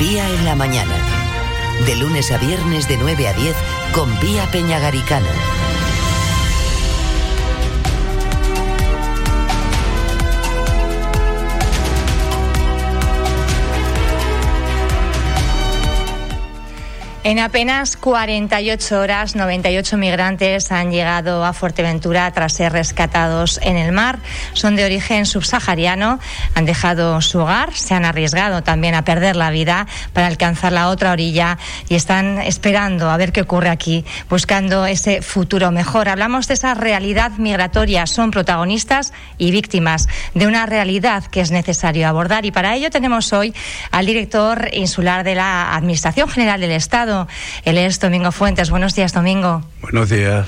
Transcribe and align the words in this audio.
Pía 0.00 0.26
en 0.30 0.46
la 0.46 0.54
mañana. 0.54 0.96
De 1.84 1.94
lunes 1.94 2.32
a 2.32 2.38
viernes 2.38 2.88
de 2.88 2.96
9 2.96 3.28
a 3.28 3.34
10 3.34 3.54
con 3.92 4.08
Pía 4.18 4.50
Peñagaricana. 4.50 5.28
En 17.22 17.38
apenas 17.38 17.98
48 17.98 18.98
horas, 18.98 19.36
98 19.36 19.98
migrantes 19.98 20.72
han 20.72 20.90
llegado 20.90 21.44
a 21.44 21.52
Fuerteventura 21.52 22.30
tras 22.30 22.54
ser 22.54 22.72
rescatados 22.72 23.60
en 23.62 23.76
el 23.76 23.92
mar. 23.92 24.20
Son 24.54 24.74
de 24.74 24.86
origen 24.86 25.26
subsahariano, 25.26 26.18
han 26.54 26.64
dejado 26.64 27.20
su 27.20 27.40
hogar, 27.40 27.74
se 27.74 27.92
han 27.92 28.06
arriesgado 28.06 28.62
también 28.62 28.94
a 28.94 29.04
perder 29.04 29.36
la 29.36 29.50
vida 29.50 29.86
para 30.14 30.28
alcanzar 30.28 30.72
la 30.72 30.88
otra 30.88 31.12
orilla 31.12 31.58
y 31.90 31.94
están 31.94 32.38
esperando 32.38 33.10
a 33.10 33.18
ver 33.18 33.32
qué 33.32 33.42
ocurre 33.42 33.68
aquí, 33.68 34.06
buscando 34.30 34.86
ese 34.86 35.20
futuro 35.20 35.70
mejor. 35.72 36.08
Hablamos 36.08 36.48
de 36.48 36.54
esa 36.54 36.72
realidad 36.72 37.32
migratoria, 37.32 38.06
son 38.06 38.30
protagonistas 38.30 39.12
y 39.36 39.50
víctimas 39.50 40.08
de 40.32 40.46
una 40.46 40.64
realidad 40.64 41.24
que 41.24 41.42
es 41.42 41.50
necesario 41.50 42.08
abordar 42.08 42.46
y 42.46 42.50
para 42.50 42.74
ello 42.74 42.88
tenemos 42.88 43.34
hoy 43.34 43.54
al 43.90 44.06
director 44.06 44.70
insular 44.72 45.22
de 45.22 45.34
la 45.34 45.76
Administración 45.76 46.26
General 46.26 46.58
del 46.58 46.70
Estado, 46.70 47.09
él 47.64 47.78
es 47.78 48.00
Domingo 48.00 48.32
Fuentes. 48.32 48.70
Buenos 48.70 48.94
días, 48.94 49.12
Domingo. 49.12 49.62
Buenos 49.82 50.08
días. 50.08 50.46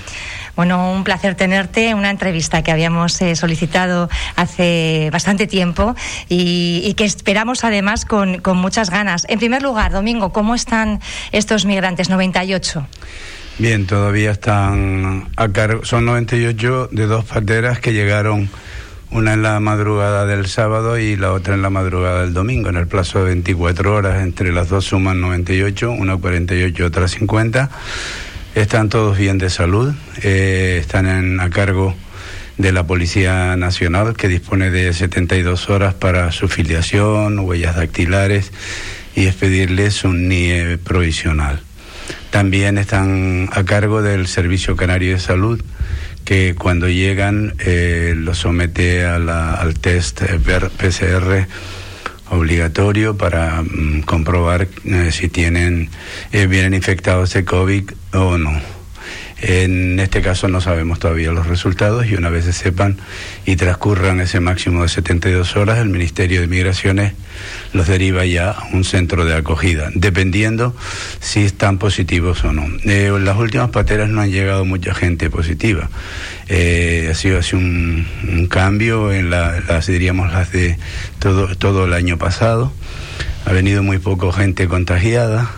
Bueno, 0.55 0.93
un 0.93 1.05
placer 1.05 1.35
tenerte. 1.35 1.95
Una 1.95 2.11
entrevista 2.11 2.63
que 2.63 2.71
habíamos 2.71 3.21
eh, 3.23 3.37
solicitado 3.37 4.11
hace 4.37 5.09
bastante 5.13 5.47
tiempo 5.47 5.95
y, 6.29 6.93
que 6.97 7.05
esperamos 7.05 7.65
además 7.65 8.05
con, 8.05 8.43
muchas 8.57 8.91
ganas. 8.91 9.27
En 9.29 9.39
primer 9.39 9.63
lugar, 9.63 9.93
Domingo, 9.93 10.33
¿cómo 10.33 10.55
están 10.55 11.01
estos 11.33 11.65
migrantes 11.65 12.11
98? 12.11 12.87
Bien, 13.59 13.87
todavía 13.87 14.33
están 14.33 15.29
a 15.37 15.49
cargo. 15.49 15.85
Son 15.85 16.05
98 16.05 16.89
de 16.93 17.07
dos 17.07 17.25
pateras 17.25 17.81
que 17.81 17.93
llegaron 17.93 18.51
una 19.13 19.35
en 19.35 19.43
la 19.43 19.61
madrugada 19.61 20.25
del 20.25 20.47
sábado 20.47 20.99
y 20.99 21.17
la 21.17 21.33
otra 21.33 21.55
en 21.55 21.63
la 21.63 21.71
madrugada 21.71 22.23
del 22.23 22.33
domingo, 22.33 22.71
en 22.71 22.77
el 22.77 22.87
plazo 22.87 23.19
de 23.19 23.27
24 23.27 23.95
horas, 23.95 24.23
entre 24.23 24.53
las 24.53 24.71
dos 24.71 24.87
suman 24.87 25.21
98, 25.21 25.91
una 25.91 26.17
48, 26.17 26.87
otra 26.87 27.09
50. 27.09 27.71
Están 28.55 28.89
todos 28.89 29.19
bien 29.19 29.39
de 29.39 29.51
salud, 29.51 29.95
eh, 30.23 30.79
están 30.81 31.07
en, 31.07 31.41
a 31.41 31.51
cargo 31.51 31.95
de 32.57 32.73
la 32.73 32.87
Policía 32.87 33.57
Nacional, 33.57 34.15
que 34.17 34.29
dispone 34.29 34.71
de 34.71 34.93
72 34.93 35.69
horas 35.69 35.95
para 35.95 36.33
su 36.33 36.49
filiación, 36.49 37.39
huellas 37.41 37.77
dactilares 37.77 38.53
y 39.15 39.27
expedirles 39.27 40.05
un 40.05 40.29
NIE 40.29 40.79
provisional. 40.79 41.61
También 42.31 42.79
están 42.79 43.51
a 43.53 43.65
cargo 43.65 44.01
del 44.01 44.27
Servicio 44.27 44.75
Canario 44.75 45.13
de 45.13 45.21
Salud, 45.21 45.63
que 46.33 46.55
cuando 46.55 46.89
llegan 46.89 47.53
eh, 47.59 48.15
lo 48.17 48.35
somete 48.35 49.05
a 49.05 49.19
la, 49.19 49.53
al 49.53 49.79
test 49.79 50.23
PCR 50.23 51.47
obligatorio 52.31 53.19
para 53.19 53.61
mm, 53.61 54.01
comprobar 54.07 54.67
eh, 54.87 55.13
si 55.13 55.29
tienen 55.29 55.91
eh, 56.33 56.47
vienen 56.47 56.73
infectados 56.73 57.35
de 57.35 57.45
COVID 57.45 57.91
o 58.15 58.39
no. 58.39 58.82
En 59.43 59.99
este 59.99 60.23
caso 60.23 60.47
no 60.47 60.61
sabemos 60.61 61.01
todavía 61.01 61.33
los 61.33 61.49
resultados 61.49 62.07
y 62.07 62.15
una 62.15 62.31
vez 62.31 62.45
se 62.45 62.53
sepan 62.53 62.99
y 63.45 63.57
transcurran 63.57 64.21
ese 64.21 64.39
máximo 64.39 64.83
de 64.83 64.89
72 64.89 65.57
horas, 65.57 65.79
el 65.79 65.89
Ministerio 65.89 66.41
de 66.41 66.47
Migraciones 66.47 67.15
los 67.73 67.89
deriva 67.89 68.25
ya 68.25 68.53
a 68.53 68.67
un 68.73 68.85
centro 68.85 69.25
de 69.25 69.35
acogida, 69.35 69.91
dependiendo 69.95 70.77
si 71.19 71.41
están 71.41 71.79
positivos 71.79 72.45
o 72.45 72.53
no. 72.53 72.69
Eh, 72.85 73.07
en 73.07 73.25
las 73.25 73.37
últimas 73.37 73.71
pateras 73.71 74.09
no 74.09 74.21
han 74.21 74.31
llegado 74.31 74.65
mucha 74.65 74.95
gente 74.95 75.29
positiva. 75.29 75.91
Eh, 76.49 77.09
ha 77.11 77.15
sido 77.15 77.41
así 77.41 77.57
un, 77.57 78.47
cambio 78.49 79.13
en 79.13 79.31
las, 79.31 79.87
diríamos, 79.89 80.33
las 80.33 80.53
de 80.53 80.79
todo, 81.19 81.57
todo 81.57 81.87
el 81.87 81.95
año 81.95 82.17
pasado. 82.17 82.73
Ha 83.45 83.53
venido 83.53 83.83
muy 83.83 83.99
poco 83.99 84.31
gente 84.31 84.69
contagiada 84.69 85.51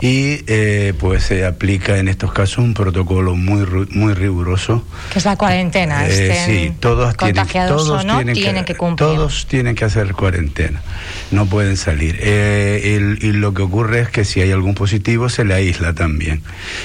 y 0.00 0.42
eh, 0.46 0.94
pues 0.98 1.24
se 1.24 1.44
aplica 1.44 1.98
en 1.98 2.08
estos 2.08 2.32
casos 2.32 2.58
un 2.58 2.74
protocolo 2.74 3.36
muy 3.36 3.66
muy 3.90 4.14
riguroso. 4.14 4.84
Que 5.12 5.18
es 5.18 5.24
la 5.24 5.36
cuarentena 5.36 6.06
eh, 6.08 6.44
sí 6.46 6.72
todos 6.80 7.16
tienen 7.16 7.46
todos 7.46 8.06
tienen, 8.32 8.64
que, 8.64 8.74
cumplir. 8.74 9.08
todos 9.08 9.46
tienen 9.46 9.74
que 9.74 9.84
hacer 9.84 10.12
cuarentena. 10.14 10.82
No 11.30 11.46
pueden 11.46 11.76
salir. 11.76 12.18
Eh, 12.20 13.18
y 13.20 13.32
lo 13.32 13.54
que 13.54 13.62
ocurre 13.62 14.00
es 14.00 14.08
que 14.08 14.24
si 14.24 14.40
hay 14.40 14.52
algún 14.52 14.74
positivo 14.74 15.28
se 15.28 15.44
le 15.44 15.54
aísla 15.54 15.94
también. 15.94 16.42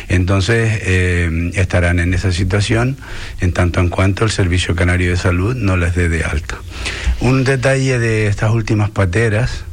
Entonces 0.08 0.80
eh, 0.84 1.52
estarán 1.56 2.00
en 2.00 2.14
esa 2.14 2.32
situación 2.32 2.98
en 3.42 3.54
tanto 3.54 3.80
en 3.80 3.90
cuanto 3.90 4.24
el 4.24 4.32
servicio 4.32 4.76
canario 4.76 5.12
de 5.12 5.18
salud 5.18 5.56
no 5.56 5.78
les 5.78 5.96
dé 5.96 6.10
de 6.10 6.24
alta. 6.24 6.58
Un 7.20 7.44
detalle 7.44 8.00
de 8.00 8.28
estas 8.28 8.52
últimas 8.52 8.90
pateras 8.90 9.65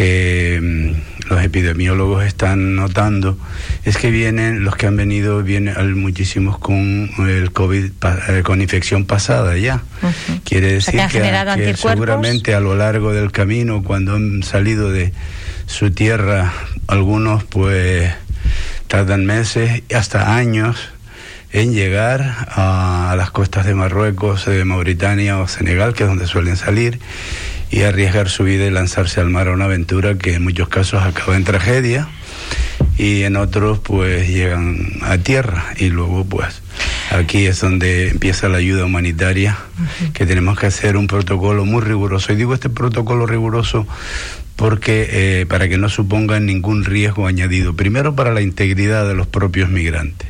que 0.00 0.58
mm, 0.62 1.28
los 1.28 1.44
epidemiólogos 1.44 2.24
están 2.24 2.74
notando 2.74 3.36
es 3.84 3.98
que 3.98 4.10
vienen, 4.10 4.64
los 4.64 4.74
que 4.74 4.86
han 4.86 4.96
venido, 4.96 5.42
vienen 5.42 6.00
muchísimos 6.00 6.58
con 6.58 7.10
el 7.18 7.52
COVID, 7.52 7.90
eh, 8.28 8.42
con 8.42 8.62
infección 8.62 9.04
pasada 9.04 9.58
ya. 9.58 9.82
Quiere 10.44 10.72
decir 10.72 11.00
que, 11.10 11.74
seguramente 11.76 12.54
a 12.54 12.60
lo 12.60 12.74
largo 12.74 13.12
del 13.12 13.30
camino, 13.30 13.82
cuando 13.82 14.16
han 14.16 14.42
salido 14.42 14.90
de 14.90 15.12
su 15.66 15.90
tierra, 15.90 16.50
algunos 16.86 17.44
pues 17.44 18.10
tardan 18.88 19.26
meses, 19.26 19.82
hasta 19.94 20.34
años, 20.34 20.88
en 21.52 21.74
llegar 21.74 22.46
a 22.48 23.14
las 23.18 23.30
costas 23.32 23.66
de 23.66 23.74
Marruecos, 23.74 24.46
de 24.46 24.64
Mauritania 24.64 25.38
o 25.38 25.46
Senegal, 25.46 25.92
que 25.92 26.04
es 26.04 26.08
donde 26.08 26.26
suelen 26.26 26.56
salir 26.56 27.00
y 27.70 27.82
arriesgar 27.82 28.28
su 28.28 28.44
vida 28.44 28.66
y 28.66 28.70
lanzarse 28.70 29.20
al 29.20 29.30
mar 29.30 29.48
a 29.48 29.52
una 29.52 29.66
aventura 29.66 30.16
que 30.16 30.34
en 30.34 30.42
muchos 30.42 30.68
casos 30.68 31.02
acaba 31.02 31.36
en 31.36 31.44
tragedia 31.44 32.08
y 32.98 33.22
en 33.22 33.36
otros 33.36 33.78
pues 33.78 34.28
llegan 34.28 34.98
a 35.02 35.18
tierra. 35.18 35.66
Y 35.78 35.88
luego 35.88 36.24
pues 36.24 36.62
aquí 37.10 37.46
es 37.46 37.60
donde 37.60 38.08
empieza 38.08 38.48
la 38.48 38.58
ayuda 38.58 38.84
humanitaria 38.84 39.56
que 40.12 40.26
tenemos 40.26 40.58
que 40.58 40.66
hacer 40.66 40.96
un 40.96 41.06
protocolo 41.06 41.64
muy 41.64 41.82
riguroso. 41.82 42.32
Y 42.32 42.36
digo 42.36 42.54
este 42.54 42.68
protocolo 42.68 43.26
riguroso 43.26 43.86
porque 44.56 45.08
eh, 45.10 45.46
para 45.46 45.68
que 45.68 45.78
no 45.78 45.88
supongan 45.88 46.46
ningún 46.46 46.84
riesgo 46.84 47.26
añadido. 47.26 47.74
Primero 47.74 48.14
para 48.14 48.32
la 48.34 48.42
integridad 48.42 49.06
de 49.06 49.14
los 49.14 49.26
propios 49.26 49.70
migrantes 49.70 50.28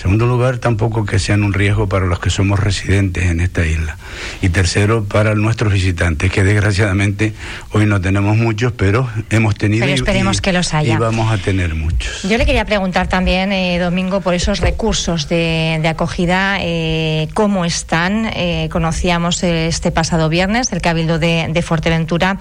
segundo 0.00 0.24
lugar, 0.24 0.56
tampoco 0.56 1.04
que 1.04 1.18
sean 1.18 1.42
un 1.42 1.52
riesgo 1.52 1.86
para 1.86 2.06
los 2.06 2.20
que 2.20 2.30
somos 2.30 2.58
residentes 2.58 3.24
en 3.24 3.40
esta 3.40 3.66
isla. 3.66 3.98
Y 4.40 4.48
tercero, 4.48 5.04
para 5.04 5.34
nuestros 5.34 5.74
visitantes, 5.74 6.32
que 6.32 6.42
desgraciadamente 6.42 7.34
hoy 7.72 7.84
no 7.84 8.00
tenemos 8.00 8.34
muchos, 8.38 8.72
pero 8.72 9.10
hemos 9.28 9.56
tenido 9.56 9.84
pero 9.84 9.94
esperemos 9.94 10.38
y, 10.38 10.40
que 10.40 10.54
los 10.54 10.72
haya. 10.72 10.94
y 10.94 10.96
vamos 10.96 11.30
a 11.30 11.36
tener 11.36 11.74
muchos. 11.74 12.22
Yo 12.22 12.38
le 12.38 12.46
quería 12.46 12.64
preguntar 12.64 13.08
también, 13.08 13.52
eh, 13.52 13.78
Domingo, 13.78 14.22
por 14.22 14.32
esos 14.32 14.60
recursos 14.60 15.28
de, 15.28 15.82
acogida, 15.86 16.56
eh, 16.62 17.28
¿cómo 17.34 17.66
están? 17.66 18.30
Eh, 18.34 18.70
conocíamos 18.72 19.42
este 19.42 19.90
pasado 19.90 20.30
viernes, 20.30 20.72
el 20.72 20.80
Cabildo 20.80 21.18
de, 21.18 21.48
de 21.52 21.60
Fuerteventura 21.62 22.38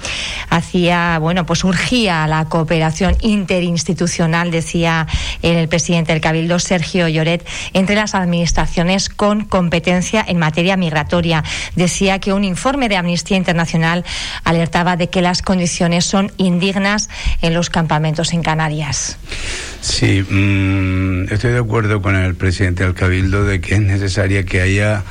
hacía, 0.49 1.19
bueno, 1.19 1.45
pues 1.45 1.65
urgía 1.65 2.25
la 2.27 2.45
cooperación 2.45 3.17
interinstitucional, 3.19 4.49
decía 4.49 5.07
el 5.41 5.67
presidente 5.67 6.13
del 6.13 6.21
Cabildo, 6.21 6.57
Sergio 6.59 7.09
Lloret, 7.09 7.48
entre 7.73 7.95
las 7.95 8.15
administraciones 8.15 9.09
con 9.09 9.45
competencia 9.45 10.23
en 10.27 10.39
materia 10.39 10.77
migratoria. 10.77 11.43
Decía 11.75 12.19
que 12.19 12.33
un 12.33 12.43
informe 12.43 12.89
de 12.89 12.97
Amnistía 12.97 13.37
Internacional 13.37 14.05
alertaba 14.43 14.95
de 14.95 15.09
que 15.09 15.21
las 15.21 15.41
condiciones 15.41 16.05
son 16.05 16.31
indignas 16.37 17.09
en 17.41 17.53
los 17.53 17.69
campamentos 17.69 18.33
en 18.33 18.43
Canarias. 18.43 19.17
Sí, 19.81 20.21
mm, 20.21 21.31
estoy 21.31 21.51
de 21.51 21.59
acuerdo 21.59 22.01
con 22.01 22.15
el 22.15 22.35
presidente 22.35 22.83
del 22.83 22.93
Cabildo 22.93 23.45
de 23.45 23.61
que 23.61 23.75
es 23.75 23.81
necesaria 23.81 24.43
que 24.43 24.61
haya 24.61 25.03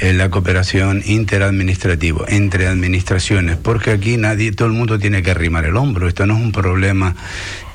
eh, 0.00 0.14
la 0.14 0.30
cooperación 0.30 1.02
interadministrativa 1.04 2.24
entre 2.28 2.66
administraciones, 2.66 3.58
porque 3.58 3.90
aquí 3.90 4.16
nadie, 4.16 4.50
todo 4.52 4.68
el 4.68 4.74
mundo 4.74 4.98
tiene 4.98 5.22
que 5.22 5.30
arrimar 5.30 5.66
el 5.66 5.76
hombro. 5.76 6.08
Esto 6.08 6.26
no 6.26 6.36
es 6.36 6.42
un 6.42 6.52
problema 6.52 7.16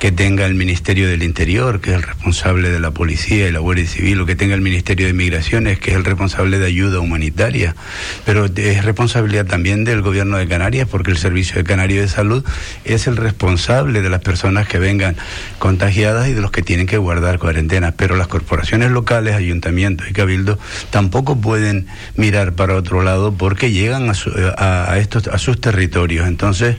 que 0.00 0.12
tenga 0.12 0.44
el 0.44 0.54
Ministerio 0.54 1.08
del 1.08 1.22
Interior, 1.22 1.80
que 1.80 1.90
es 1.90 1.96
el 1.96 2.02
responsable 2.02 2.68
de 2.68 2.80
la 2.80 2.90
policía 2.90 3.48
y 3.48 3.52
la 3.52 3.60
Guardia 3.60 3.86
Civil, 3.86 4.20
o 4.20 4.26
que 4.26 4.34
tenga 4.34 4.54
el 4.54 4.60
Ministerio 4.60 5.06
de 5.06 5.12
Migraciones, 5.12 5.78
que 5.78 5.92
es 5.92 5.96
el 5.96 6.04
responsable 6.04 6.58
de 6.58 6.66
ayuda 6.66 7.00
humanitaria, 7.00 7.76
pero 8.24 8.46
es 8.46 8.84
responsabilidad 8.84 9.46
también 9.46 9.84
del 9.84 10.02
Gobierno 10.02 10.36
de 10.36 10.48
Canarias, 10.48 10.88
porque 10.90 11.12
el 11.12 11.18
Servicio 11.18 11.56
de 11.56 11.64
Canario 11.64 12.02
de 12.02 12.08
Salud 12.08 12.44
es 12.84 13.06
el 13.06 13.16
responsable 13.16 14.02
de 14.02 14.10
las 14.10 14.20
personas 14.20 14.66
que 14.66 14.78
vengan 14.78 15.16
contagiadas 15.58 16.28
y 16.28 16.32
de 16.32 16.40
los 16.40 16.50
que 16.50 16.62
tienen 16.62 16.86
que 16.86 16.98
guardar 16.98 17.38
cuarentena. 17.38 17.92
Pero 17.92 18.16
las 18.16 18.26
corporaciones 18.26 18.90
locales, 18.90 19.34
ayuntamientos 19.34 20.10
y 20.10 20.12
cabildos 20.12 20.58
tampoco 20.90 21.40
pueden 21.40 21.86
mirar 22.16 22.54
para 22.54 22.74
otro 22.74 23.02
lado 23.02 23.32
porque 23.32 23.70
llegan 23.70 24.10
a, 24.10 24.98
estos, 24.98 25.28
a 25.28 25.38
sus 25.38 25.60
territorios. 25.60 26.26
Entonces, 26.26 26.76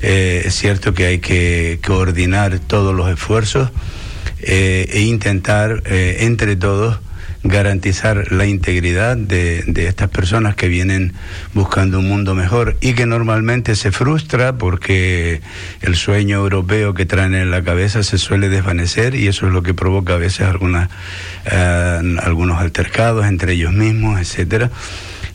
eh, 0.00 0.42
es 0.44 0.54
cierto 0.54 0.94
que 0.94 1.06
hay 1.06 1.18
que 1.18 1.80
coordinar 1.86 2.58
todos 2.58 2.94
los 2.94 3.10
esfuerzos 3.10 3.70
eh, 4.40 4.88
e 4.92 5.00
intentar 5.02 5.82
eh, 5.86 6.18
entre 6.20 6.56
todos 6.56 6.98
garantizar 7.42 8.32
la 8.32 8.46
integridad 8.46 9.16
de, 9.16 9.62
de, 9.66 9.86
estas 9.86 10.10
personas 10.10 10.54
que 10.56 10.68
vienen 10.68 11.14
buscando 11.54 11.98
un 11.98 12.08
mundo 12.08 12.34
mejor 12.34 12.76
y 12.80 12.92
que 12.92 13.06
normalmente 13.06 13.76
se 13.76 13.92
frustra 13.92 14.58
porque 14.58 15.40
el 15.80 15.96
sueño 15.96 16.38
europeo 16.38 16.92
que 16.92 17.06
traen 17.06 17.34
en 17.34 17.50
la 17.50 17.62
cabeza 17.62 18.02
se 18.02 18.18
suele 18.18 18.50
desvanecer 18.50 19.14
y 19.14 19.26
eso 19.26 19.46
es 19.46 19.52
lo 19.52 19.62
que 19.62 19.72
provoca 19.72 20.14
a 20.14 20.18
veces 20.18 20.46
algunas, 20.46 20.90
eh, 21.50 22.16
algunos 22.22 22.60
altercados 22.60 23.26
entre 23.26 23.54
ellos 23.54 23.72
mismos, 23.72 24.20
etcétera. 24.20 24.70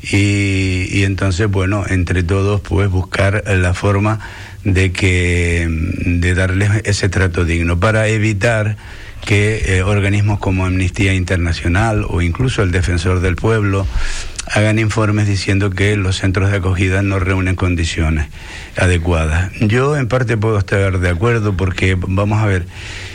Y, 0.04 0.88
y 0.92 1.04
entonces, 1.04 1.50
bueno, 1.50 1.84
entre 1.90 2.22
todos, 2.22 2.62
pues 2.62 2.90
buscar 2.90 3.44
la 3.48 3.74
forma 3.74 4.20
de 4.64 4.92
que 4.92 5.68
de 5.70 6.34
darles 6.36 6.70
ese 6.84 7.10
trato 7.10 7.46
digno 7.46 7.80
para 7.80 8.08
evitar 8.08 8.78
que 9.26 9.78
eh, 9.78 9.84
organismos 9.84 10.40
como 10.40 10.66
Amnistía 10.66 11.14
Internacional 11.14 12.06
o 12.08 12.22
incluso 12.22 12.62
el 12.62 12.72
Defensor 12.72 13.20
del 13.20 13.36
Pueblo 13.36 13.86
hagan 14.54 14.78
informes 14.80 15.28
diciendo 15.28 15.72
que 15.72 15.98
los 15.98 16.18
centros 16.18 16.52
de 16.52 16.58
acogida 16.58 17.02
no 17.02 17.20
reúnen 17.20 17.56
condiciones 17.56 18.28
adecuadas. 18.78 19.52
Yo 19.60 19.98
en 19.98 20.08
parte 20.08 20.38
puedo 20.38 20.58
estar 20.60 21.00
de 21.00 21.10
acuerdo 21.10 21.58
porque, 21.58 21.98
vamos 22.00 22.42
a 22.42 22.46
ver, 22.46 22.68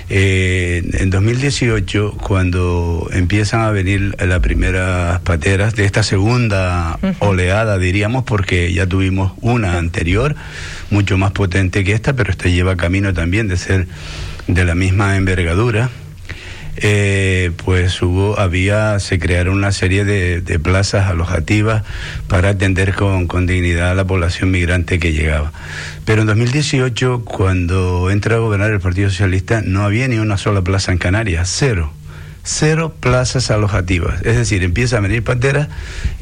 eh, 0.09 0.83
en 0.95 1.11
2018, 1.11 2.17
cuando 2.21 3.09
empiezan 3.13 3.61
a 3.61 3.71
venir 3.71 4.17
las 4.19 4.41
primeras 4.41 5.21
pateras 5.21 5.77
de 5.77 5.85
esta 5.85 6.03
segunda 6.03 6.99
oleada, 7.21 7.79
diríamos, 7.79 8.25
porque 8.25 8.73
ya 8.73 8.87
tuvimos 8.87 9.33
una 9.41 9.79
anterior, 9.79 10.35
mucho 10.91 11.17
más 11.17 11.31
potente 11.31 11.85
que 11.85 11.93
esta, 11.93 12.15
pero 12.15 12.33
esta 12.33 12.49
lleva 12.49 12.77
camino 12.77 13.15
también 13.15 13.47
de 13.47 13.57
ser 13.57 13.87
de 14.49 14.65
la 14.65 14.75
misma 14.75 15.17
envergadura. 15.17 15.91
Eh, 16.77 17.51
pues 17.65 18.01
hubo, 18.01 18.39
había, 18.39 18.99
se 19.01 19.19
crearon 19.19 19.57
una 19.57 19.73
serie 19.73 20.05
de, 20.05 20.59
plazas 20.61 21.09
alojativas 21.09 21.83
para 22.29 22.51
atender 22.51 22.95
con, 22.95 23.27
con, 23.27 23.47
dignidad 23.47 23.91
a 23.91 23.95
la 23.95 24.05
población 24.05 24.51
migrante 24.51 24.99
que 24.99 25.13
llegaba. 25.13 25.53
Pero 26.05 26.23
en 26.23 26.29
2018, 26.29 27.25
cuando 27.25 28.11
entra 28.11 28.37
a 28.37 28.39
gobernar 28.39 28.71
el 28.71 28.81
Partido 28.81 29.11
Socialista, 29.11 29.63
no 29.65 29.85
había 29.85 30.09
ni 30.09 30.19
una 30.19 30.37
sola 30.37 30.63
plaza 30.63 30.93
en 30.93 30.99
Canarias, 30.99 31.53
cero. 31.53 31.93
Cero 32.43 32.95
plazas 32.99 33.51
alojativas. 33.51 34.23
Es 34.23 34.37
decir, 34.37 34.63
empieza 34.63 34.97
a 34.97 35.01
venir 35.01 35.23
pateras 35.23 35.69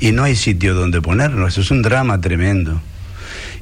y 0.00 0.12
no 0.12 0.24
hay 0.24 0.34
sitio 0.34 0.74
donde 0.74 1.00
ponernos. 1.00 1.52
Eso 1.52 1.60
es 1.60 1.70
un 1.70 1.82
drama 1.82 2.20
tremendo. 2.20 2.80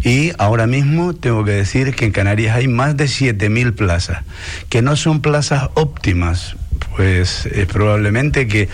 Y 0.03 0.33
ahora 0.39 0.67
mismo 0.67 1.15
tengo 1.15 1.45
que 1.45 1.53
decir 1.53 1.95
que 1.95 2.07
en 2.07 2.13
Canarias 2.13 2.57
hay 2.57 2.69
más 2.69 2.97
de 2.97 3.07
7.000 3.07 3.75
plazas, 3.75 4.25
que 4.69 4.83
no 4.83 4.97
son 4.97 5.21
plazas 5.21 5.69
óptimas, 5.75 6.57
pues 6.97 7.45
es 7.47 7.67
probablemente 7.67 8.49
que 8.49 8.63
eh, 8.63 8.69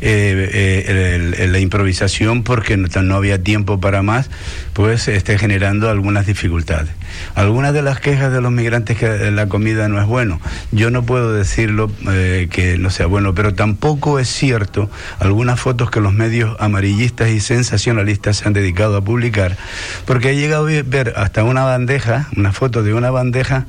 eh, 0.00 1.48
la 1.48 1.58
improvisación, 1.58 2.42
porque 2.42 2.76
no, 2.76 3.14
había 3.14 3.42
tiempo 3.42 3.80
para 3.80 4.02
más, 4.02 4.30
pues 4.74 5.08
esté 5.08 5.38
generando 5.38 5.88
algunas 5.88 6.26
dificultades. 6.26 6.90
Algunas 7.34 7.72
de 7.72 7.82
las 7.82 8.00
quejas 8.00 8.32
de 8.32 8.40
los 8.40 8.52
migrantes 8.52 8.98
que 8.98 9.30
la 9.30 9.46
comida 9.46 9.88
no 9.88 10.00
es 10.00 10.06
bueno, 10.06 10.40
yo 10.70 10.90
no 10.90 11.04
puedo 11.04 11.32
decirlo 11.32 11.90
eh, 12.10 12.48
que 12.50 12.78
no 12.78 12.90
sea 12.90 13.06
bueno, 13.06 13.34
pero 13.34 13.54
tampoco 13.54 14.18
es 14.18 14.28
cierto 14.28 14.90
algunas 15.18 15.60
fotos 15.60 15.90
que 15.90 16.00
los 16.00 16.12
medios 16.12 16.56
amarillistas 16.58 17.30
y 17.30 17.40
sensacionalistas 17.40 18.38
se 18.38 18.48
han 18.48 18.52
dedicado 18.52 18.96
a 18.96 19.02
publicar, 19.02 19.56
porque 20.04 20.30
he 20.30 20.36
llegado 20.36 20.66
a 20.66 20.82
ver 20.82 21.14
hasta 21.16 21.44
una 21.44 21.64
bandeja, 21.64 22.28
una 22.36 22.52
foto 22.52 22.82
de 22.82 22.92
una 22.94 23.10
bandeja 23.10 23.66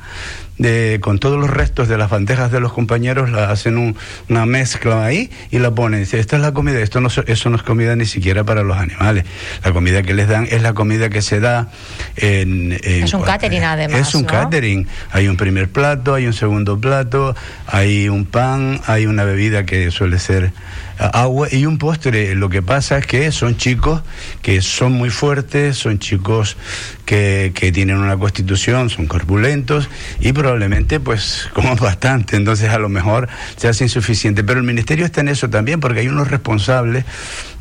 de, 0.58 1.00
con 1.02 1.20
todos 1.20 1.40
los 1.40 1.50
restos 1.50 1.88
de 1.88 1.98
las 1.98 2.10
bandejas 2.10 2.52
de 2.52 2.60
los 2.60 2.74
compañeros, 2.74 3.32
la 3.32 3.50
hacen 3.50 3.96
una 4.30 4.46
mezcla 4.46 5.04
ahí 5.06 5.30
y 5.52 5.60
la 5.60 5.72
ponen. 5.72 6.02
Dice, 6.02 6.20
esta 6.20 6.36
es 6.36 6.42
la 6.42 6.54
comida, 6.54 6.80
esto 6.80 7.02
no, 7.02 7.10
eso 7.10 7.50
no 7.50 7.56
es 7.56 7.64
comida 7.64 7.96
ni 7.96 8.06
siquiera 8.06 8.44
para 8.44 8.64
los 8.64 8.78
animales. 8.78 9.26
La 9.64 9.72
comida 9.72 10.04
que 10.04 10.14
les 10.14 10.28
dan 10.28 10.48
es 10.50 10.62
la 10.62 10.74
comida 10.74 11.10
que 11.10 11.22
se 11.22 11.40
da 11.40 11.70
en... 12.16 12.78
es 12.84 13.14
un 13.14 13.22
catering 13.22 13.64
además. 13.64 14.08
Es 14.08 14.16
un 14.16 14.24
catering. 14.24 14.88
Hay 15.12 15.28
un 15.28 15.38
primer 15.38 15.70
plato, 15.70 16.14
hay 16.14 16.28
un 16.28 16.34
segundo 16.34 16.80
plato, 16.80 17.36
hay 17.68 18.10
un 18.10 18.26
pan, 18.26 18.82
hay 18.86 19.06
una 19.06 19.24
bebida 19.24 19.66
que 19.66 19.92
suele 19.92 20.20
ser 20.20 20.52
agua 20.98 21.48
y 21.52 21.66
un 21.66 21.78
postre. 21.78 22.36
Lo 22.36 22.50
que 22.50 22.62
pasa 22.62 22.98
es 22.98 23.08
que 23.08 23.32
son 23.32 23.58
chicos 23.58 24.02
que 24.42 24.62
son 24.62 24.94
muy 24.94 25.10
fuertes, 25.10 25.78
son 25.78 26.00
chicos 26.00 26.58
que, 27.06 27.52
que 27.56 27.72
tienen 27.72 27.98
una 27.98 28.18
constitución, 28.18 28.90
son 28.90 29.08
corpulentos 29.08 29.90
y 30.20 30.34
probablemente 30.34 31.00
pues 31.00 31.50
como 31.54 31.76
bastante, 31.76 32.36
entonces 32.36 32.70
a 32.70 32.80
lo 32.80 32.90
mejor 32.90 33.30
se 33.56 33.68
hace 33.68 33.84
insuficiente. 33.86 34.44
Pero 34.44 34.60
el 34.60 34.66
ministerio 34.66 35.06
está 35.06 35.22
en 35.22 35.30
eso 35.30 35.50
también 35.50 35.80
porque 35.80 36.02
hay 36.02 36.08
unos 36.08 36.30
responsables 36.30 37.06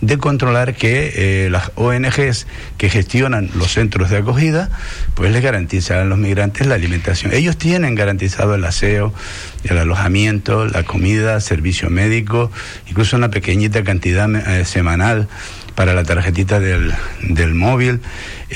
de 0.02 0.19
controlar 0.19 0.75
que 0.75 1.44
eh, 1.46 1.50
las 1.50 1.70
ONGs 1.76 2.46
que 2.76 2.90
gestionan 2.90 3.49
los 3.54 3.72
centros 3.72 4.10
de 4.10 4.19
acogida 4.19 4.69
pues 5.14 5.31
les 5.31 5.43
garantizan 5.43 5.99
a 5.99 6.04
los 6.04 6.19
migrantes 6.19 6.66
la 6.66 6.75
alimentación. 6.75 7.32
Ellos 7.32 7.56
tienen 7.56 7.94
garantizado 7.94 8.56
el 8.56 8.64
aseo, 8.64 9.14
el 9.64 9.78
alojamiento, 9.78 10.66
la 10.66 10.82
comida, 10.82 11.40
servicio 11.40 11.88
médico, 11.88 12.50
incluso 12.88 13.16
una 13.16 13.31
pequeñita 13.31 13.84
cantidad 13.84 14.28
eh, 14.34 14.64
semanal 14.64 15.28
para 15.76 15.94
la 15.94 16.02
tarjetita 16.02 16.60
del, 16.60 16.93
del 17.22 17.54
móvil, 17.54 18.00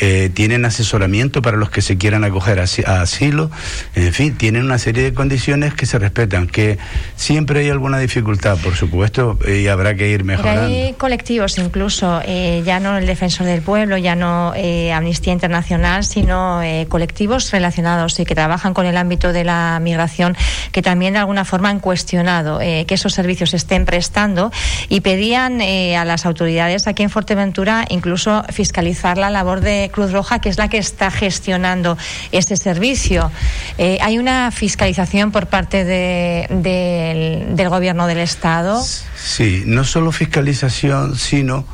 eh, 0.01 0.31
tienen 0.33 0.65
asesoramiento 0.65 1.43
para 1.43 1.57
los 1.57 1.71
que 1.71 1.83
se 1.83 1.97
quieran 1.97 2.25
acoger 2.25 2.61
a, 2.61 3.01
asilo, 3.01 3.51
en 3.95 4.13
fin, 4.13 4.37
tienen 4.37 4.65
una 4.65 4.79
serie 4.79 5.03
de 5.03 5.15
condiciones 5.15 5.75
que 5.75 5.87
se 5.87 5.99
respetan, 5.99 6.47
que 6.47 6.79
siempre 7.17 7.61
hay 7.61 7.71
alguna 7.71 7.99
dificultad, 7.99 8.59
por 8.59 8.75
supuesto, 8.75 9.39
y 9.47 9.69
habrá 9.69 9.95
que 9.95 10.09
ir 10.09 10.25
mejorando. 10.25 10.63
hay 10.63 10.95
colectivos 10.95 11.59
incluso, 11.59 12.21
eh, 12.25 12.63
ya 12.65 12.81
no 12.81 12.97
el 12.97 13.07
Defensor 13.07 13.47
del 13.47 13.63
Pueblo, 13.63 13.97
ya 13.97 14.15
no 14.15 14.53
eh, 14.55 14.93
Amnistía 14.93 15.33
Internacional, 15.33 16.05
sino 16.05 16.61
colectivos 16.89 17.51
relacionados 17.51 18.19
y 18.21 18.25
que 18.25 18.35
trabajan 18.35 18.75
con 18.75 18.87
el 18.87 18.97
ámbito 18.97 19.33
de 19.33 19.45
la 19.45 19.79
migración, 19.81 20.37
que 20.73 20.83
también 20.83 21.15
de 21.15 21.21
alguna 21.21 21.45
forma 21.45 21.69
han 21.69 21.81
cuestionado 21.81 22.59
que 22.59 22.87
esos 22.89 23.13
servicios 23.13 23.51
se 23.51 23.57
estén 23.57 23.85
prestando 23.85 24.51
y 24.89 25.01
pedían 25.01 25.61
a 25.61 26.05
las 26.05 26.27
autoridades 26.27 26.87
aquí 26.87 27.03
en 27.03 27.11
Fuerteventura 27.11 27.85
incluso 27.89 28.45
fiscalizar 28.51 29.19
la 29.19 29.31
labor 29.31 29.61
de 29.61 29.86
Cruz 29.91 30.13
Roja, 30.13 30.41
que 30.41 30.49
es 30.49 30.59
la 30.59 30.69
que 30.69 30.79
está 30.79 31.11
gestionando 31.11 31.97
este 32.33 32.57
servicio. 32.57 33.31
Eh, 33.79 33.99
¿Hay 34.03 34.19
una 34.19 34.51
fiscalización 34.51 35.33
por 35.33 35.47
parte 35.47 35.85
del 35.85 37.69
gobierno 37.69 38.07
del 38.07 38.19
Estado? 38.19 38.83
Sí, 39.17 39.63
no 39.67 39.85
solo 39.85 40.13
fiscalización, 40.13 41.17
sino 41.17 41.67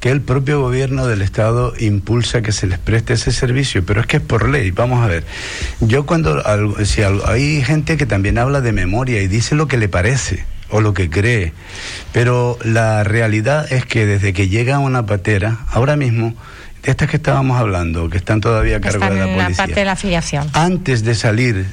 que 0.00 0.10
el 0.10 0.22
propio 0.22 0.60
gobierno 0.60 1.06
del 1.06 1.22
Estado 1.22 1.74
impulsa 1.78 2.40
que 2.40 2.52
se 2.52 2.66
les 2.66 2.78
preste 2.78 3.14
ese 3.14 3.32
servicio, 3.32 3.84
pero 3.84 4.00
es 4.00 4.06
que 4.06 4.16
es 4.16 4.22
por 4.22 4.48
ley. 4.48 4.70
Vamos 4.70 5.04
a 5.04 5.06
ver, 5.06 5.24
yo 5.80 6.06
cuando 6.06 6.42
si 6.84 7.02
hay 7.02 7.62
gente 7.62 7.96
que 7.96 8.06
también 8.06 8.38
habla 8.38 8.62
de 8.62 8.72
memoria 8.72 9.20
y 9.20 9.28
dice 9.28 9.54
lo 9.54 9.68
que 9.68 9.76
le 9.76 9.88
parece 9.88 10.44
o 10.70 10.80
lo 10.80 10.94
que 10.94 11.10
cree. 11.10 11.52
Pero 12.12 12.58
la 12.64 13.04
realidad 13.04 13.70
es 13.72 13.84
que 13.84 14.06
desde 14.06 14.32
que 14.32 14.48
llega 14.48 14.78
una 14.78 15.04
patera, 15.04 15.58
ahora 15.68 15.96
mismo, 15.96 16.34
de 16.82 16.90
estas 16.90 17.08
que 17.08 17.16
estábamos 17.16 17.58
hablando, 17.58 18.08
que 18.08 18.18
están 18.18 18.40
todavía 18.40 18.76
a 18.76 18.80
cargo 18.80 19.04
de 19.04 19.10
la 19.10 19.24
policía. 19.24 19.48
La 19.48 19.56
parte 19.56 19.74
de 19.74 19.84
la 19.84 19.92
afiliación. 19.92 20.48
Antes 20.52 21.04
de 21.04 21.14
salir 21.14 21.66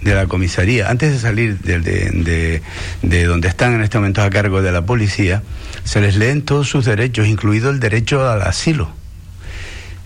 de 0.00 0.14
la 0.14 0.26
comisaría, 0.26 0.88
antes 0.88 1.12
de 1.12 1.18
salir 1.18 1.58
de, 1.58 1.80
de, 1.80 2.62
de, 3.02 3.24
donde 3.24 3.48
están 3.48 3.74
en 3.74 3.82
este 3.82 3.98
momento 3.98 4.22
a 4.22 4.30
cargo 4.30 4.62
de 4.62 4.72
la 4.72 4.82
policía, 4.82 5.42
se 5.84 6.00
les 6.00 6.16
leen 6.16 6.42
todos 6.42 6.68
sus 6.68 6.84
derechos, 6.84 7.26
incluido 7.26 7.70
el 7.70 7.80
derecho 7.80 8.28
al 8.28 8.42
asilo, 8.42 8.90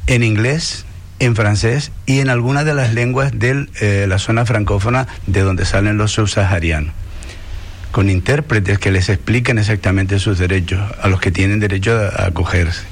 en 0.06 0.22
inglés, 0.22 0.86
en 1.18 1.36
francés 1.36 1.92
y 2.06 2.20
en 2.20 2.30
alguna 2.30 2.64
de 2.64 2.74
las 2.74 2.94
lenguas 2.94 3.32
de 3.38 3.68
eh, 3.80 4.06
la 4.08 4.18
zona 4.18 4.44
francófona 4.44 5.06
de 5.26 5.42
donde 5.42 5.64
salen 5.64 5.98
los 5.98 6.12
subsaharianos 6.12 6.92
con 7.92 8.08
intérpretes 8.08 8.78
que 8.78 8.90
les 8.90 9.08
expliquen 9.10 9.58
exactamente 9.58 10.18
sus 10.18 10.38
derechos, 10.38 10.80
a 11.00 11.08
los 11.08 11.20
que 11.20 11.30
tienen 11.30 11.60
derecho 11.60 11.96
a, 11.96 12.26
acogerse. 12.26 12.82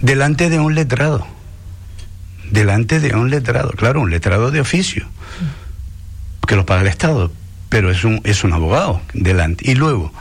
Delante 0.00 0.50
de 0.50 0.58
un 0.58 0.74
letrado, 0.74 1.26
delante 2.50 3.00
de 3.00 3.14
un 3.14 3.30
letrado, 3.30 3.70
claro, 3.70 4.00
un 4.00 4.10
letrado 4.10 4.50
de 4.50 4.60
oficio, 4.60 5.06
que 6.46 6.56
lo 6.56 6.66
paga 6.66 6.82
el 6.82 6.88
Estado, 6.88 7.32
pero 7.68 7.90
es 7.90 8.04
un, 8.04 8.20
es 8.24 8.44
un 8.44 8.52
abogado 8.52 9.00
delante. 9.14 9.70
Y 9.70 9.74
luego, 9.74 10.12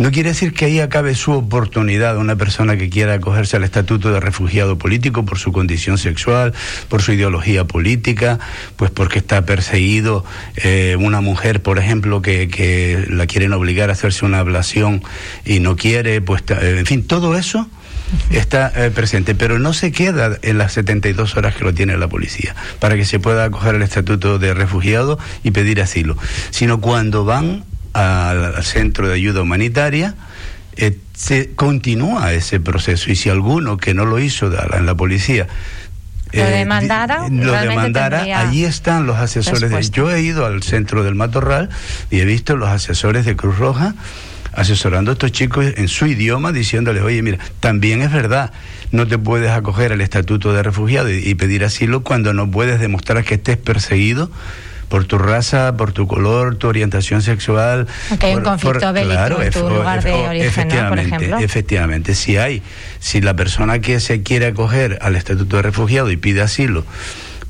no 0.00 0.10
quiere 0.10 0.30
decir 0.30 0.54
que 0.54 0.64
ahí 0.64 0.80
acabe 0.80 1.14
su 1.14 1.32
oportunidad 1.32 2.16
una 2.16 2.34
persona 2.34 2.78
que 2.78 2.88
quiera 2.88 3.12
acogerse 3.12 3.56
al 3.56 3.64
estatuto 3.64 4.10
de 4.10 4.18
refugiado 4.18 4.78
político 4.78 5.26
por 5.26 5.38
su 5.38 5.52
condición 5.52 5.98
sexual, 5.98 6.54
por 6.88 7.02
su 7.02 7.12
ideología 7.12 7.66
política, 7.66 8.38
pues 8.76 8.90
porque 8.90 9.18
está 9.18 9.44
perseguido 9.44 10.24
eh, 10.56 10.96
una 10.98 11.20
mujer, 11.20 11.60
por 11.60 11.78
ejemplo, 11.78 12.22
que, 12.22 12.48
que 12.48 13.04
la 13.10 13.26
quieren 13.26 13.52
obligar 13.52 13.90
a 13.90 13.92
hacerse 13.92 14.24
una 14.24 14.38
ablación 14.38 15.02
y 15.44 15.60
no 15.60 15.76
quiere, 15.76 16.22
pues 16.22 16.44
en 16.48 16.86
fin, 16.86 17.06
todo 17.06 17.36
eso 17.36 17.68
está 18.30 18.72
eh, 18.74 18.90
presente, 18.90 19.34
pero 19.34 19.58
no 19.58 19.72
se 19.72 19.92
queda 19.92 20.38
en 20.42 20.58
las 20.58 20.72
72 20.72 21.36
horas 21.36 21.54
que 21.54 21.64
lo 21.64 21.74
tiene 21.74 21.96
la 21.96 22.08
policía 22.08 22.54
para 22.78 22.96
que 22.96 23.04
se 23.04 23.18
pueda 23.18 23.44
acoger 23.44 23.74
el 23.74 23.82
estatuto 23.82 24.38
de 24.38 24.54
refugiado 24.54 25.18
y 25.42 25.50
pedir 25.50 25.80
asilo, 25.80 26.16
sino 26.50 26.80
cuando 26.80 27.24
van 27.24 27.64
al 27.92 28.62
centro 28.62 29.08
de 29.08 29.14
ayuda 29.14 29.42
humanitaria, 29.42 30.14
eh, 30.76 30.96
se 31.14 31.50
continúa 31.54 32.32
ese 32.32 32.60
proceso 32.60 33.10
y 33.10 33.16
si 33.16 33.28
alguno 33.28 33.76
que 33.76 33.94
no 33.94 34.04
lo 34.04 34.18
hizo 34.20 34.50
en 34.74 34.86
la 34.86 34.94
policía 34.94 35.48
lo 36.32 36.44
eh, 36.44 36.50
demandara, 36.50 37.28
lo 37.28 37.52
demandara 37.52 38.22
allí 38.40 38.64
están 38.64 39.06
los 39.06 39.16
asesores. 39.16 39.70
De, 39.70 39.90
yo 39.90 40.10
he 40.10 40.22
ido 40.22 40.46
al 40.46 40.62
centro 40.62 41.02
del 41.02 41.14
Matorral 41.14 41.70
y 42.10 42.20
he 42.20 42.24
visto 42.24 42.56
los 42.56 42.68
asesores 42.68 43.24
de 43.24 43.34
Cruz 43.34 43.58
Roja 43.58 43.94
asesorando 44.52 45.10
a 45.10 45.14
estos 45.14 45.32
chicos 45.32 45.66
en 45.76 45.88
su 45.88 46.06
idioma, 46.06 46.52
diciéndoles, 46.52 47.02
oye, 47.02 47.22
mira, 47.22 47.38
también 47.60 48.02
es 48.02 48.12
verdad, 48.12 48.52
no 48.90 49.06
te 49.06 49.18
puedes 49.18 49.50
acoger 49.50 49.92
al 49.92 50.00
estatuto 50.00 50.52
de 50.52 50.62
refugiado 50.62 51.10
y 51.10 51.34
pedir 51.34 51.64
asilo 51.64 52.02
cuando 52.02 52.34
no 52.34 52.50
puedes 52.50 52.80
demostrar 52.80 53.24
que 53.24 53.34
estés 53.34 53.56
perseguido 53.56 54.30
por 54.90 55.04
tu 55.04 55.18
raza, 55.18 55.76
por 55.76 55.92
tu 55.92 56.08
color, 56.08 56.56
tu 56.56 56.66
orientación 56.66 57.22
sexual. 57.22 57.86
Aunque 58.10 58.26
hay 58.26 58.34
un 58.34 58.42
conflicto 58.42 58.92
bélico 58.92 59.40
en 59.40 59.52
tu 59.52 59.70
lugar 59.70 60.02
de 60.02 60.12
origen, 60.12 60.68
por 60.88 60.98
ejemplo. 60.98 61.38
Efectivamente, 61.38 62.14
si 62.16 62.36
hay, 62.36 62.60
si 62.98 63.20
la 63.20 63.34
persona 63.34 63.78
que 63.78 64.00
se 64.00 64.22
quiere 64.22 64.46
acoger 64.46 64.98
al 65.00 65.14
estatuto 65.14 65.56
de 65.56 65.62
refugiado 65.62 66.10
y 66.10 66.16
pide 66.16 66.42
asilo, 66.42 66.84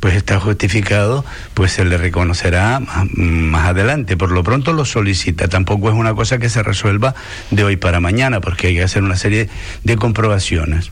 pues 0.01 0.15
está 0.15 0.41
justificado, 0.41 1.25
pues 1.55 1.73
se 1.73 1.85
le 1.85 1.99
reconocerá 1.99 2.81
más, 2.81 3.69
adelante. 3.69 4.17
Por 4.17 4.33
lo 4.33 4.43
pronto 4.43 4.73
lo 4.73 4.85
solicita. 4.85 5.49
Tampoco 5.49 5.91
es 5.91 5.95
una 5.95 6.15
cosa 6.15 6.39
que 6.39 6.49
se 6.49 6.63
resuelva 6.63 7.15
de 7.51 7.65
hoy 7.65 7.77
para 7.77 8.01
mañana, 8.01 8.41
porque 8.41 8.69
hay 8.69 8.75
que 8.75 8.83
hacer 8.83 9.03
una 9.03 9.17
serie 9.17 9.49
de 9.85 9.97
comprobaciones. 9.97 10.91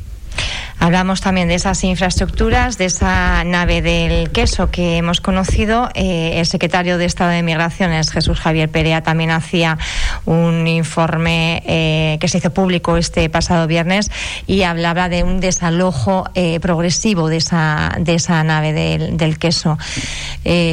Hablamos 0.81 1.21
también 1.21 1.49
de 1.49 1.57
esas 1.57 1.83
infraestructuras, 1.83 2.79
de 2.79 2.85
esa 2.85 3.43
nave 3.43 3.83
del 3.83 4.31
queso 4.31 4.71
que 4.71 4.97
hemos 4.97 5.21
conocido. 5.21 5.89
Eh, 5.95 6.35
el 6.37 6.47
secretario 6.47 6.99
de 6.99 7.05
Estado 7.05 7.31
de 7.31 7.43
Migraciones, 7.43 8.13
Jesús 8.13 8.39
Javier 8.39 8.69
Perea, 8.69 9.03
también 9.03 9.33
hacía 9.33 9.77
un 10.25 10.69
informe 10.69 11.65
eh, 11.67 12.19
que 12.21 12.29
se 12.29 12.39
hizo 12.39 12.55
público 12.55 12.97
este 12.97 13.29
pasado 13.29 13.67
viernes 13.67 14.13
y 14.47 14.63
hablaba 14.63 15.09
de 15.09 15.25
un 15.25 15.41
desalojo 15.41 16.31
eh, 16.35 16.61
progresivo 16.61 17.29
de 17.29 17.39
esa, 17.39 17.97
de 17.99 18.15
esa 18.15 18.45
nave 18.45 18.73
del, 18.73 19.17
del 19.17 19.39
queso. 19.39 19.79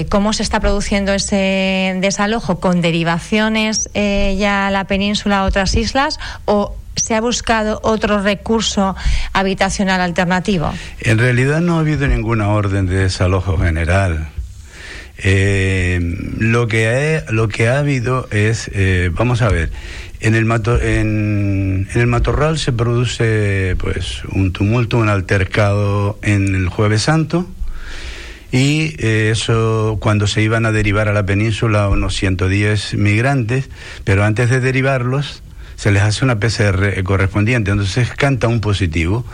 ¿Cómo 0.10 0.34
se 0.34 0.44
está 0.44 0.60
produciendo 0.60 1.14
ese 1.14 1.98
desalojo? 2.00 2.60
¿Con 2.60 2.82
derivaciones 2.82 3.90
ya 3.94 4.68
a 4.68 4.72
la 4.72 4.86
península 4.86 5.40
a 5.40 5.44
otras 5.44 5.76
islas 5.76 6.20
o 6.46 6.76
se 6.96 7.16
ha 7.16 7.22
buscado 7.22 7.80
otro 7.84 8.22
recurso 8.22 8.96
habitacional 9.34 10.02
alternativo? 10.02 10.74
En 11.00 11.18
realidad 11.18 11.62
no 11.62 11.78
ha 11.78 11.80
habido 11.80 12.08
ninguna 12.08 12.50
orden 12.50 12.86
de 12.86 12.98
desalojo 12.98 13.58
general. 13.58 14.30
Eh, 15.18 16.00
lo, 16.40 16.68
que 16.68 17.24
ha, 17.26 17.32
lo 17.32 17.48
que 17.48 17.70
ha 17.70 17.80
habido 17.80 18.28
es, 18.32 18.70
eh, 18.74 19.10
vamos 19.14 19.42
a 19.42 19.50
ver, 19.50 19.72
en 20.20 20.36
el, 20.36 20.50
en, 20.82 21.88
el 21.94 22.08
matorral 22.08 22.58
se 22.58 22.74
produce 22.74 23.76
pues 23.80 24.24
un 24.32 24.52
tumulto, 24.52 24.98
un 24.98 25.10
altercado 25.10 26.20
en 26.22 26.56
el 26.56 26.68
jueves 26.68 27.04
santo 27.04 27.48
y 28.52 28.96
eh, 29.00 29.30
eso 29.32 29.98
cuando 30.02 30.28
se 30.28 30.42
iban 30.42 30.66
a 30.66 30.72
derivar 30.72 31.08
a 31.08 31.14
la 31.14 31.26
península 31.26 31.90
unos 31.90 32.16
110 32.16 32.96
migrantes, 32.96 33.70
pero 34.04 34.24
antes 34.24 34.50
de 34.50 34.60
derivarlos 34.60 35.44
se 35.76 35.92
les 35.92 36.04
hace 36.04 36.24
una 36.24 36.40
PCR 36.40 37.04
correspondiente, 37.04 37.72
entonces 37.72 38.10
canta 38.12 38.48
un 38.48 38.62
positivo 38.62 39.26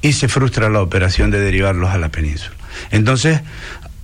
y 0.00 0.12
se 0.14 0.28
frustra 0.28 0.68
la 0.68 0.82
operación 0.82 1.30
de 1.30 1.40
derivarlos 1.40 1.90
a 1.90 1.98
la 1.98 2.10
península. 2.10 2.56
Entonces, 2.90 3.40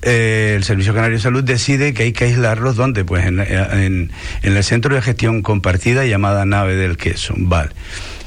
eh, 0.02 0.54
el 0.57 0.64
Servicio 0.64 0.95
Canario 0.95 1.16
de 1.16 1.23
Salud 1.23 1.42
decide 1.42 1.92
que 1.92 2.04
hay 2.04 2.12
que 2.12 2.25
aislarlos 2.25 2.76
donde 2.76 3.04
pues 3.04 3.26
en, 3.26 3.40
en, 3.40 4.12
el 4.42 4.64
centro 4.64 4.95
de 4.95 5.02
gestión 5.02 5.42
compartida 5.42 6.04
llamada 6.07 6.45
nave 6.45 6.76
del 6.76 6.97
queso. 6.97 7.35
Vale 7.37 7.71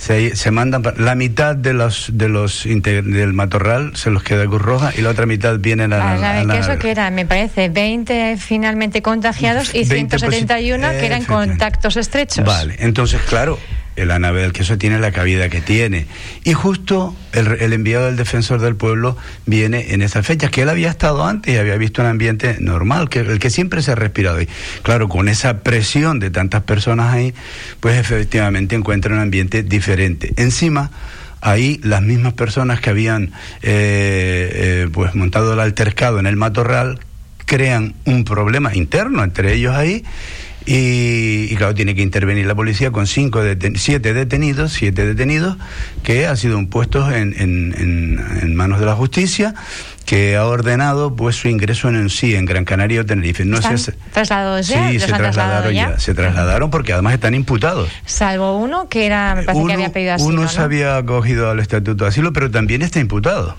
se, 0.02 0.36
se 0.36 0.50
mandan 0.50 0.82
la 0.98 1.14
mitad 1.14 1.56
de 1.56 1.74
los 1.74 2.10
de 2.12 2.28
los 2.28 2.64
del 2.66 3.34
matorral 3.34 3.96
se 3.96 4.10
los 4.10 4.24
queda 4.24 4.48
Cruz 4.48 4.60
Roja 4.60 4.92
y 4.98 5.02
la 5.02 5.12
otra 5.12 5.28
mitad 5.28 5.60
vienen 5.60 5.94
a, 5.94 6.00
la, 6.00 6.18
nave. 6.18 6.40
Del 6.40 6.58
queso 6.58 6.80
que 6.80 6.90
era 6.90 7.12
me 7.12 7.28
parece 7.28 7.70
20 7.70 8.38
finalmente 8.38 9.04
contagiados 9.04 9.76
y 9.76 9.86
171 9.86 10.90
que 10.90 11.06
eran 11.06 11.24
contactos 11.26 11.98
estrechos. 11.98 12.44
Vale 12.44 12.78
entonces 12.80 13.22
claro 13.22 13.60
la 13.96 14.20
nave 14.20 14.42
del 14.42 14.54
queso 14.54 14.78
tiene 14.78 15.00
la 15.00 15.12
cabida 15.12 15.50
que 15.50 15.62
tiene. 15.62 16.08
Y 16.44 16.54
justo 16.54 17.16
el, 17.34 17.74
enviado 17.74 18.06
del 18.06 18.16
defensor 18.16 18.60
del 18.60 18.76
pueblo 18.76 19.18
viene 19.46 19.94
en 19.94 20.02
esas 20.02 20.26
fechas, 20.26 20.52
que 20.52 20.62
él 20.62 20.70
había 20.70 20.90
estado 20.90 21.26
antes 21.26 21.54
y 21.54 21.58
había 21.58 21.78
visto 21.78 22.02
un 22.02 22.08
ambiente 22.08 22.58
normal, 22.60 23.10
que 23.10 23.20
el 23.20 23.40
que 23.40 23.50
siempre 23.50 23.82
se 23.82 23.92
ha 23.92 23.96
respirado. 23.96 24.42
Y 24.42 24.48
claro, 24.84 25.10
con 25.10 25.30
esa 25.30 25.60
presión 25.60 26.20
de 26.20 26.32
tantas 26.32 26.64
personas 26.64 27.14
ahí, 27.14 27.34
pues 27.80 27.98
efectivamente 27.98 28.76
encuentra 28.76 29.14
un 29.14 29.20
ambiente 29.20 29.64
diferente. 29.64 30.34
Encima, 30.38 30.92
ahí 31.42 31.80
las 31.84 32.02
mismas 32.02 32.34
personas 32.34 32.80
que 32.80 32.90
habían 32.90 33.32
eh, 33.62 34.52
eh, 34.84 34.90
pues 34.92 35.16
montado 35.16 35.54
el 35.54 35.60
altercado 35.60 36.20
en 36.20 36.28
el 36.28 36.36
matorral 36.36 37.00
crean 37.46 37.96
un 38.06 38.24
problema 38.24 38.74
interno 38.76 39.24
entre 39.24 39.54
ellos 39.54 39.76
ahí 39.76 40.06
y, 40.66 41.56
claro, 41.56 41.74
tiene 41.74 41.96
que 41.96 42.04
intervenir 42.04 42.46
la 42.46 42.54
policía 42.54 42.92
con 42.92 43.08
cinco 43.08 43.42
siete 43.76 44.14
detenidos, 44.14 44.74
siete 44.74 45.06
detenidos 45.06 45.58
que 46.04 46.28
han 46.28 46.38
sido 46.38 46.64
puestos 46.68 47.12
en, 47.14 47.34
en, 47.38 48.56
manos 48.56 48.80
de 48.80 48.86
la 48.86 48.96
justicia 48.96 49.56
que 50.06 50.36
ha 50.36 50.46
ordenado 50.46 51.16
pues 51.16 51.38
su 51.38 51.48
ingreso 51.48 51.90
en 51.90 52.10
sí 52.10 52.36
en 52.36 52.46
Gran 52.46 52.66
Canaria 52.66 53.02
o 53.02 53.06
Tenerife. 53.06 53.46
No 53.46 53.62
se 53.62 53.94
trasladados 54.12 54.68
ya? 54.68 54.90
Sí, 54.90 55.00
se 55.00 55.08
trasladaron 55.08 55.74
ya? 55.74 56.00
Se 56.00 56.14
trasladaron 56.14 56.70
porque 56.70 56.94
además 56.94 57.14
están 57.14 57.34
imputados. 57.34 57.90
Salvo 58.06 58.58
uno 58.58 58.88
que 58.88 59.06
era, 59.06 59.36
me 59.36 59.44
parece 59.44 59.66
que 59.66 59.74
había 59.74 59.92
pedido 59.92 60.14
asilo. 60.14 60.30
Uno 60.30 60.48
se 60.48 60.62
había 60.62 60.98
acogido 60.98 61.50
al 61.50 61.60
estatuto 61.60 62.04
de 62.04 62.10
asilo, 62.10 62.34
pero 62.34 62.52
también 62.52 62.82
está 62.82 63.00
imputado. 63.00 63.56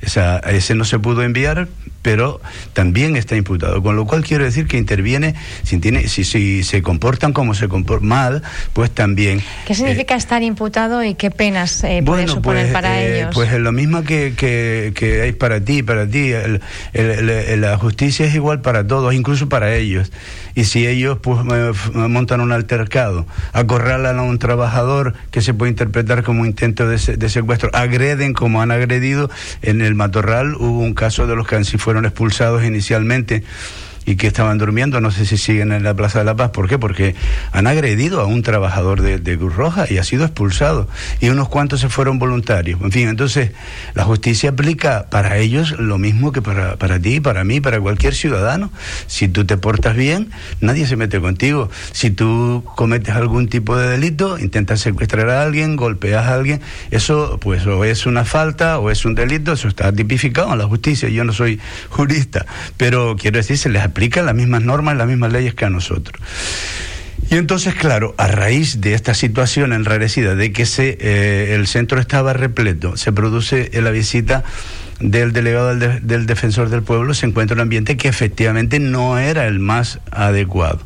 Esa, 0.00 0.38
ese 0.38 0.74
no 0.74 0.84
se 0.84 0.98
pudo 0.98 1.22
enviar, 1.22 1.68
pero 2.02 2.40
también 2.72 3.16
está 3.16 3.34
imputado. 3.34 3.82
Con 3.82 3.96
lo 3.96 4.06
cual 4.06 4.22
quiero 4.22 4.44
decir 4.44 4.66
que 4.66 4.76
interviene, 4.76 5.34
si, 5.62 5.78
tiene, 5.78 6.06
si, 6.06 6.24
si 6.24 6.62
se 6.62 6.82
comportan 6.82 7.32
como 7.32 7.54
se 7.54 7.66
comportan 7.66 8.08
mal, 8.08 8.42
pues 8.74 8.90
también. 8.90 9.42
¿Qué 9.66 9.74
significa 9.74 10.14
eh, 10.14 10.18
estar 10.18 10.42
imputado 10.42 11.02
y 11.02 11.14
qué 11.14 11.30
penas 11.30 11.82
eh, 11.84 12.02
puede 12.04 12.28
suponer 12.28 12.64
pues, 12.64 12.72
para 12.74 13.02
eh, 13.02 13.16
ellos? 13.16 13.34
Pues 13.34 13.52
es 13.52 13.60
lo 13.60 13.72
mismo 13.72 14.02
que, 14.02 14.34
que, 14.36 14.92
que 14.94 15.22
hay 15.22 15.32
para 15.32 15.60
ti, 15.60 15.82
para 15.82 16.06
ti. 16.06 16.32
la 16.92 17.78
justicia 17.78 18.26
es 18.26 18.34
igual 18.34 18.60
para 18.60 18.86
todos, 18.86 19.14
incluso 19.14 19.48
para 19.48 19.74
ellos. 19.74 20.12
Y 20.54 20.64
si 20.64 20.86
ellos 20.86 21.18
pues 21.20 21.38
montan 21.92 22.40
un 22.40 22.52
altercado, 22.52 23.26
acorralan 23.52 24.18
a 24.18 24.22
un 24.22 24.38
trabajador 24.38 25.14
que 25.30 25.42
se 25.42 25.54
puede 25.54 25.70
interpretar 25.70 26.22
como 26.22 26.46
intento 26.46 26.88
de, 26.88 27.16
de 27.16 27.28
secuestro, 27.28 27.70
agreden 27.74 28.32
como 28.32 28.62
han 28.62 28.70
agredido 28.70 29.28
en 29.62 29.82
el 29.82 29.85
matorral, 29.94 30.54
hubo 30.56 30.80
un 30.80 30.94
caso 30.94 31.26
de 31.26 31.36
los 31.36 31.46
que 31.46 31.62
fueron 31.78 32.04
expulsados 32.04 32.64
inicialmente 32.64 33.42
y 34.06 34.14
que 34.14 34.28
estaban 34.28 34.56
durmiendo, 34.56 35.00
no 35.00 35.10
sé 35.10 35.26
si 35.26 35.36
siguen 35.36 35.72
en 35.72 35.82
la 35.82 35.92
Plaza 35.92 36.20
de 36.20 36.24
la 36.24 36.36
Paz. 36.36 36.50
¿Por 36.50 36.68
qué? 36.68 36.78
Porque 36.78 37.16
han 37.50 37.66
agredido 37.66 38.20
a 38.20 38.26
un 38.26 38.42
trabajador 38.42 39.02
de, 39.02 39.36
Cruz 39.36 39.56
Roja 39.56 39.86
y 39.90 39.98
ha 39.98 40.04
sido 40.04 40.24
expulsado. 40.24 40.88
Y 41.20 41.28
unos 41.28 41.48
cuantos 41.48 41.80
se 41.80 41.88
fueron 41.88 42.18
voluntarios. 42.20 42.80
En 42.80 42.92
fin, 42.92 43.08
entonces 43.08 43.50
la 43.94 44.04
justicia 44.04 44.50
aplica 44.50 45.10
para 45.10 45.36
ellos 45.38 45.78
lo 45.78 45.98
mismo 45.98 46.30
que 46.30 46.40
para, 46.40 46.76
para 46.76 47.00
ti, 47.00 47.20
para 47.20 47.42
mí, 47.42 47.60
para 47.60 47.80
cualquier 47.80 48.14
ciudadano. 48.14 48.70
Si 49.08 49.26
tú 49.26 49.44
te 49.44 49.56
portas 49.56 49.96
bien, 49.96 50.30
nadie 50.60 50.86
se 50.86 50.96
mete 50.96 51.20
contigo. 51.20 51.68
Si 51.90 52.10
tú 52.10 52.64
cometes 52.76 53.14
algún 53.14 53.48
tipo 53.48 53.76
de 53.76 53.88
delito, 53.88 54.38
intentas 54.38 54.80
secuestrar 54.80 55.28
a 55.30 55.42
alguien, 55.42 55.74
golpeas 55.74 56.26
a 56.26 56.34
alguien, 56.34 56.60
eso 56.92 57.38
pues 57.42 57.66
o 57.66 57.84
es 57.84 58.06
una 58.06 58.24
falta 58.24 58.78
o 58.78 58.90
es 58.90 59.04
un 59.04 59.16
delito, 59.16 59.52
eso 59.52 59.66
está 59.66 59.92
tipificado 59.92 60.52
en 60.52 60.58
la 60.58 60.66
justicia. 60.66 61.08
Yo 61.08 61.24
no 61.24 61.32
soy 61.32 61.58
jurista, 61.90 62.46
pero 62.76 63.16
quiero 63.18 63.38
decir, 63.38 63.58
se 63.58 63.68
les 63.68 63.82
aplica 63.82 63.95
las 64.22 64.34
mismas 64.34 64.62
normas, 64.62 64.96
las 64.96 65.06
mismas 65.06 65.32
leyes 65.32 65.54
que 65.54 65.64
a 65.64 65.70
nosotros. 65.70 66.20
Y 67.30 67.34
entonces, 67.36 67.74
claro, 67.74 68.14
a 68.18 68.28
raíz 68.28 68.80
de 68.80 68.94
esta 68.94 69.14
situación 69.14 69.72
enrarecida, 69.72 70.36
de 70.36 70.52
que 70.52 70.64
se, 70.64 70.96
eh, 71.00 71.54
el 71.54 71.66
centro 71.66 72.00
estaba 72.00 72.32
repleto, 72.32 72.96
se 72.96 73.10
produce 73.10 73.68
la 73.72 73.90
visita 73.90 74.44
del 75.00 75.32
delegado 75.32 75.74
del, 75.74 76.06
del, 76.06 76.26
defensor 76.26 76.68
del 76.68 76.82
pueblo, 76.82 77.14
se 77.14 77.26
encuentra 77.26 77.54
un 77.54 77.60
ambiente 77.60 77.96
que 77.96 78.08
efectivamente 78.08 78.78
no 78.78 79.18
era 79.18 79.46
el 79.46 79.58
más 79.58 79.98
adecuado. 80.12 80.78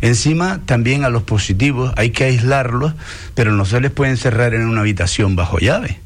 Encima, 0.00 0.60
también 0.66 1.04
a 1.04 1.10
los 1.10 1.22
positivos 1.22 1.92
hay 1.96 2.10
que 2.10 2.24
aislarlos, 2.24 2.94
pero 3.34 3.52
no 3.52 3.64
se 3.64 3.80
les 3.80 3.92
puede 3.92 4.10
encerrar 4.10 4.52
en 4.54 4.66
una 4.66 4.80
habitación 4.80 5.36
bajo 5.36 5.58
llave 5.58 6.03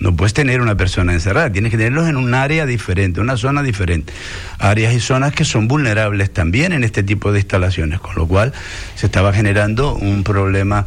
No 0.00 0.16
puedes 0.16 0.32
tener 0.32 0.62
una 0.62 0.76
persona 0.76 1.12
encerrada, 1.12 1.52
tienes 1.52 1.70
que 1.70 1.76
tenerlos 1.76 2.08
en 2.08 2.16
un 2.16 2.32
área 2.34 2.64
diferente, 2.64 3.20
una 3.20 3.36
zona 3.36 3.62
diferente. 3.62 4.12
Áreas 4.58 4.94
y 4.94 5.00
zonas 5.00 5.34
que 5.34 5.44
son 5.44 5.68
vulnerables 5.68 6.32
también 6.32 6.72
en 6.72 6.84
este 6.84 7.02
tipo 7.02 7.32
de 7.32 7.40
instalaciones, 7.40 8.00
con 8.00 8.14
lo 8.14 8.26
cual 8.26 8.54
se 8.94 9.06
estaba 9.06 9.32
generando 9.34 9.94
un 9.94 10.24
problema 10.24 10.86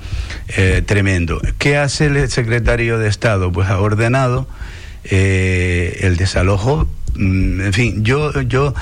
eh, 0.57 0.81
tremendo. 0.83 1.39
¿Qué 1.59 1.77
hace 1.77 2.07
el 2.07 2.29
secretario 2.29 2.97
de 2.97 3.07
Estado? 3.07 3.51
Pues 3.51 3.69
ha 3.69 3.79
ordenado 3.79 4.47
eh, 5.03 5.99
el 6.01 6.17
desalojo 6.17 6.87
en 7.15 7.73
fin, 7.73 8.03
yo, 8.03 8.41
yo 8.41 8.73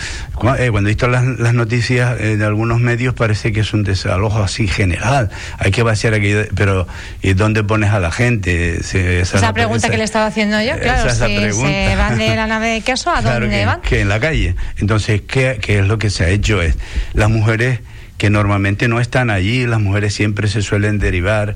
eh, 0.57 0.69
cuando 0.69 0.89
he 0.89 0.91
visto 0.91 1.07
las, 1.07 1.23
noticias 1.23 2.19
eh, 2.19 2.37
de 2.37 2.45
algunos 2.45 2.79
medios 2.79 3.13
parece 3.13 3.51
que 3.51 3.61
es 3.61 3.73
un 3.73 3.83
desalojo 3.83 4.41
así 4.41 4.67
general. 4.67 5.29
Hay 5.57 5.71
que 5.71 5.83
vaciar 5.83 6.13
aquí, 6.13 6.33
pero 6.55 6.87
¿y 7.21 7.33
dónde 7.33 7.63
pones 7.63 7.91
a 7.91 7.99
la 7.99 8.11
gente? 8.11 8.79
esa, 9.21 9.53
pregunta 9.53 9.89
que 9.89 9.97
le 9.97 10.03
estaba 10.03 10.27
haciendo 10.27 10.61
yo, 10.61 10.79
claro, 10.79 11.09
si 11.09 11.17
se 11.19 11.95
van 11.95 12.17
de 12.17 12.35
la 12.35 12.47
nave 12.47 12.69
de 12.69 12.81
queso, 12.81 13.11
¿a 13.11 13.21
dónde 13.21 13.65
van? 13.65 13.81
Que 13.81 14.01
en 14.01 14.09
la 14.09 14.19
calle. 14.19 14.55
Entonces, 14.77 15.21
¿qué, 15.27 15.59
¿qué 15.61 15.79
es 15.79 15.87
lo 15.87 15.97
que 15.97 16.09
se 16.09 16.23
ha 16.23 16.29
hecho? 16.29 16.61
Es 16.61 16.77
las 17.13 17.29
mujeres 17.29 17.79
que 18.17 18.29
normalmente 18.29 18.87
no 18.87 18.99
están 18.99 19.29
allí, 19.29 19.65
las 19.65 19.81
mujeres 19.81 20.13
siempre 20.13 20.47
se 20.47 20.61
suelen 20.61 20.99
derivar. 20.99 21.55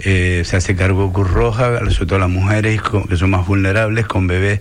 Eh, 0.00 0.42
se 0.44 0.56
hace 0.56 0.76
cargo 0.76 1.12
Cruz 1.12 1.28
Roja, 1.28 1.80
sobre 1.90 2.06
todo 2.06 2.18
las 2.20 2.30
mujeres 2.30 2.80
que 3.08 3.16
son 3.16 3.30
más 3.30 3.44
vulnerables 3.46 4.06
con 4.06 4.28
bebés 4.28 4.60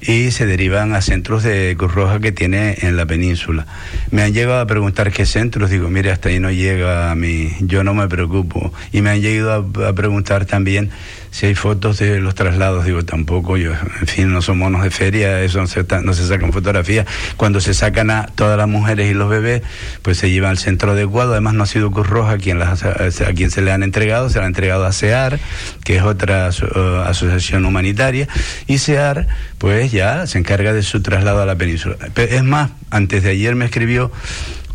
y 0.00 0.30
se 0.30 0.46
derivan 0.46 0.94
a 0.94 1.00
centros 1.00 1.42
de 1.42 1.74
Cruz 1.76 1.94
Roja 1.94 2.20
que 2.20 2.32
tiene 2.32 2.76
en 2.82 2.96
la 2.96 3.06
península. 3.06 3.66
Me 4.10 4.22
han 4.22 4.32
llegado 4.32 4.60
a 4.60 4.66
preguntar 4.66 5.12
qué 5.12 5.26
centros, 5.26 5.70
digo, 5.70 5.90
mire, 5.90 6.10
hasta 6.10 6.28
ahí 6.28 6.40
no 6.40 6.50
llega 6.50 7.10
a 7.10 7.14
mí, 7.14 7.52
yo 7.60 7.84
no 7.84 7.94
me 7.94 8.08
preocupo. 8.08 8.72
Y 8.92 9.02
me 9.02 9.10
han 9.10 9.20
llegado 9.20 9.70
a, 9.86 9.92
preguntar 9.92 10.46
también 10.46 10.90
si 11.30 11.46
hay 11.46 11.54
fotos 11.54 11.98
de 11.98 12.20
los 12.20 12.34
traslados, 12.34 12.84
digo, 12.84 13.04
tampoco, 13.04 13.56
yo, 13.56 13.72
en 13.72 14.06
fin, 14.06 14.32
no 14.32 14.42
somos 14.42 14.70
monos 14.70 14.82
de 14.82 14.90
feria, 14.90 15.40
eso 15.42 15.60
no 15.60 15.66
se, 15.66 15.84
no 16.02 16.12
se 16.12 16.26
sacan 16.26 16.52
fotografías. 16.52 17.06
Cuando 17.36 17.60
se 17.60 17.74
sacan 17.74 18.10
a 18.10 18.26
todas 18.26 18.58
las 18.58 18.68
mujeres 18.68 19.10
y 19.10 19.14
los 19.14 19.28
bebés, 19.28 19.62
pues 20.02 20.18
se 20.18 20.30
llevan 20.30 20.50
al 20.50 20.58
centro 20.58 20.92
adecuado. 20.92 21.32
Además, 21.32 21.54
no 21.54 21.62
ha 21.62 21.66
sido 21.66 21.90
Cruz 21.90 22.08
Roja 22.08 22.38
quien 22.38 22.58
las, 22.58 22.82
a 22.84 23.32
quien 23.34 23.50
se 23.50 23.62
le 23.62 23.72
han 23.72 23.82
entregado, 23.82 24.28
se 24.30 24.38
le 24.38 24.44
han 24.44 24.48
entregado 24.48 24.84
a 24.84 24.92
SEAR, 24.92 25.38
que 25.84 25.96
es 25.96 26.02
otra 26.02 26.50
uh, 26.50 26.78
asociación 27.06 27.64
humanitaria, 27.64 28.28
y 28.66 28.78
SEAR, 28.78 29.28
pues 29.58 29.92
ya 29.92 30.26
se 30.26 30.38
encarga 30.38 30.72
de 30.72 30.82
su 30.82 31.02
traslado 31.02 31.42
a 31.42 31.46
la 31.46 31.56
península. 31.56 31.96
Es 32.16 32.44
más, 32.44 32.70
antes 32.90 33.22
de 33.22 33.30
ayer 33.30 33.54
me 33.54 33.64
escribió 33.64 34.10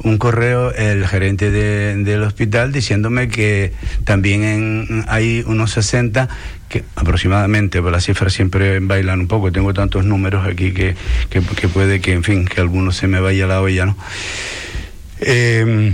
un 0.04 0.18
correo 0.18 0.72
el 0.72 1.08
gerente 1.08 1.50
del 1.52 2.24
hospital 2.24 2.72
diciéndome 2.72 3.30
que 3.30 3.72
también 4.04 5.06
hay 5.08 5.44
unos 5.48 5.72
60 5.72 6.30
que 6.70 6.84
aproximadamente, 6.96 7.80
pero 7.80 7.92
las 7.92 8.06
cifras 8.06 8.34
siempre 8.34 8.80
bailan 8.80 9.22
un 9.22 9.28
poco, 9.28 9.52
tengo 9.52 9.74
tantos 9.74 10.06
números 10.06 10.46
aquí 10.46 10.74
que, 10.74 10.96
que, 11.30 11.42
puede 11.42 12.02
que, 12.02 12.14
en 12.14 12.24
fin, 12.24 12.46
que 12.46 12.62
alguno 12.62 12.92
se 12.92 13.08
me 13.08 13.20
vaya 13.20 13.48
la 13.48 13.62
olla, 13.62 13.86
¿no? 13.86 13.98
Eh, 15.20 15.94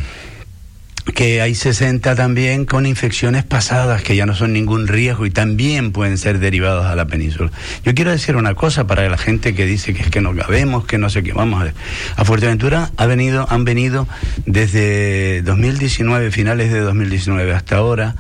que 1.13 1.42
hay 1.42 1.56
60 1.56 2.16
también 2.16 2.66
con 2.66 2.86
infecciones 2.86 3.44
pasadas 3.44 4.01
que 4.01 4.16
ya 4.16 4.25
no 4.25 4.36
son 4.36 4.54
ningún 4.54 4.88
riesgo 4.88 5.25
y 5.25 5.32
también 5.32 5.92
pueden 5.92 6.18
ser 6.18 6.39
derivados 6.39 6.86
a 6.86 6.96
la 6.96 7.06
península. 7.06 7.51
Yo 7.84 7.94
quiero 7.94 8.12
decir 8.12 8.36
una 8.36 8.54
cosa 8.54 8.88
para 8.88 9.08
la 9.10 9.18
gente 9.18 9.54
que 9.54 9.66
dice 9.66 9.94
que 9.94 10.01
es 10.04 10.10
que 10.10 10.22
no 10.22 10.36
cabemos, 10.36 10.86
que 10.86 10.98
no 10.98 11.10
sé 11.10 11.24
qué. 11.24 11.34
Vamos 11.34 11.62
a 11.62 11.66
ver. 11.66 11.74
A 12.16 12.25
Fuerteventura 12.25 12.92
ha 12.98 13.06
venido, 13.06 13.48
han 13.50 13.66
venido 13.66 14.08
desde 14.46 15.42
2019, 15.42 16.32
finales 16.32 16.72
de 16.72 16.80
2019 16.80 17.54
hasta 17.54 17.78
ahora, 17.78 18.16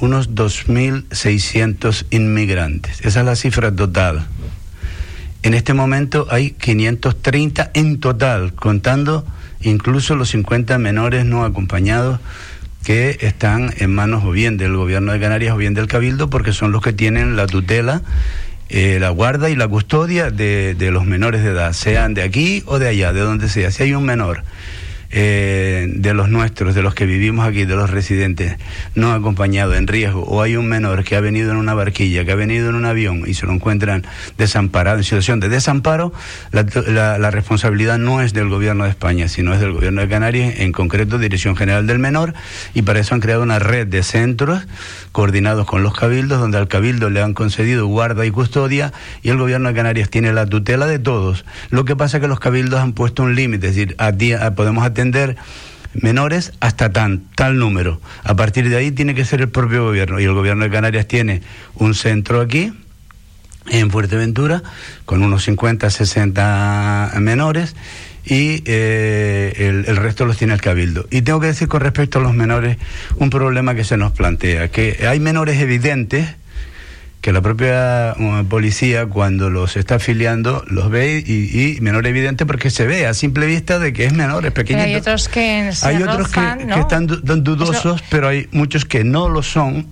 unos 0.00 0.30
2.600 0.30 2.06
inmigrantes. 2.10 3.00
Esa 3.02 3.20
es 3.20 3.26
la 3.26 3.36
cifra 3.36 3.74
total. 3.74 4.26
En 5.42 5.54
este 5.54 5.74
momento 5.74 6.26
hay 6.30 6.50
530 6.50 7.70
en 7.74 8.00
total, 8.00 8.52
contando 8.54 9.24
incluso 9.60 10.16
los 10.16 10.30
50 10.30 10.78
menores 10.78 11.24
no 11.24 11.44
acompañados 11.44 12.20
que 12.84 13.18
están 13.20 13.72
en 13.78 13.94
manos 13.94 14.24
o 14.24 14.30
bien 14.30 14.56
del 14.56 14.76
gobierno 14.76 15.12
de 15.12 15.20
Canarias 15.20 15.54
o 15.54 15.56
bien 15.56 15.74
del 15.74 15.88
Cabildo, 15.88 16.30
porque 16.30 16.52
son 16.52 16.70
los 16.70 16.82
que 16.82 16.92
tienen 16.92 17.34
la 17.34 17.46
tutela, 17.46 18.02
eh, 18.68 18.98
la 19.00 19.10
guarda 19.10 19.50
y 19.50 19.56
la 19.56 19.66
custodia 19.66 20.30
de, 20.30 20.74
de 20.74 20.90
los 20.90 21.04
menores 21.04 21.42
de 21.42 21.50
edad, 21.50 21.72
sean 21.72 22.14
de 22.14 22.22
aquí 22.22 22.62
o 22.66 22.78
de 22.78 22.88
allá, 22.88 23.12
de 23.12 23.20
donde 23.20 23.48
sea. 23.48 23.70
Si 23.70 23.82
hay 23.82 23.94
un 23.94 24.04
menor 24.04 24.44
eh, 25.10 25.86
de 25.88 26.14
los 26.14 26.28
nuestros, 26.28 26.74
de 26.74 26.82
los 26.82 26.94
que 26.94 27.06
vivimos 27.06 27.46
aquí, 27.46 27.64
de 27.64 27.76
los 27.76 27.90
residentes, 27.90 28.56
no 28.94 29.12
acompañado 29.12 29.74
en 29.74 29.86
riesgo, 29.86 30.22
o 30.22 30.42
hay 30.42 30.56
un 30.56 30.68
menor 30.68 31.04
que 31.04 31.16
ha 31.16 31.20
venido 31.20 31.50
en 31.52 31.56
una 31.56 31.74
barquilla, 31.74 32.24
que 32.24 32.32
ha 32.32 32.36
venido 32.36 32.68
en 32.70 32.74
un 32.74 32.84
avión 32.84 33.24
y 33.26 33.34
se 33.34 33.46
lo 33.46 33.52
encuentran 33.52 34.04
desamparado, 34.36 34.98
en 34.98 35.04
situación 35.04 35.40
de 35.40 35.48
desamparo, 35.48 36.12
la, 36.50 37.30
responsabilidad 37.30 37.98
no 37.98 38.22
es 38.22 38.32
del 38.32 38.48
gobierno 38.48 38.84
de 38.84 38.90
España, 38.90 39.28
sino 39.28 39.52
es 39.52 39.60
del 39.60 39.72
gobierno 39.72 40.00
de 40.00 40.08
Canarias, 40.08 40.54
en 40.58 40.72
concreto 40.72 41.18
Dirección 41.18 41.56
General 41.56 41.86
del 41.86 41.98
Menor, 41.98 42.34
y 42.74 42.82
para 42.82 43.00
eso 43.00 43.14
han 43.14 43.20
creado 43.20 43.42
una 43.42 43.58
red 43.58 43.86
de 43.86 44.02
centros 44.02 44.66
coordinados 45.12 45.66
con 45.66 45.82
los 45.82 45.94
cabildos, 45.94 46.40
donde 46.40 46.58
al 46.58 46.68
cabildo 46.68 47.10
le 47.10 47.22
han 47.22 47.34
concedido 47.34 47.86
guarda 47.86 48.26
y 48.26 48.30
custodia, 48.30 48.92
y 49.22 49.28
el 49.28 49.38
gobierno 49.38 49.68
de 49.68 49.74
Canarias 49.74 50.10
tiene 50.10 50.32
la 50.32 50.46
tutela 50.46 50.86
de 50.86 50.98
todos. 50.98 51.44
Lo 51.70 51.84
que 51.84 51.96
pasa 51.96 52.16
es 52.16 52.20
que 52.22 52.28
los 52.28 52.40
cabildos 52.40 52.80
han 52.80 52.92
puesto 52.92 53.22
un 53.22 53.34
límite, 53.34 53.68
es 53.68 53.76
decir, 53.76 53.96
a 53.98 54.12
podemos 54.54 54.84
menores 56.00 56.52
hasta 56.60 56.92
tan, 56.92 57.24
tal 57.34 57.58
número. 57.58 58.00
A 58.24 58.34
partir 58.36 58.68
de 58.68 58.76
ahí 58.76 58.90
tiene 58.90 59.14
que 59.14 59.24
ser 59.24 59.40
el 59.40 59.48
propio 59.48 59.84
gobierno. 59.84 60.20
Y 60.20 60.24
el 60.24 60.34
gobierno 60.34 60.64
de 60.64 60.70
Canarias 60.70 61.06
tiene 61.06 61.42
un 61.74 61.94
centro 61.94 62.40
aquí, 62.40 62.72
en 63.68 63.90
Fuerteventura, 63.90 64.62
con 65.04 65.22
unos 65.22 65.44
50, 65.44 65.90
60 65.90 67.12
menores, 67.18 67.74
y 68.24 68.62
eh, 68.66 69.54
el, 69.56 69.84
el, 69.86 69.96
resto 69.96 70.24
los 70.24 70.36
tiene 70.36 70.54
el 70.54 70.60
cabildo. 70.60 71.06
Y 71.10 71.22
tengo 71.22 71.40
que 71.40 71.48
decir 71.48 71.68
con 71.68 71.80
respecto 71.80 72.18
a 72.18 72.22
los 72.22 72.34
menores 72.34 72.76
un 73.16 73.30
problema 73.30 73.74
que 73.74 73.84
se 73.84 73.96
nos 73.96 74.12
plantea, 74.12 74.68
que 74.68 75.06
hay 75.08 75.20
menores 75.20 75.60
evidentes, 75.60 76.28
que 77.26 77.32
la 77.32 77.42
propia 77.42 78.14
uh, 78.16 78.44
policía 78.44 79.06
cuando 79.06 79.50
los 79.50 79.76
está 79.76 79.96
afiliando 79.96 80.64
los 80.68 80.90
ve 80.90 81.24
y, 81.26 81.76
menor 81.80 82.06
evidente 82.06 82.46
porque 82.46 82.70
se 82.70 82.86
ve 82.86 83.04
a 83.04 83.14
simple 83.14 83.46
vista 83.46 83.80
de 83.80 83.92
que 83.92 84.04
es 84.04 84.12
menor, 84.12 84.46
es 84.46 84.52
pequeñito. 84.52 84.86
hay 84.86 84.94
otros 84.94 85.28
que 85.28 85.72
hay 85.82 86.02
otros 86.04 86.28
que, 86.28 86.40
están 86.78 87.08
dudosos, 87.08 88.04
pero 88.10 88.28
hay 88.28 88.46
muchos 88.52 88.84
que 88.84 89.02
no 89.02 89.28
lo 89.28 89.42
son 89.42 89.88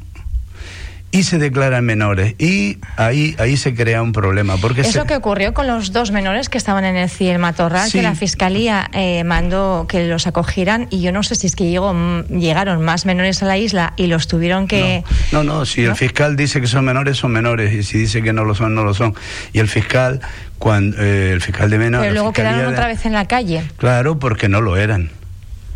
y 1.14 1.22
se 1.22 1.38
declaran 1.38 1.84
menores. 1.84 2.34
Y 2.38 2.78
ahí 2.96 3.36
ahí 3.38 3.56
se 3.56 3.72
crea 3.72 4.02
un 4.02 4.10
problema 4.10 4.56
porque 4.56 4.80
es 4.80 4.96
lo 4.96 5.04
que 5.04 5.14
ocurrió 5.14 5.54
con 5.54 5.68
los 5.68 5.92
dos 5.92 6.10
menores 6.10 6.48
que 6.48 6.58
estaban 6.58 6.84
en 6.84 6.96
el 6.96 7.08
CIEL 7.08 7.38
Matorral 7.38 7.90
que 7.92 8.02
la 8.02 8.16
fiscalía 8.16 8.90
eh, 8.92 9.22
mandó 9.22 9.86
que 9.88 10.08
los 10.08 10.26
acogieran 10.26 10.88
y 10.90 11.02
yo 11.02 11.12
no 11.12 11.22
sé 11.22 11.36
si 11.36 11.46
es 11.46 11.54
que 11.54 11.70
llegó, 11.70 11.94
llegaron 12.28 12.84
más 12.84 13.06
menores 13.06 13.44
a 13.44 13.46
la 13.46 13.56
isla 13.56 13.92
y 13.96 14.08
los 14.08 14.26
tuvieron 14.26 14.66
que 14.66 15.04
no 15.30 15.44
no, 15.44 15.64
si 15.64 15.84
el 15.84 15.94
fiscal 15.94 16.34
dice 16.34 16.60
que 16.60 16.66
son 16.66 16.84
menores 16.84 17.16
son 17.16 17.30
menores 17.30 17.72
y 17.72 17.84
si 17.84 17.96
dice 17.96 18.20
que 18.20 18.32
no 18.32 18.44
lo 18.44 18.56
son 18.56 18.74
no 18.74 18.82
lo 18.82 18.92
son. 18.92 19.14
Y 19.52 19.60
el 19.60 19.68
fiscal 19.68 20.20
cuando 20.58 21.00
eh, 21.00 21.30
el 21.32 21.40
fiscal 21.40 21.70
de 21.70 21.78
menores 21.78 22.08
pero 22.08 22.14
luego 22.14 22.32
quedaron 22.32 22.72
otra 22.72 22.88
vez 22.88 23.06
en 23.06 23.12
la 23.12 23.26
calle. 23.28 23.62
Claro 23.76 24.18
porque 24.18 24.48
no 24.48 24.60
lo 24.60 24.76
eran 24.76 25.10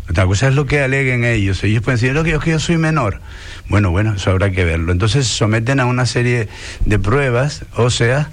otra 0.09 0.25
cosa 0.25 0.47
es 0.47 0.55
lo 0.55 0.65
que 0.65 0.81
aleguen 0.81 1.23
ellos. 1.23 1.63
Ellos 1.63 1.83
pueden 1.83 1.99
decir, 1.99 2.23
que 2.23 2.31
yo, 2.31 2.39
que 2.39 2.51
yo 2.51 2.59
soy 2.59 2.77
menor. 2.77 3.21
Bueno, 3.67 3.91
bueno, 3.91 4.15
eso 4.15 4.31
habrá 4.31 4.49
que 4.51 4.65
verlo. 4.65 4.91
Entonces 4.91 5.27
someten 5.27 5.79
a 5.79 5.85
una 5.85 6.05
serie 6.05 6.47
de 6.85 6.99
pruebas, 6.99 7.63
o 7.75 7.91
sea, 7.91 8.29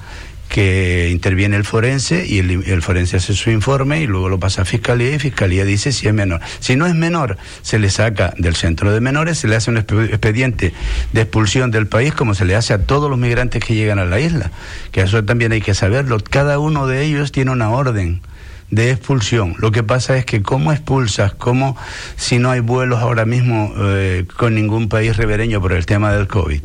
que 0.49 1.11
interviene 1.11 1.57
el 1.57 1.65
forense 1.65 2.27
y 2.27 2.39
el, 2.39 2.83
forense 2.83 3.17
hace 3.17 3.35
su 3.35 3.51
informe 3.51 4.01
y 4.01 4.07
luego 4.07 4.29
lo 4.29 4.39
pasa 4.39 4.63
a 4.63 4.65
fiscalía 4.65 5.15
y 5.15 5.19
fiscalía 5.19 5.65
dice 5.65 5.93
si 5.93 6.09
es 6.09 6.15
menor. 6.15 6.41
Si 6.61 6.77
no 6.77 6.87
es 6.87 6.95
menor, 6.95 7.37
se 7.63 7.79
le 7.79 7.91
saca 7.91 8.33
del 8.39 8.57
centro 8.57 8.93
de 8.93 9.01
menores, 9.01 9.39
se 9.39 9.49
le 9.49 9.57
hace 9.57 9.71
un 9.71 9.77
expediente 9.77 10.73
de 11.13 11.21
expulsión 11.21 11.71
del 11.71 11.89
país 11.89 12.15
como 12.15 12.35
se 12.35 12.45
le 12.45 12.55
hace 12.55 12.73
a 12.73 12.79
todos 12.79 13.11
los 13.11 13.19
migrantes 13.19 13.63
que 13.63 13.75
llegan 13.75 13.99
a 13.99 14.05
la 14.05 14.21
isla, 14.21 14.51
que 14.93 15.03
eso 15.03 15.23
también 15.25 15.53
hay 15.53 15.61
que 15.61 15.75
saberlo. 15.75 16.19
Cada 16.21 16.59
uno 16.59 16.87
de 16.87 17.03
ellos 17.03 17.33
tiene 17.33 17.51
una 17.51 17.71
orden 17.71 18.23
de 18.71 18.91
expulsión. 18.91 19.55
Lo 19.59 19.71
que 19.71 19.83
pasa 19.83 20.17
es 20.17 20.25
que 20.25 20.43
cómo 20.43 20.73
expulsas, 20.73 21.35
cómo 21.35 21.77
si 22.17 22.39
no 22.39 22.51
hay 22.51 22.61
vuelos 22.61 23.01
ahora 23.01 23.25
mismo 23.25 23.73
eh, 23.79 24.25
con 24.37 24.55
ningún 24.55 24.89
país 24.89 25.17
ribereño 25.17 25.61
por 25.61 25.73
el 25.73 25.87
tema 25.87 26.13
del 26.13 26.27
COVID. 26.27 26.61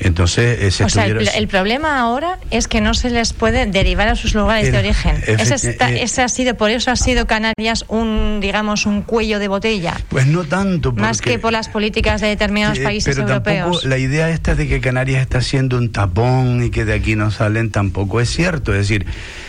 Entonces, 0.00 0.62
ese 0.62 0.84
o 0.84 0.88
sea, 0.88 1.06
el, 1.06 1.48
problema 1.48 1.98
ahora 1.98 2.38
es 2.50 2.68
que 2.68 2.80
no 2.80 2.94
se 2.94 3.10
les 3.10 3.32
puede 3.32 3.66
derivar 3.66 4.06
a 4.06 4.14
sus 4.14 4.34
lugares 4.34 4.70
de 4.70 4.78
origen. 4.78 5.16
Ese, 5.26 5.70
eh, 5.70 6.02
ese, 6.02 6.22
ha 6.22 6.28
sido, 6.28 6.56
por 6.56 6.70
eso 6.70 6.92
ha 6.92 6.96
sido 6.96 7.26
Canarias 7.26 7.84
un, 7.88 8.38
digamos, 8.40 8.86
un 8.86 9.02
cuello 9.02 9.40
de 9.40 9.48
botella. 9.48 10.00
Pues 10.08 10.26
no 10.26 10.44
tanto. 10.44 10.92
más 10.92 11.20
que 11.20 11.38
por 11.40 11.52
las 11.52 11.68
políticas 11.68 12.20
de 12.20 12.28
determinados 12.28 12.78
países 12.78 13.16
pero 13.16 13.28
europeos. 13.28 13.84
la 13.84 13.98
idea 13.98 14.30
esta 14.30 14.54
de 14.54 14.68
que 14.68 14.80
Canarias 14.80 15.20
está 15.20 15.40
siendo 15.40 15.76
un 15.76 15.90
tapón 15.90 16.62
y 16.62 16.70
que 16.70 16.84
de 16.84 16.94
aquí 16.94 17.16
no 17.16 17.30
salen 17.32 17.70
tampoco 17.70 18.20
es 18.20 18.30
cierto. 18.30 18.72
Es 18.72 18.88
decir, 18.88 19.06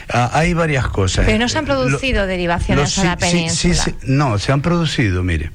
hay 0.07 0.53
varias 0.53 0.87
cosas. 0.87 1.25
Pero 1.25 1.37
no 1.37 1.47
se 1.47 1.59
han 1.59 1.65
producido 1.65 2.25
derivaciones 2.25 2.97
a 2.97 3.03
la 3.03 3.17
península. 3.17 3.93
no, 4.03 4.39
se 4.39 4.51
han 4.51 4.61
producido, 4.61 5.23
mire. 5.23 5.51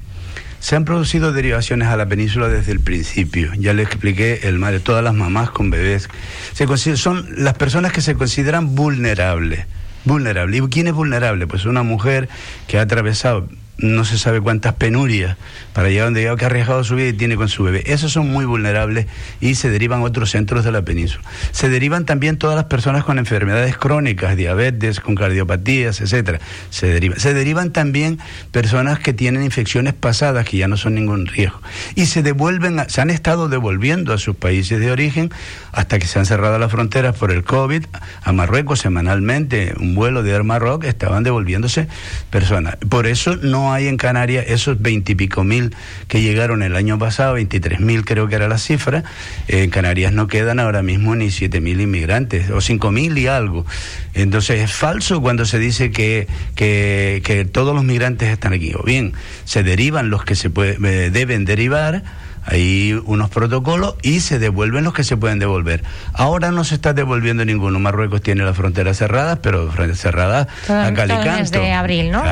Se 0.65 0.75
han 0.75 0.83
producido 0.83 1.31
derivaciones 1.31 1.89
a 1.89 1.95
la 1.95 2.07
península 2.07 2.47
desde 2.47 2.71
el 2.71 2.79
principio. 2.79 3.51
Ya 3.53 3.73
le 3.73 3.83
expliqué 3.83 4.39
el 4.45 4.57
mal 4.57 4.73
de 4.73 4.79
todas 4.79 5.03
las 5.03 5.13
mamás 5.13 5.51
con 5.51 5.69
bebés. 5.69 6.09
Se 6.53 6.97
son 6.97 7.27
las 7.37 7.53
personas 7.53 7.91
que 7.91 8.01
se 8.01 8.15
consideran 8.15 8.73
vulnerables. 8.73 9.67
Vulnerable. 10.05 10.57
¿Y 10.57 10.61
quién 10.61 10.87
es 10.87 10.93
vulnerable? 10.93 11.45
Pues 11.45 11.65
una 11.65 11.83
mujer 11.83 12.29
que 12.67 12.79
ha 12.79 12.81
atravesado 12.81 13.47
no 13.77 14.05
se 14.05 14.17
sabe 14.17 14.41
cuántas 14.41 14.73
penurias 14.75 15.37
para 15.73 15.89
llegar 15.89 16.05
donde 16.05 16.21
llega, 16.21 16.37
que 16.37 16.45
ha 16.45 16.47
arriesgado 16.47 16.83
su 16.83 16.95
vida 16.95 17.09
y 17.09 17.13
tiene 17.13 17.35
con 17.35 17.49
su 17.49 17.63
bebé. 17.63 17.83
Esos 17.87 18.11
son 18.11 18.29
muy 18.29 18.45
vulnerables 18.45 19.07
y 19.41 19.55
se 19.55 19.69
derivan 19.69 20.01
otros 20.01 20.31
centros 20.31 20.63
de 20.63 20.71
la 20.71 20.83
península. 20.83 21.23
Se 21.51 21.69
derivan 21.69 22.05
también 22.05 22.37
todas 22.37 22.55
las 22.55 22.65
personas 22.65 23.03
con 23.03 23.19
enfermedades 23.19 23.77
crónicas, 23.77 24.37
diabetes, 24.37 24.99
con 24.99 25.15
cardiopatías, 25.15 25.99
etcétera. 26.01 26.39
Se 26.69 26.87
derivan. 26.87 27.19
Se 27.19 27.33
derivan 27.33 27.71
también 27.71 28.19
personas 28.51 28.99
que 28.99 29.13
tienen 29.13 29.43
infecciones 29.43 29.93
pasadas 29.93 30.47
que 30.47 30.57
ya 30.57 30.67
no 30.67 30.77
son 30.77 30.95
ningún 30.95 31.25
riesgo. 31.25 31.61
Y 31.95 32.05
se 32.05 32.23
devuelven, 32.23 32.81
se 32.87 33.01
han 33.01 33.09
estado 33.09 33.49
devolviendo 33.49 34.13
a 34.13 34.17
sus 34.17 34.35
países 34.35 34.79
de 34.79 34.91
origen 34.91 35.31
hasta 35.71 35.99
que 35.99 36.07
se 36.07 36.19
han 36.19 36.25
cerrado 36.25 36.57
las 36.57 36.71
fronteras 36.71 37.15
por 37.17 37.31
el 37.31 37.43
COVID. 37.43 37.85
A 38.23 38.31
Marruecos 38.31 38.79
semanalmente, 38.79 39.73
un 39.79 39.95
vuelo 39.95 40.23
de 40.23 40.31
Air 40.31 40.43
Maroc, 40.43 40.85
estaban 40.85 41.23
devolviéndose 41.23 41.87
personas. 42.29 42.77
Por 42.89 43.07
eso 43.07 43.35
no 43.35 43.64
hay 43.73 43.87
en 43.87 43.97
Canarias 43.97 44.45
esos 44.47 44.81
veintipico 44.81 45.43
mil 45.43 45.75
que 46.07 46.21
llegaron 46.21 46.63
el 46.63 46.75
año 46.75 46.99
pasado, 46.99 47.33
veintitrés 47.33 47.79
mil 47.79 48.05
creo 48.05 48.27
que 48.27 48.35
era 48.35 48.47
la 48.47 48.57
cifra. 48.57 49.03
en 49.47 49.69
Canarias 49.69 50.13
no 50.13 50.27
quedan 50.27 50.59
ahora 50.59 50.81
mismo 50.81 51.15
ni 51.15 51.31
siete 51.31 51.61
mil 51.61 51.81
inmigrantes, 51.81 52.49
o 52.49 52.61
cinco 52.61 52.91
mil 52.91 53.17
y 53.17 53.27
algo. 53.27 53.65
Entonces 54.13 54.61
es 54.61 54.71
falso 54.73 55.21
cuando 55.21 55.45
se 55.45 55.59
dice 55.59 55.91
que, 55.91 56.27
que, 56.55 57.21
que 57.23 57.45
todos 57.45 57.75
los 57.75 57.83
migrantes 57.83 58.29
están 58.29 58.53
aquí. 58.53 58.73
O 58.73 58.83
bien, 58.83 59.13
se 59.43 59.63
derivan 59.63 60.09
los 60.09 60.23
que 60.23 60.35
se 60.35 60.49
puede, 60.49 61.09
deben 61.09 61.45
derivar 61.45 62.03
hay 62.45 62.93
unos 63.05 63.29
protocolos 63.29 63.95
y 64.03 64.19
se 64.19 64.37
devuelven 64.37 64.83
los 64.83 64.93
que 64.93 65.03
se 65.03 65.17
pueden 65.17 65.39
devolver. 65.39 65.83
Ahora 66.13 66.51
no 66.51 66.63
se 66.63 66.75
está 66.75 66.93
devolviendo 66.93 67.43
ninguno. 67.43 67.79
Marruecos 67.79 68.21
tiene 68.21 68.43
las 68.43 68.55
fronteras 68.55 68.97
cerradas, 68.97 69.39
pero 69.41 69.71
cerradas 69.95 70.47
a 70.69 70.93
calicanto. 70.93 71.59
de 71.59 71.73
abril, 71.73 72.11
¿no? 72.11 72.23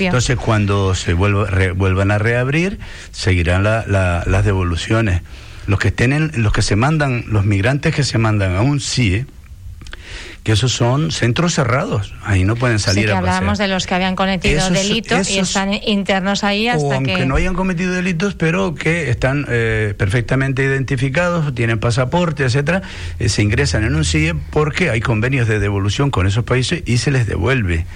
Entonces, 0.00 0.36
cuando 0.36 0.94
se 0.94 1.14
vuelvan 1.14 2.10
a 2.10 2.18
reabrir, 2.18 2.80
seguirán 3.12 3.62
las 3.62 4.44
devoluciones. 4.44 5.22
Los 5.66 5.78
que 5.78 5.88
estén 5.88 6.32
los 6.42 6.52
que 6.52 6.62
se 6.62 6.74
mandan, 6.74 7.24
los 7.28 7.44
migrantes 7.44 7.94
que 7.94 8.02
se 8.02 8.18
mandan 8.18 8.56
a 8.56 8.62
un 8.62 8.80
CIE, 8.80 9.26
que 10.42 10.52
esos 10.52 10.72
son 10.72 11.12
centros 11.12 11.54
cerrados, 11.54 12.14
ahí 12.24 12.42
no 12.42 12.56
pueden 12.56 12.80
salir 12.80 13.04
sí, 13.04 13.06
que 13.06 13.12
hablábamos 13.12 13.58
de 13.58 13.68
los 13.68 13.86
que 13.86 13.94
habían 13.94 14.16
cometido 14.16 14.68
delitos 14.70 15.30
y 15.30 15.38
están 15.38 15.72
internos 15.72 16.42
ahí 16.42 16.66
hasta 16.66 16.84
o 16.84 16.92
aunque 16.92 17.26
no 17.26 17.36
hayan 17.36 17.54
cometido 17.54 17.92
delitos, 17.92 18.34
pero 18.34 18.74
que 18.74 19.08
están 19.08 19.46
eh, 19.48 19.94
perfectamente 19.96 20.64
identificados, 20.64 21.54
tienen 21.54 21.78
pasaporte, 21.78 22.44
etcétera, 22.44 22.82
eh, 23.20 23.28
se 23.28 23.42
ingresan 23.42 23.84
en 23.84 23.94
un 23.94 24.04
CIE 24.04 24.34
porque 24.50 24.90
hay 24.90 25.00
convenios 25.00 25.46
de 25.46 25.60
devolución 25.60 26.10
con 26.10 26.26
esos 26.26 26.42
países 26.42 26.82
y 26.86 26.98
se 26.98 27.12
les 27.12 27.26
devuelve. 27.28 27.86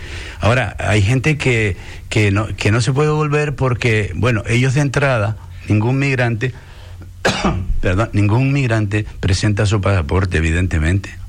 Ahora, 0.40 0.76
hay 0.78 1.02
gente 1.02 1.38
que, 1.38 1.76
que, 2.08 2.30
no, 2.30 2.46
que 2.56 2.70
no 2.70 2.80
se 2.80 2.92
puede 2.92 3.08
devolver 3.08 3.56
porque, 3.56 4.12
bueno, 4.14 4.44
ellos 4.46 4.74
de 4.74 4.82
entrada, 4.82 5.36
ningún 5.68 5.98
migrante, 5.98 6.52
perdón, 7.80 8.10
ningún 8.12 8.52
migrante 8.52 9.04
presenta 9.18 9.66
su 9.66 9.80
pasaporte, 9.80 10.38
evidentemente. 10.38 11.25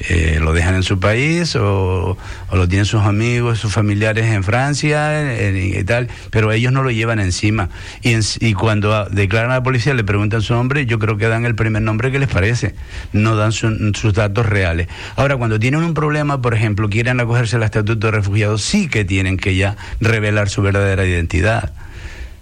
Eh, 0.00 0.38
lo 0.40 0.52
dejan 0.52 0.74
en 0.74 0.82
su 0.82 0.98
país 0.98 1.54
o, 1.56 2.18
lo 2.52 2.68
tienen 2.68 2.84
sus 2.84 3.02
amigos, 3.02 3.58
sus 3.58 3.72
familiares 3.72 4.26
en 4.26 4.42
Francia 4.42 5.34
y 5.52 5.82
tal, 5.84 6.08
pero 6.30 6.52
ellos 6.52 6.72
no 6.72 6.82
lo 6.82 6.90
llevan 6.90 7.20
encima. 7.20 7.70
Y, 8.02 8.16
y 8.40 8.54
cuando 8.54 9.06
declaran 9.06 9.52
a 9.52 9.54
la 9.54 9.62
policía, 9.62 9.94
le 9.94 10.04
preguntan 10.04 10.42
su 10.42 10.52
nombre, 10.54 10.84
yo 10.86 10.98
creo 10.98 11.16
que 11.16 11.28
dan 11.28 11.44
el 11.44 11.54
primer 11.54 11.82
nombre 11.82 12.10
que 12.10 12.18
les 12.18 12.28
parece, 12.28 12.74
no 13.12 13.36
dan 13.36 13.52
sus 13.52 14.14
datos 14.14 14.46
reales. 14.46 14.88
Ahora, 15.16 15.36
cuando 15.36 15.58
tienen 15.58 15.82
un 15.82 15.94
problema, 15.94 16.42
por 16.42 16.54
ejemplo, 16.54 16.88
quieren 16.88 17.20
acogerse 17.20 17.56
al 17.56 17.62
estatuto 17.62 18.08
de 18.08 18.10
refugiados, 18.10 18.62
sí 18.62 18.88
que 18.88 19.04
tienen 19.04 19.36
que 19.36 19.56
ya 19.56 19.76
revelar 20.00 20.48
su 20.48 20.60
verdadera 20.62 21.06
identidad. 21.06 21.72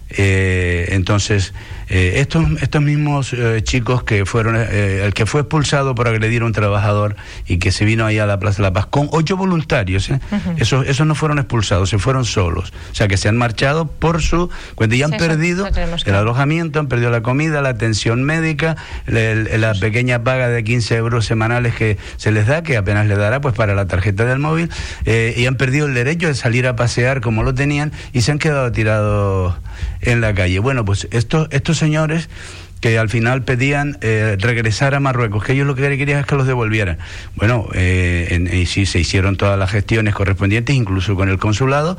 Eh, 0.09 0.89
entonces, 0.89 1.53
eh, 1.95 2.21
estos, 2.21 2.43
estos 2.59 2.81
mismos 2.81 3.33
eh, 3.33 3.61
chicos 3.61 4.01
que 4.01 4.25
fueron, 4.25 4.55
eh, 4.55 5.05
el 5.05 5.13
que 5.13 5.27
fue 5.27 5.41
expulsado 5.41 5.93
por 5.93 6.07
agredir 6.07 6.41
a 6.41 6.45
un 6.45 6.51
trabajador 6.51 7.15
y 7.45 7.59
que 7.59 7.71
se 7.71 7.85
vino 7.85 8.03
ahí 8.03 8.17
a 8.17 8.25
la 8.25 8.39
Plaza 8.39 8.57
de 8.57 8.63
la 8.63 8.73
Paz 8.73 8.87
con 8.87 9.09
ocho 9.11 9.37
voluntarios, 9.37 10.09
esos, 10.57 10.87
esos 10.87 11.05
no 11.05 11.13
fueron 11.13 11.37
expulsados, 11.37 11.91
se 11.91 11.99
fueron 11.99 12.25
solos. 12.25 12.73
O 12.91 12.95
sea 12.95 13.07
que 13.07 13.15
se 13.15 13.29
han 13.29 13.37
marchado 13.37 13.85
por 13.85 14.23
su 14.23 14.49
cuenta 14.73 14.95
y 14.95 15.03
han 15.03 15.11
perdido 15.11 15.67
el 15.67 16.15
alojamiento, 16.15 16.79
han 16.79 16.87
perdido 16.87 17.11
la 17.11 17.21
comida, 17.21 17.61
la 17.61 17.69
atención 17.69 18.23
médica, 18.23 18.75
la, 19.05 19.75
pequeña 19.79 20.23
paga 20.23 20.47
de 20.47 20.63
15 20.63 20.95
euros 20.95 21.27
semanales 21.27 21.75
que 21.75 21.99
se 22.17 22.31
les 22.31 22.47
da, 22.47 22.63
que 22.63 22.75
apenas 22.75 23.05
le 23.05 23.15
dará 23.17 23.39
pues 23.39 23.53
para 23.53 23.75
la 23.75 23.85
tarjeta 23.85 24.25
del 24.25 24.39
móvil, 24.39 24.71
y 25.05 25.45
han 25.45 25.57
perdido 25.57 25.85
el 25.85 25.93
derecho 25.93 26.25
de 26.25 26.33
salir 26.33 26.65
a 26.65 26.75
pasear 26.75 27.21
como 27.21 27.43
lo 27.43 27.53
tenían 27.53 27.91
y 28.13 28.21
se 28.21 28.31
han 28.31 28.39
quedado 28.39 28.71
tirados 28.71 29.53
en 30.01 30.21
la 30.21 30.33
calle. 30.33 30.57
Bueno, 30.57 30.85
pues 30.85 31.07
esto, 31.11 31.47
estos 31.51 31.82
señores 31.83 32.29
que 32.83 32.97
al 32.97 33.07
final 33.07 33.43
pedían 33.43 33.97
eh, 34.01 34.35
regresar 34.39 34.93
a 34.93 34.99
Marruecos, 34.99 35.43
que 35.43 35.53
ellos 35.53 35.65
lo 35.65 35.73
que 35.73 35.97
querían 35.97 36.19
es 36.19 36.25
que 36.25 36.35
los 36.35 36.45
devolvieran. 36.45 36.97
Bueno, 37.35 37.67
eh, 37.73 38.45
y 38.51 38.65
sí, 38.65 38.85
se 38.85 38.99
hicieron 38.99 39.37
todas 39.37 39.57
las 39.57 39.71
gestiones 39.71 40.13
correspondientes, 40.13 40.75
incluso 40.75 41.15
con 41.15 41.29
el 41.29 41.39
consulado, 41.39 41.97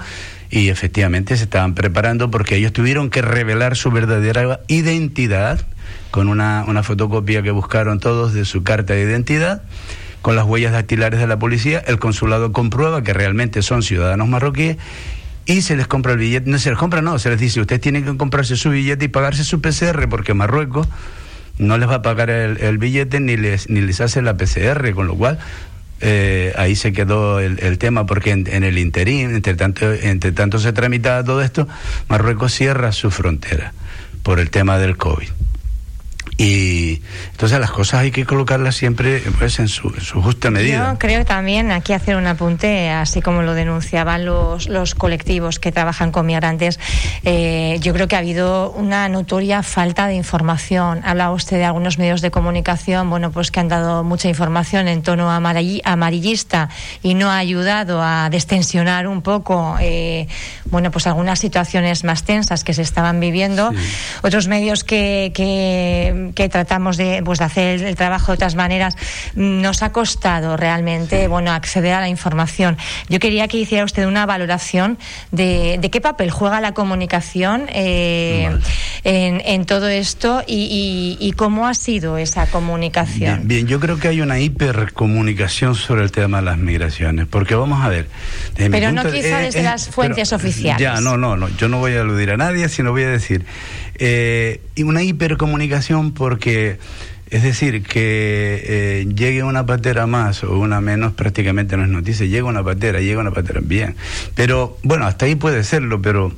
y 0.50 0.68
efectivamente 0.68 1.38
se 1.38 1.44
estaban 1.44 1.74
preparando 1.74 2.30
porque 2.30 2.56
ellos 2.56 2.74
tuvieron 2.74 3.08
que 3.08 3.22
revelar 3.22 3.76
su 3.76 3.90
verdadera 3.90 4.60
identidad 4.68 5.66
con 6.10 6.28
una, 6.28 6.64
una 6.68 6.82
fotocopia 6.82 7.42
que 7.42 7.50
buscaron 7.50 7.98
todos 7.98 8.34
de 8.34 8.44
su 8.44 8.62
carta 8.62 8.92
de 8.92 9.04
identidad 9.04 9.62
con 10.24 10.36
las 10.36 10.46
huellas 10.46 10.72
dactilares 10.72 11.20
de 11.20 11.26
la 11.26 11.38
policía, 11.38 11.84
el 11.86 11.98
consulado 11.98 12.50
comprueba 12.52 13.02
que 13.02 13.12
realmente 13.12 13.60
son 13.60 13.82
ciudadanos 13.82 14.26
marroquíes 14.26 14.78
y 15.46 15.62
se 15.62 15.76
les 15.76 15.86
compra 15.86 16.12
el 16.12 16.18
billete, 16.18 16.50
no 16.50 16.58
se 16.58 16.70
les 16.70 16.78
compra, 16.78 17.02
no, 17.02 17.18
se 17.18 17.30
les 17.30 17.38
dice, 17.38 17.60
ustedes 17.60 17.80
tienen 17.80 18.04
que 18.04 18.16
comprarse 18.16 18.56
su 18.56 18.70
billete 18.70 19.06
y 19.06 19.08
pagarse 19.08 19.44
su 19.44 19.60
PCR 19.60 20.08
porque 20.08 20.34
Marruecos 20.34 20.88
no 21.58 21.78
les 21.78 21.88
va 21.88 21.96
a 21.96 22.02
pagar 22.02 22.30
el, 22.30 22.78
billete 22.78 23.20
ni 23.20 23.36
les, 23.36 23.68
ni 23.68 23.80
les 23.80 24.00
hace 24.00 24.22
la 24.22 24.36
PCR, 24.36 24.92
con 24.94 25.06
lo 25.06 25.14
cual 25.14 25.38
eh, 26.00 26.52
ahí 26.56 26.74
se 26.76 26.92
quedó 26.92 27.40
el, 27.40 27.78
tema 27.78 28.06
porque 28.06 28.30
en, 28.30 28.64
el 28.64 28.78
interín, 28.78 29.34
entre 29.34 29.54
tanto, 29.54 29.92
entre 29.92 30.32
tanto 30.32 30.58
se 30.58 30.72
tramitaba 30.72 31.22
todo 31.22 31.42
esto, 31.42 31.68
Marruecos 32.08 32.52
cierra 32.52 32.92
su 32.92 33.10
frontera 33.10 33.72
por 34.22 34.40
el 34.40 34.50
tema 34.50 34.78
del 34.78 34.96
COVID. 34.96 35.28
Y 36.36 37.00
entonces 37.30 37.60
las 37.60 37.70
cosas 37.70 38.00
hay 38.00 38.10
que 38.10 38.24
colocarlas 38.24 38.74
siempre 38.74 39.22
pues, 39.38 39.60
en, 39.60 39.68
su, 39.68 39.90
justa 40.20 40.50
medida. 40.50 40.92
Yo 40.92 40.98
creo 40.98 41.24
también 41.24 41.70
aquí 41.70 41.92
hacer 41.92 42.16
un 42.16 42.26
apunte, 42.26 42.90
así 42.90 43.22
como 43.22 43.42
lo 43.42 43.54
denunciaban 43.54 44.24
los, 44.24 44.68
los 44.68 44.96
colectivos 44.96 45.60
que 45.60 45.70
trabajan 45.70 46.10
con 46.10 46.26
migrantes, 46.26 46.80
eh, 47.24 47.78
yo 47.80 47.92
creo 47.92 48.08
que 48.08 48.16
ha 48.16 48.18
habido 48.18 48.72
una 48.72 49.08
notoria 49.08 49.62
falta 49.62 50.08
de 50.08 50.14
información. 50.14 51.02
Habla 51.04 51.30
usted 51.30 51.58
de 51.58 51.64
algunos 51.64 51.98
medios 51.98 52.20
de 52.20 52.32
comunicación, 52.32 53.10
bueno, 53.10 53.30
pues 53.30 53.52
que 53.52 53.60
han 53.60 53.68
dado 53.68 54.02
mucha 54.02 54.28
información 54.28 54.88
en 54.88 55.02
tono 55.02 55.30
amarillista 55.30 56.68
y 57.02 57.14
no 57.14 57.30
ha 57.30 57.38
ayudado 57.38 58.02
a 58.02 58.28
destensionar 58.30 59.06
un 59.06 59.22
poco, 59.22 59.76
eh, 59.80 60.26
bueno, 60.66 60.90
pues 60.90 61.06
algunas 61.06 61.38
situaciones 61.38 62.02
más 62.02 62.24
tensas 62.24 62.64
que 62.64 62.74
se 62.74 62.82
estaban 62.82 63.20
viviendo. 63.20 63.70
Otros 64.22 64.48
medios 64.48 64.82
que, 64.82 65.30
que 65.34 66.23
que 66.32 66.48
tratamos 66.48 66.96
de, 66.96 67.22
pues, 67.24 67.38
de 67.38 67.44
hacer 67.44 67.82
el 67.82 67.96
trabajo 67.96 68.32
de 68.32 68.36
otras 68.36 68.54
maneras, 68.54 68.96
nos 69.34 69.82
ha 69.82 69.92
costado 69.92 70.56
realmente 70.56 71.28
bueno, 71.28 71.52
acceder 71.52 71.94
a 71.94 72.00
la 72.00 72.08
información. 72.08 72.76
Yo 73.08 73.18
quería 73.18 73.48
que 73.48 73.58
hiciera 73.58 73.84
usted 73.84 74.06
una 74.06 74.26
valoración 74.26 74.98
de, 75.30 75.78
de 75.80 75.90
qué 75.90 76.00
papel 76.00 76.30
juega 76.30 76.60
la 76.60 76.72
comunicación 76.72 77.66
eh, 77.68 78.50
en, 79.04 79.42
en, 79.44 79.64
todo 79.64 79.88
esto 79.88 80.42
y, 80.46 81.16
y, 81.20 81.32
cómo 81.32 81.66
ha 81.66 81.74
sido 81.74 82.18
esa 82.18 82.46
comunicación. 82.46 83.42
Bien, 83.44 83.66
yo 83.66 83.80
creo 83.80 83.98
que 83.98 84.08
hay 84.08 84.20
una 84.20 84.38
hipercomunicación 84.38 85.74
sobre 85.74 86.02
el 86.02 86.12
tema 86.12 86.38
de 86.38 86.44
las 86.44 86.58
migraciones, 86.58 87.26
porque 87.26 87.54
vamos 87.54 87.82
a 87.84 87.88
ver. 87.88 88.08
Pero 88.56 88.92
no 88.92 89.02
quizá 89.10 89.38
desde 89.38 89.62
las 89.62 89.88
fuentes 89.88 90.32
oficiales. 90.32 90.80
Ya, 90.80 91.00
no, 91.00 91.16
no, 91.16 91.36
no, 91.36 91.48
yo 91.56 91.68
no 91.68 91.78
voy 91.78 91.94
a 91.94 92.00
aludir 92.00 92.30
a 92.30 92.36
nadie, 92.36 92.68
sino 92.68 92.92
voy 92.92 93.02
a 93.02 93.10
decir 93.10 93.44
eh, 93.98 94.60
y 94.74 94.82
una 94.82 95.02
hipercomunicación 95.02 96.12
porque, 96.12 96.78
es 97.30 97.42
decir, 97.42 97.82
que 97.82 98.62
eh, 98.66 99.06
llegue 99.14 99.42
una 99.42 99.64
patera 99.66 100.06
más 100.06 100.44
o 100.44 100.58
una 100.58 100.80
menos 100.80 101.12
prácticamente 101.12 101.76
no 101.76 101.84
es 101.84 101.88
noticia. 101.88 102.26
Llega 102.26 102.44
una 102.44 102.64
patera, 102.64 103.00
llega 103.00 103.20
una 103.20 103.30
patera, 103.30 103.60
bien. 103.62 103.96
Pero 104.34 104.78
bueno, 104.82 105.06
hasta 105.06 105.26
ahí 105.26 105.34
puede 105.34 105.64
serlo, 105.64 106.02
pero 106.02 106.32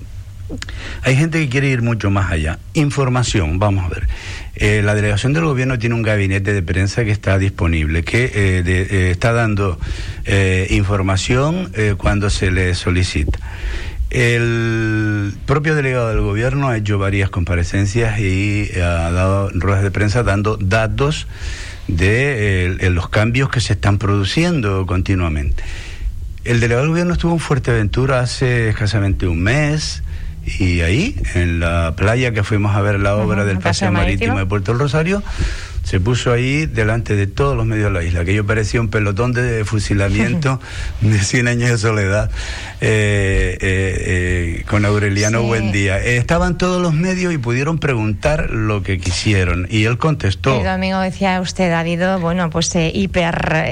hay 1.02 1.16
gente 1.16 1.40
que 1.40 1.48
quiere 1.48 1.68
ir 1.68 1.82
mucho 1.82 2.10
más 2.10 2.30
allá. 2.30 2.58
Información, 2.74 3.58
vamos 3.58 3.86
a 3.86 3.88
ver. 3.88 4.08
Eh, 4.54 4.80
la 4.82 4.94
delegación 4.94 5.32
del 5.32 5.44
gobierno 5.44 5.78
tiene 5.78 5.94
un 5.94 6.02
gabinete 6.02 6.52
de 6.52 6.62
prensa 6.62 7.04
que 7.04 7.10
está 7.10 7.38
disponible, 7.38 8.04
que 8.04 9.10
está 9.10 9.32
dando 9.32 9.78
información 10.70 11.72
cuando 11.98 12.30
se 12.30 12.50
le 12.50 12.74
solicita. 12.74 13.38
El 14.16 15.34
propio 15.44 15.74
delegado 15.74 16.08
del 16.08 16.22
gobierno 16.22 16.68
ha 16.68 16.78
hecho 16.78 16.96
varias 16.96 17.28
comparecencias 17.28 18.18
y 18.18 18.70
ha 18.76 19.10
dado 19.10 19.50
ruedas 19.50 19.82
de 19.82 19.90
prensa 19.90 20.22
dando 20.22 20.56
datos 20.56 21.26
de 21.86 22.78
los 22.92 23.10
cambios 23.10 23.50
que 23.50 23.60
se 23.60 23.74
están 23.74 23.98
produciendo 23.98 24.86
continuamente. 24.86 25.62
El 26.44 26.60
delegado 26.60 26.84
del 26.84 26.90
gobierno 26.92 27.12
estuvo 27.12 27.34
en 27.34 27.40
Fuerteventura 27.40 28.20
hace 28.20 28.70
escasamente 28.70 29.26
un 29.26 29.42
mes 29.42 30.02
y 30.58 30.80
ahí, 30.80 31.20
en 31.34 31.60
la 31.60 31.92
playa 31.94 32.32
que 32.32 32.42
fuimos 32.42 32.74
a 32.74 32.80
ver 32.80 32.98
la 32.98 33.16
obra 33.16 33.44
del 33.44 33.58
Paseo 33.58 33.92
Marítimo 33.92 34.38
de 34.38 34.46
Puerto 34.46 34.72
del 34.72 34.80
Rosario, 34.80 35.22
se 35.86 36.00
puso 36.00 36.32
ahí 36.32 36.66
delante 36.66 37.14
de 37.14 37.28
todos 37.28 37.56
los 37.56 37.64
medios 37.64 37.92
de 37.92 38.00
la 38.00 38.04
isla, 38.04 38.24
que 38.24 38.34
yo 38.34 38.44
parecía 38.44 38.80
un 38.80 38.88
pelotón 38.88 39.32
de 39.32 39.64
fusilamiento 39.64 40.58
de 41.00 41.16
100 41.16 41.46
años 41.46 41.70
de 41.70 41.78
soledad 41.78 42.28
eh, 42.80 43.56
eh, 43.60 44.58
eh, 44.60 44.64
con 44.68 44.84
Aureliano 44.84 45.44
Buendía. 45.44 45.98
estaban 45.98 46.58
todos 46.58 46.82
los 46.82 46.92
medios 46.92 47.32
y 47.32 47.38
pudieron 47.38 47.78
preguntar 47.78 48.50
lo 48.50 48.82
que 48.82 48.98
quisieron 48.98 49.68
y 49.70 49.84
él 49.84 49.96
contestó. 49.96 50.58
El 50.58 50.64
domingo 50.64 50.98
decía 50.98 51.40
usted, 51.40 51.70
ha 51.70 51.78
habido, 51.78 52.18
bueno, 52.18 52.50
pues 52.50 52.74
hiper 52.74 53.70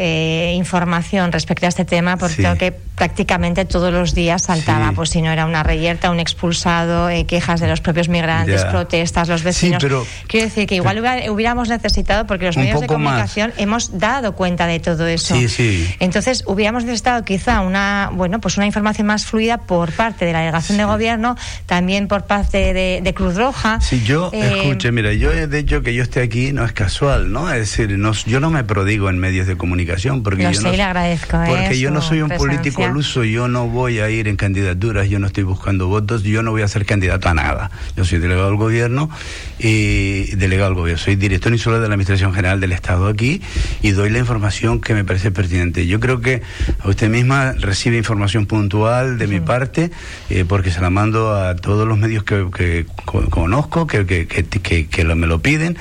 información 0.54 1.32
respecto 1.32 1.66
a 1.66 1.68
este 1.68 1.84
tema, 1.84 2.16
porque 2.16 2.44
que 2.56 2.70
prácticamente 2.70 3.64
todos 3.64 3.92
los 3.92 4.14
días 4.14 4.42
saltaba, 4.42 4.92
pues 4.92 5.10
si 5.10 5.20
no 5.20 5.32
era 5.32 5.46
una 5.46 5.64
reyerta, 5.64 6.12
un 6.12 6.20
expulsado, 6.20 7.08
quejas 7.26 7.58
de 7.58 7.66
los 7.66 7.80
propios 7.80 8.08
migrantes, 8.08 8.64
protestas, 8.66 9.28
los 9.28 9.42
vecinos. 9.42 9.82
Pero, 9.82 10.06
Quiero 10.28 10.46
decir 10.46 10.68
que 10.68 10.76
igual 10.76 11.00
hubiéramos 11.28 11.68
necesitado 11.68 12.03
porque 12.26 12.46
los 12.46 12.56
medios 12.56 12.80
de 12.80 12.86
comunicación 12.86 13.52
hemos 13.56 13.98
dado 13.98 14.34
cuenta 14.34 14.66
de 14.66 14.80
todo 14.80 15.06
eso. 15.06 15.34
Sí, 15.34 15.48
sí. 15.48 15.94
Entonces, 16.00 16.44
hubiéramos 16.46 16.84
necesitado 16.84 17.24
quizá 17.24 17.60
una, 17.60 18.10
bueno, 18.12 18.40
pues 18.40 18.56
una 18.56 18.66
información 18.66 19.06
más 19.06 19.26
fluida 19.26 19.58
por 19.58 19.92
parte 19.92 20.24
de 20.24 20.32
la 20.32 20.40
delegación 20.40 20.78
de 20.78 20.84
gobierno, 20.84 21.36
también 21.66 22.08
por 22.08 22.24
parte 22.24 22.72
de, 22.72 23.14
Cruz 23.14 23.36
Roja. 23.36 23.80
Sí, 23.80 24.02
yo, 24.04 24.30
eh, 24.32 24.54
escuche, 24.56 24.90
mira, 24.90 25.12
yo 25.12 25.30
de 25.30 25.58
hecho 25.58 25.82
que 25.82 25.94
yo 25.94 26.02
esté 26.02 26.20
aquí 26.20 26.52
no 26.52 26.64
es 26.64 26.72
casual, 26.72 27.30
¿no? 27.30 27.48
Es 27.52 27.60
decir, 27.60 27.96
no, 27.96 28.12
yo 28.12 28.40
no 28.40 28.50
me 28.50 28.64
prodigo 28.64 29.08
en 29.08 29.18
medios 29.18 29.46
de 29.46 29.56
comunicación 29.56 30.22
porque 30.22 30.42
yo 30.42 30.54
sé, 30.54 30.62
no, 30.62 30.72
le 30.72 30.82
agradezco. 30.82 31.36
¿eh? 31.42 31.46
Porque 31.46 31.78
yo 31.78 31.90
no 31.90 32.02
soy 32.02 32.22
un 32.22 32.30
político 32.30 32.84
al 32.84 32.96
uso, 32.96 33.22
yo 33.22 33.46
no 33.46 33.68
voy 33.68 34.00
a 34.00 34.10
ir 34.10 34.26
en 34.26 34.36
candidaturas, 34.36 35.08
yo 35.08 35.18
no 35.18 35.28
estoy 35.28 35.44
buscando 35.44 35.86
votos, 35.86 36.22
yo 36.22 36.42
no 36.42 36.50
voy 36.50 36.62
a 36.62 36.68
ser 36.68 36.84
candidato 36.86 37.28
a 37.28 37.34
nada. 37.34 37.70
Yo 37.96 38.04
soy 38.04 38.18
delegado 38.18 38.48
del 38.48 38.56
gobierno 38.56 39.10
y 39.58 40.34
delegado 40.36 40.70
del 40.70 40.78
gobierno, 40.78 41.02
soy 41.02 41.16
director 41.16 41.52
insular 41.52 41.80
de 41.80 41.88
la 41.88 41.93
Administración 41.94 42.32
General 42.34 42.60
del 42.60 42.72
Estado 42.72 43.08
aquí 43.08 43.40
y 43.82 43.90
doy 43.90 44.10
la 44.10 44.18
información 44.18 44.80
que 44.80 44.94
me 44.94 45.04
parece 45.04 45.30
pertinente. 45.30 45.86
Yo 45.86 46.00
creo 46.00 46.20
que 46.20 46.42
a 46.80 46.88
usted 46.88 47.08
misma 47.08 47.52
recibe 47.52 47.96
información 47.96 48.46
puntual 48.46 49.18
de 49.18 49.26
mi 49.26 49.40
parte 49.40 49.90
eh, 50.30 50.44
porque 50.46 50.70
se 50.70 50.80
la 50.80 50.90
mando 50.90 51.34
a 51.34 51.56
todos 51.56 51.86
los 51.86 51.98
medios 51.98 52.24
que, 52.24 52.86
conozco, 53.04 53.86
que, 53.86 54.06
que, 54.06 55.04
me 55.14 55.26
lo 55.26 55.40
piden. 55.40 55.76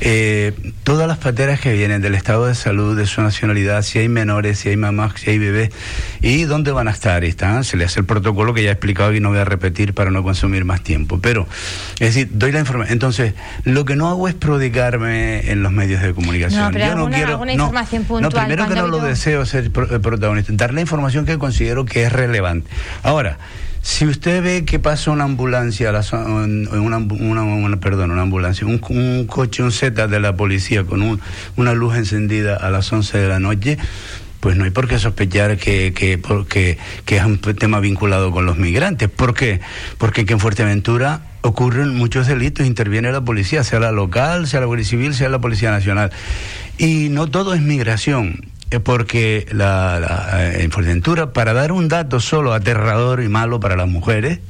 Eh, 0.00 0.52
todas 0.84 1.08
las 1.08 1.18
pateras 1.18 1.60
que 1.60 1.72
vienen 1.72 2.02
del 2.02 2.14
estado 2.14 2.46
de 2.46 2.54
salud, 2.54 2.96
de 2.96 3.06
su 3.06 3.22
nacionalidad, 3.22 3.82
si 3.82 3.98
hay 3.98 4.08
menores, 4.08 4.58
si 4.58 4.68
hay 4.68 4.76
mamás, 4.76 5.14
si 5.16 5.30
hay 5.30 5.38
bebés, 5.38 5.70
y 6.20 6.44
dónde 6.44 6.70
van 6.72 6.88
a 6.88 6.90
estar. 6.90 7.24
Están, 7.24 7.64
se 7.64 7.76
le 7.76 7.84
hace 7.84 8.00
el 8.00 8.06
protocolo 8.06 8.52
que 8.52 8.62
ya 8.62 8.70
he 8.70 8.72
explicado 8.72 9.14
y 9.14 9.20
no 9.20 9.30
voy 9.30 9.38
a 9.38 9.44
repetir 9.44 9.94
para 9.94 10.10
no 10.10 10.22
consumir 10.22 10.64
más 10.64 10.82
tiempo. 10.82 11.18
Pero, 11.20 11.46
es 11.94 12.14
decir, 12.14 12.28
doy 12.32 12.52
la 12.52 12.60
información. 12.60 12.92
Entonces, 12.92 13.34
lo 13.64 13.84
que 13.84 13.96
no 13.96 14.08
hago 14.08 14.28
es 14.28 14.34
prodigarme 14.34 15.45
en 15.46 15.62
los 15.62 15.72
medios 15.72 16.02
de 16.02 16.14
comunicación. 16.14 16.60
No, 16.60 16.70
pero 16.70 16.84
Yo 16.84 16.92
alguna, 16.92 17.10
no 17.10 17.16
quiero. 17.16 17.32
Alguna 17.32 17.52
información 17.52 18.04
puntual, 18.04 18.32
no, 18.32 18.46
primero 18.46 18.68
que 18.68 18.74
no 18.74 18.86
lo 18.88 18.98
deseo 19.00 19.46
ser 19.46 19.66
eh, 19.66 19.70
protagonista, 19.70 20.52
dar 20.54 20.74
la 20.74 20.80
información 20.80 21.26
que 21.26 21.38
considero 21.38 21.84
que 21.84 22.04
es 22.04 22.12
relevante. 22.12 22.68
Ahora, 23.02 23.38
si 23.86 24.04
usted 24.04 24.42
ve 24.42 24.64
que 24.64 24.80
pasa 24.80 25.12
una 25.12 25.22
ambulancia, 25.22 25.92
una, 26.12 26.98
una, 26.98 27.76
perdón, 27.76 28.10
una 28.10 28.22
ambulancia, 28.22 28.66
un, 28.66 29.26
coche, 29.26 29.62
un 29.62 29.70
Z 29.70 30.08
de 30.08 30.20
la 30.20 30.34
policía 30.34 30.84
con 30.84 31.20
una 31.56 31.72
luz 31.72 31.96
encendida 31.96 32.56
a 32.56 32.70
las 32.70 32.92
11 32.92 33.16
de 33.16 33.28
la 33.28 33.38
noche, 33.38 33.78
pues 34.40 34.56
no 34.56 34.64
hay 34.64 34.70
por 34.70 34.88
qué 34.88 34.98
sospechar 34.98 35.56
que, 35.56 35.92
que, 35.94 36.18
porque, 36.18 36.78
que 37.04 37.16
es 37.16 37.24
un 37.24 37.38
tema 37.38 37.78
vinculado 37.78 38.32
con 38.32 38.44
los 38.44 38.58
migrantes. 38.58 39.08
¿Por 39.08 39.34
qué? 39.34 39.60
Porque 39.98 40.26
en 40.28 40.40
Fuerteventura 40.40 41.20
ocurren 41.46 41.94
muchos 41.96 42.26
delitos, 42.26 42.66
interviene 42.66 43.12
la 43.12 43.20
policía, 43.20 43.64
sea 43.64 43.80
la 43.80 43.92
local, 43.92 44.46
sea 44.46 44.60
la 44.60 44.66
Guardia 44.66 44.86
Civil, 44.86 45.14
sea 45.14 45.28
la 45.28 45.38
Policía 45.38 45.70
Nacional. 45.70 46.10
Y 46.78 47.08
no 47.10 47.28
todo 47.28 47.54
es 47.54 47.60
migración 47.60 48.50
porque 48.82 49.46
la, 49.52 50.52
en 50.54 50.70
Fuerteventura, 50.70 51.32
para 51.32 51.52
dar 51.52 51.72
un 51.72 51.88
dato 51.88 52.20
solo 52.20 52.52
aterrador 52.52 53.22
y 53.22 53.28
malo 53.28 53.60
para 53.60 53.76
las 53.76 53.88
mujeres, 53.88 54.40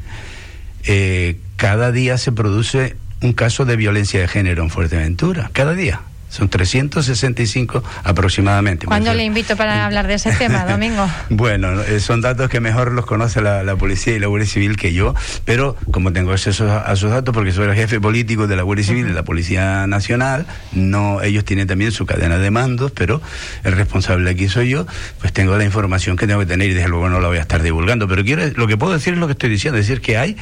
eh, 0.84 1.38
cada 1.56 1.92
día 1.92 2.16
se 2.18 2.32
produce 2.32 2.96
un 3.20 3.32
caso 3.32 3.64
de 3.64 3.76
violencia 3.76 4.20
de 4.20 4.28
género 4.28 4.62
en 4.62 4.70
Fuerteventura, 4.70 5.50
cada 5.52 5.74
día. 5.74 6.00
Son 6.36 6.50
365 6.50 7.82
aproximadamente. 8.04 8.84
¿Cuándo 8.84 9.14
le 9.14 9.24
invito 9.24 9.56
para 9.56 9.86
hablar 9.86 10.06
de 10.06 10.14
ese 10.14 10.32
tema, 10.32 10.66
Domingo? 10.66 11.08
bueno, 11.30 11.80
eh, 11.80 11.98
son 11.98 12.20
datos 12.20 12.50
que 12.50 12.60
mejor 12.60 12.92
los 12.92 13.06
conoce 13.06 13.40
la, 13.40 13.76
policía 13.76 14.14
y 14.14 14.18
la 14.18 14.26
Guardia 14.26 14.46
Civil 14.46 14.76
que 14.76 14.92
yo, 14.92 15.14
pero 15.46 15.76
como 15.90 16.12
tengo 16.12 16.32
acceso 16.32 16.70
a, 16.70 16.92
esos 16.92 17.10
datos 17.10 17.34
porque 17.34 17.52
soy 17.52 17.68
el 17.68 17.74
jefe 17.74 18.00
político 18.00 18.46
de 18.46 18.54
la 18.54 18.64
Guardia 18.64 18.84
Civil 18.84 19.06
y 19.06 19.08
de 19.08 19.14
la 19.14 19.22
Policía 19.22 19.86
Nacional, 19.86 20.44
no 20.72 21.22
ellos 21.22 21.46
tienen 21.46 21.66
también 21.66 21.90
su 21.90 22.04
cadena 22.04 22.36
de 22.36 22.50
mandos, 22.50 22.90
pero 22.90 23.22
el 23.64 23.72
responsable 23.72 24.28
aquí 24.28 24.50
soy 24.50 24.68
yo, 24.68 24.86
pues 25.20 25.32
tengo 25.32 25.56
la 25.56 25.64
información 25.64 26.18
que 26.18 26.26
tengo 26.26 26.40
que 26.40 26.46
tener 26.46 26.68
y 26.68 26.74
desde 26.74 26.88
luego 26.88 27.08
no 27.08 27.18
la 27.18 27.28
voy 27.28 27.38
a 27.38 27.42
estar 27.42 27.62
divulgando, 27.62 28.08
pero 28.08 28.22
quiero 28.24 28.42
lo 28.56 28.66
que 28.66 28.76
puedo 28.76 28.92
decir 28.92 29.14
es 29.14 29.18
lo 29.18 29.26
que 29.26 29.32
estoy 29.32 29.48
diciendo, 29.48 29.78
es 29.78 29.86
decir 29.88 30.02
que 30.02 30.18
hay 30.18 30.36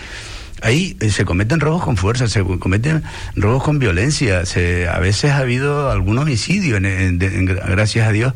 ahí 0.64 0.96
eh, 1.00 1.10
se 1.10 1.24
cometen 1.24 1.60
robos 1.60 1.84
con 1.84 1.96
fuerza, 1.96 2.26
se 2.26 2.42
cometen 2.42 3.02
robos 3.36 3.62
con 3.62 3.78
violencia, 3.78 4.46
se, 4.46 4.88
a 4.88 4.98
veces 4.98 5.30
ha 5.32 5.38
habido 5.38 5.90
algún 5.90 6.18
homicidio, 6.18 6.76
en, 6.76 7.18
gracias 7.46 8.08
a 8.08 8.12
Dios. 8.12 8.32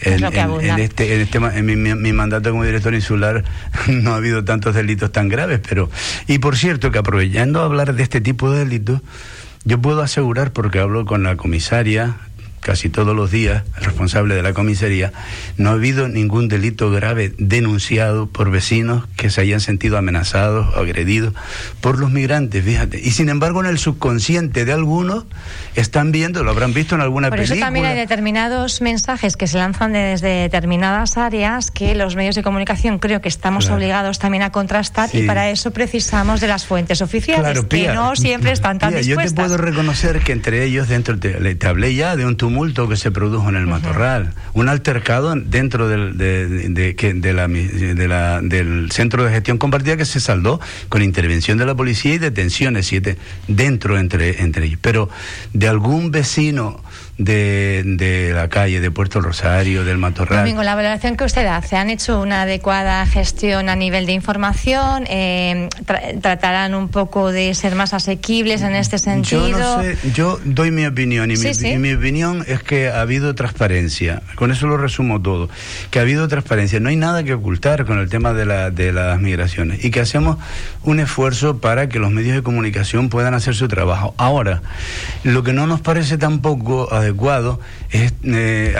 En, 0.00 0.24
este, 0.24 1.14
en, 1.14 1.20
este, 1.20 1.38
en 1.58 1.66
mi, 1.66 1.76
mi, 1.76 2.12
mandato 2.12 2.50
como 2.50 2.64
director 2.64 2.94
insular 2.94 3.44
no 3.88 4.12
ha 4.12 4.16
habido 4.16 4.44
tantos 4.44 4.74
delitos 4.74 5.12
tan 5.12 5.28
graves, 5.28 5.60
pero 5.66 5.90
y 6.26 6.38
por 6.38 6.56
cierto 6.56 6.90
que 6.90 6.98
aprovechando 6.98 7.60
hablar 7.60 7.94
de 7.94 8.02
este 8.02 8.20
tipo 8.20 8.50
de 8.50 8.60
delitos, 8.60 9.00
yo 9.64 9.80
puedo 9.80 10.02
asegurar 10.02 10.52
porque 10.52 10.80
hablo 10.80 11.06
con 11.06 11.22
la 11.22 11.36
comisaria 11.36 12.16
casi 12.66 12.90
todos 12.90 13.14
los 13.14 13.30
días, 13.30 13.62
el 13.78 13.84
responsable 13.84 14.34
de 14.34 14.42
la 14.42 14.52
comisaría, 14.52 15.12
no 15.56 15.70
ha 15.70 15.74
habido 15.74 16.08
ningún 16.08 16.48
delito 16.48 16.90
grave 16.90 17.32
denunciado 17.38 18.26
por 18.26 18.50
vecinos 18.50 19.04
que 19.16 19.30
se 19.30 19.40
hayan 19.40 19.60
sentido 19.60 19.96
amenazados 19.96 20.74
o 20.74 20.80
agredidos 20.80 21.32
por 21.80 22.00
los 22.00 22.10
migrantes, 22.10 22.64
fíjate. 22.64 22.98
Y 22.98 23.12
sin 23.12 23.28
embargo, 23.28 23.60
en 23.60 23.66
el 23.66 23.78
subconsciente 23.78 24.64
de 24.64 24.72
algunos 24.72 25.26
están 25.76 26.10
viendo, 26.10 26.42
lo 26.42 26.50
habrán 26.50 26.74
visto 26.74 26.96
en 26.96 27.02
alguna 27.02 27.28
por 27.28 27.38
película. 27.38 27.54
Por 27.54 27.56
eso 27.56 27.66
también 27.66 27.86
hay 27.86 27.96
determinados 27.96 28.80
mensajes 28.80 29.36
que 29.36 29.46
se 29.46 29.58
lanzan 29.58 29.92
desde 29.92 30.28
determinadas 30.28 31.16
áreas 31.18 31.70
que 31.70 31.94
los 31.94 32.16
medios 32.16 32.34
de 32.34 32.42
comunicación 32.42 32.98
creo 32.98 33.20
que 33.20 33.28
estamos 33.28 33.70
obligados 33.70 34.18
también 34.18 34.42
a 34.42 34.50
contrastar 34.50 35.08
y 35.12 35.22
para 35.22 35.50
eso 35.50 35.70
precisamos 35.70 36.40
de 36.40 36.48
las 36.48 36.66
fuentes 36.66 37.00
oficiales, 37.00 37.60
que 37.66 37.92
no 37.92 38.16
siempre 38.16 38.50
están 38.50 38.80
tan 38.80 38.92
dispuestas. 38.92 39.24
Yo 39.24 39.34
te 39.36 39.40
puedo 39.40 39.56
reconocer 39.56 40.18
que 40.18 40.32
entre 40.32 40.64
ellos, 40.64 40.88
dentro, 40.88 41.16
te, 41.16 41.54
te 41.54 41.66
hablé 41.68 41.94
ya 41.94 42.16
de 42.16 42.26
un 42.26 42.36
tumulto 42.56 42.88
que 42.88 42.96
se 42.96 43.10
produjo 43.10 43.50
en 43.50 43.56
el 43.56 43.66
matorral, 43.66 44.32
un 44.54 44.70
altercado 44.70 45.34
dentro 45.34 45.88
del, 45.88 46.16
de, 46.16 47.34
la, 48.08 48.40
del 48.40 48.90
centro 48.92 49.24
de 49.24 49.30
gestión 49.30 49.58
compartida 49.58 49.98
que 49.98 50.06
se 50.06 50.20
saldó 50.20 50.58
con 50.88 51.02
intervención 51.02 51.58
de 51.58 51.66
la 51.66 51.74
policía 51.74 52.14
y 52.14 52.18
detenciones 52.18 52.86
siete 52.86 53.18
dentro 53.46 53.98
entre, 53.98 54.42
entre 54.42 54.64
ellos. 54.64 54.78
Pero 54.80 55.10
de 55.52 55.68
algún 55.68 56.10
vecino 56.10 56.80
de, 57.18 57.82
de, 57.84 58.32
la 58.34 58.48
calle 58.48 58.80
de 58.80 58.90
Puerto 58.90 59.20
Rosario, 59.20 59.84
del 59.84 59.96
Matorral. 59.96 60.40
Domingo, 60.40 60.62
la 60.62 60.74
valoración 60.74 61.16
que 61.16 61.24
usted 61.24 61.46
hace, 61.46 61.76
¿han 61.76 61.88
hecho 61.88 62.20
una 62.20 62.42
adecuada 62.42 63.06
gestión 63.06 63.68
a 63.68 63.76
nivel 63.76 64.04
de 64.06 64.12
información? 64.12 65.04
Eh, 65.08 65.68
¿Tratarán 66.20 66.74
un 66.74 66.88
poco 66.88 67.32
de 67.32 67.54
ser 67.54 67.74
más 67.74 67.94
asequibles 67.94 68.60
en 68.62 68.74
este 68.74 68.98
sentido? 68.98 69.48
Yo 69.48 69.58
no 69.58 69.82
sé, 69.82 69.96
yo 70.12 70.40
doy 70.44 70.70
mi 70.70 70.84
opinión 70.84 71.30
y, 71.30 71.36
mi, 71.36 71.78
mi, 71.78 71.92
opinión 71.94 72.44
es 72.46 72.62
que 72.62 72.88
ha 72.88 73.00
habido 73.00 73.34
transparencia. 73.34 74.22
Con 74.34 74.50
eso 74.50 74.66
lo 74.66 74.76
resumo 74.76 75.22
todo. 75.22 75.48
Que 75.90 75.98
ha 75.98 76.02
habido 76.02 76.28
transparencia. 76.28 76.80
No 76.80 76.90
hay 76.90 76.96
nada 76.96 77.24
que 77.24 77.32
ocultar 77.32 77.86
con 77.86 77.98
el 77.98 78.10
tema 78.10 78.34
de, 78.34 78.44
la, 78.44 78.70
de 78.70 78.92
las 78.92 79.18
migraciones 79.20 79.84
y 79.84 79.90
que 79.90 80.00
hacemos 80.00 80.36
un 80.82 81.00
esfuerzo 81.00 81.58
para 81.58 81.88
que 81.88 81.98
los 81.98 82.10
medios 82.10 82.36
de 82.36 82.42
comunicación 82.42 83.08
puedan 83.08 83.32
hacer 83.32 83.54
su 83.54 83.68
trabajo. 83.68 84.14
Ahora, 84.18 84.62
lo 85.24 85.42
que 85.42 85.52
no 85.52 85.66
nos 85.66 85.80
parece 85.80 86.18
tampoco 86.18 86.88
adecuado 87.06 87.60
es 87.90 88.12
eh, 88.24 88.74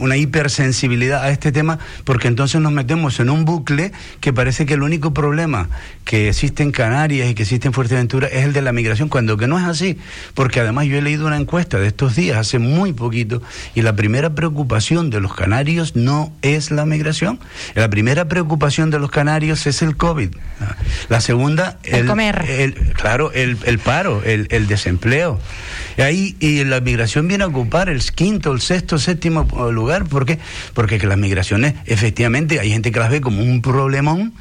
una 0.00 0.16
hipersensibilidad 0.16 1.22
a 1.22 1.30
este 1.30 1.52
tema, 1.52 1.78
porque 2.04 2.28
entonces 2.28 2.60
nos 2.60 2.72
metemos 2.72 3.20
en 3.20 3.30
un 3.30 3.44
bucle 3.44 3.92
que 4.20 4.32
parece 4.32 4.66
que 4.66 4.74
el 4.74 4.82
único 4.82 5.14
problema 5.14 5.68
que 6.04 6.28
existe 6.28 6.62
en 6.62 6.72
Canarias 6.72 7.28
y 7.30 7.34
que 7.34 7.42
existe 7.42 7.68
en 7.68 7.72
Fuerteventura 7.72 8.28
es 8.28 8.44
el 8.44 8.52
de 8.52 8.62
la 8.62 8.72
migración, 8.72 9.08
cuando 9.08 9.36
que 9.36 9.46
no 9.46 9.58
es 9.58 9.64
así, 9.64 9.98
porque 10.34 10.60
además 10.60 10.86
yo 10.86 10.98
he 10.98 11.02
leído 11.02 11.26
una 11.26 11.36
encuesta 11.36 11.78
de 11.78 11.86
estos 11.88 12.14
días, 12.16 12.38
hace 12.38 12.58
muy 12.58 12.92
poquito, 12.92 13.42
y 13.74 13.82
la 13.82 13.94
primera 13.94 14.34
preocupación 14.34 15.10
de 15.10 15.20
los 15.20 15.34
canarios 15.34 15.96
no 15.96 16.32
es 16.42 16.70
la 16.70 16.86
migración, 16.86 17.38
la 17.74 17.88
primera 17.88 18.26
preocupación 18.26 18.90
de 18.90 18.98
los 18.98 19.10
canarios 19.10 19.66
es 19.66 19.82
el 19.82 19.96
COVID, 19.96 20.30
la 21.08 21.20
segunda, 21.20 21.78
el, 21.82 22.06
comer. 22.06 22.92
claro, 22.94 23.32
el, 23.32 23.58
el 23.64 23.78
paro, 23.78 24.22
el, 24.24 24.46
el 24.50 24.66
desempleo. 24.66 25.40
Ahí, 25.98 26.36
y 26.40 26.64
la 26.64 26.80
migración 26.80 27.26
viene 27.28 27.44
a 27.44 27.46
ocupar 27.46 27.88
el 27.88 28.02
quinto, 28.02 28.52
el 28.52 28.60
sexto, 28.60 28.98
séptimo 28.98 29.46
lugar. 29.70 30.04
¿Por 30.04 30.26
qué? 30.26 30.38
Porque 30.74 30.98
que 30.98 31.06
las 31.06 31.18
migraciones, 31.18 31.74
efectivamente, 31.86 32.60
hay 32.60 32.70
gente 32.70 32.92
que 32.92 33.00
las 33.00 33.10
ve 33.10 33.20
como 33.20 33.42
un 33.42 33.62
problemón 33.62 34.34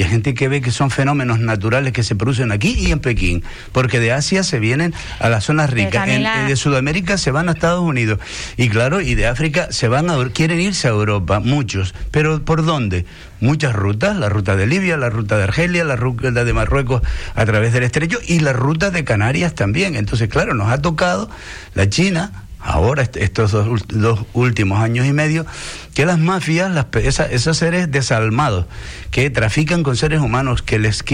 y 0.00 0.02
hay 0.02 0.08
gente 0.08 0.32
que 0.32 0.48
ve 0.48 0.62
que 0.62 0.70
son 0.70 0.90
fenómenos 0.90 1.40
naturales 1.40 1.92
que 1.92 2.02
se 2.02 2.14
producen 2.14 2.52
aquí 2.52 2.74
y 2.78 2.90
en 2.90 3.00
Pekín, 3.00 3.44
porque 3.72 4.00
de 4.00 4.12
Asia 4.12 4.42
se 4.42 4.58
vienen 4.58 4.94
a 5.18 5.28
las 5.28 5.44
zonas 5.44 5.68
ricas, 5.68 6.06
de 6.06 6.56
Sudamérica 6.56 7.18
se 7.18 7.30
van 7.30 7.50
a 7.50 7.52
Estados 7.52 7.82
Unidos 7.82 8.18
y 8.56 8.70
claro, 8.70 9.02
y 9.02 9.14
de 9.14 9.26
África 9.26 9.68
se 9.72 9.88
van 9.88 10.08
a 10.08 10.16
quieren 10.30 10.58
irse 10.58 10.88
a 10.88 10.92
Europa, 10.92 11.40
muchos, 11.40 11.94
pero 12.12 12.42
¿por 12.42 12.64
dónde? 12.64 13.04
Muchas 13.40 13.74
rutas, 13.74 14.16
la 14.16 14.30
ruta 14.30 14.56
de 14.56 14.66
Libia, 14.66 14.96
la 14.96 15.10
ruta 15.10 15.36
de 15.36 15.42
Argelia, 15.44 15.84
la 15.84 15.96
ruta 15.96 16.30
de 16.30 16.52
Marruecos 16.54 17.02
a 17.34 17.44
través 17.44 17.74
del 17.74 17.82
estrecho 17.82 18.20
y 18.26 18.40
la 18.40 18.54
ruta 18.54 18.90
de 18.90 19.04
Canarias 19.04 19.54
también. 19.54 19.96
Entonces, 19.96 20.30
claro, 20.30 20.54
nos 20.54 20.70
ha 20.70 20.80
tocado 20.80 21.28
la 21.74 21.90
China, 21.90 22.32
ahora 22.60 23.02
estos 23.14 23.52
dos, 23.52 24.20
últimos 24.32 24.80
años 24.80 25.06
y 25.06 25.12
medio, 25.12 25.46
que 25.94 26.06
las 26.06 26.18
mafias, 26.18 26.70
las, 26.70 26.86
esos 27.02 27.56
seres 27.56 27.90
desalmados, 27.90 28.66
que 29.10 29.30
trafican 29.30 29.82
con 29.82 29.96
seres 29.96 30.20
humanos, 30.20 30.62
que 30.62 30.78
les 30.78 31.04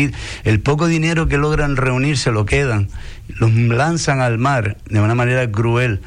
el 0.45 0.61
poco 0.61 0.87
dinero 0.87 1.29
que 1.29 1.39
logran 1.39 1.77
reunir 1.77 2.19
se 2.19 2.33
lo 2.33 2.47
quedan, 2.47 2.89
los 3.29 3.53
lanzan 3.53 4.21
al 4.21 4.39
mar 4.39 4.77
de 4.89 5.01
una 5.01 5.15
manera 5.15 5.51
cruel 5.51 6.01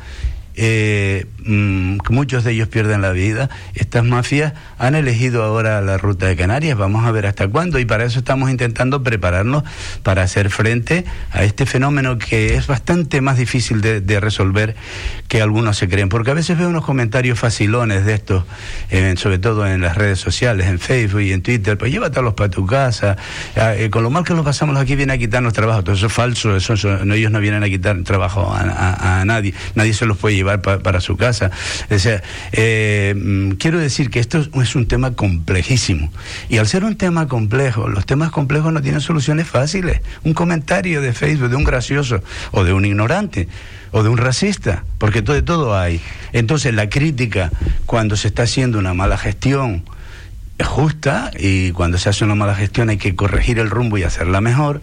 eh, 0.56 1.26
mm, 1.46 1.98
muchos 2.10 2.44
de 2.44 2.52
ellos 2.52 2.68
pierden 2.68 3.02
la 3.02 3.12
vida. 3.12 3.50
Estas 3.74 4.04
mafias 4.04 4.54
han 4.78 4.96
elegido 4.96 5.44
ahora 5.44 5.82
la 5.82 5.98
ruta 5.98 6.28
de 6.28 6.36
Canarias, 6.36 6.78
vamos 6.78 7.06
a 7.06 7.12
ver 7.12 7.26
hasta 7.26 7.48
cuándo, 7.48 7.80
y 7.80 7.86
para 7.86 8.06
eso 8.06 8.20
estamos 8.20 8.50
intentando 8.50 9.04
prepararnos 9.04 9.64
para 10.04 10.24
hacer 10.24 10.50
frente 10.50 11.06
a 11.32 11.44
este 11.44 11.66
fenómeno 11.66 12.18
que 12.18 12.56
es 12.56 12.68
bastante 12.68 13.22
más 13.22 13.38
difícil 13.38 13.82
de, 13.82 14.20
resolver 14.20 14.76
que 15.28 15.42
algunos 15.42 15.78
se 15.78 15.88
creen, 15.88 16.10
porque 16.10 16.32
a 16.32 16.34
veces 16.34 16.58
veo 16.58 16.68
unos 16.68 16.84
comentarios 16.84 17.40
facilones 17.40 18.06
de 18.06 18.14
estos, 18.14 18.44
sobre 19.16 19.40
todo 19.40 19.66
en 19.66 19.82
las 19.82 19.96
redes 19.96 20.20
sociales, 20.20 20.68
en 20.68 20.80
Facebook 20.80 21.22
y 21.22 21.32
en 21.32 21.42
Twitter, 21.42 21.78
pues 21.78 21.92
llévatelos 21.92 22.34
para 22.34 22.50
tu 22.50 22.66
casa, 22.66 23.16
ah, 23.56 23.76
eh, 23.76 23.90
con 23.90 24.04
lo 24.04 24.10
mal 24.10 24.26
que 24.26 24.34
los 24.34 24.44
pasamos 24.44 24.78
aquí 24.78 24.96
viene 24.96 25.14
a 25.14 25.18
quitarnos 25.18 25.54
trabajo, 25.54 25.84
todo 25.84 25.96
eso 25.96 26.08
es 26.08 26.14
falso, 26.14 26.56
eso, 26.56 26.74
ellos 26.74 27.32
no 27.32 27.40
vienen 27.40 27.64
a 27.64 27.70
quitar 27.70 27.98
trabajo 28.04 28.54
a 28.54 29.24
nadie, 29.26 29.54
nadie 29.76 29.94
se 29.94 30.06
los 30.06 30.18
puede 30.18 30.36
llevar 30.36 30.62
para 30.62 31.02
su 31.02 31.16
casa. 31.16 31.39
Eh, 32.52 33.14
mm, 33.16 33.52
quiero 33.52 33.80
decir 33.80 34.10
que 34.10 34.20
esto 34.20 34.46
es 34.62 34.76
un 34.76 34.88
tema 34.88 35.12
complejísimo. 35.12 36.12
Y 36.50 36.58
al 36.58 36.68
ser 36.68 36.84
un 36.84 36.96
tema 36.96 37.28
complejo, 37.28 37.88
los 37.88 38.06
temas 38.06 38.32
complejos 38.32 38.74
no 38.74 38.82
tienen 38.82 39.02
soluciones 39.02 39.48
fáciles. 39.48 40.02
Un 40.24 40.34
comentario 40.34 41.02
de 41.02 41.14
Facebook 41.14 41.50
de 41.50 41.56
un 41.56 41.64
gracioso 41.64 42.22
o 42.52 42.64
de 42.64 42.74
un 42.74 42.86
ignorante 42.86 43.48
o 43.92 44.04
de 44.04 44.10
un 44.10 44.18
racista, 44.18 44.84
porque 44.98 45.22
todo 45.22 45.36
de 45.36 45.42
todo 45.42 45.78
hay. 45.78 46.00
Entonces 46.34 46.74
la 46.74 46.90
crítica 46.90 47.52
cuando 47.86 48.16
se 48.16 48.28
está 48.28 48.44
haciendo 48.44 48.78
una 48.78 48.94
mala 48.94 49.18
gestión, 49.18 49.84
es 49.84 49.90
justa 50.66 51.32
y 51.38 51.72
cuando 51.72 51.98
se 51.98 52.10
hace 52.10 52.24
una 52.26 52.36
mala 52.36 52.56
gestión 52.56 52.90
hay 52.90 52.98
que 52.98 53.16
corregir 53.16 53.60
el 53.60 53.70
rumbo 53.70 53.98
y 53.98 54.04
hacerla 54.04 54.42
mejor, 54.42 54.82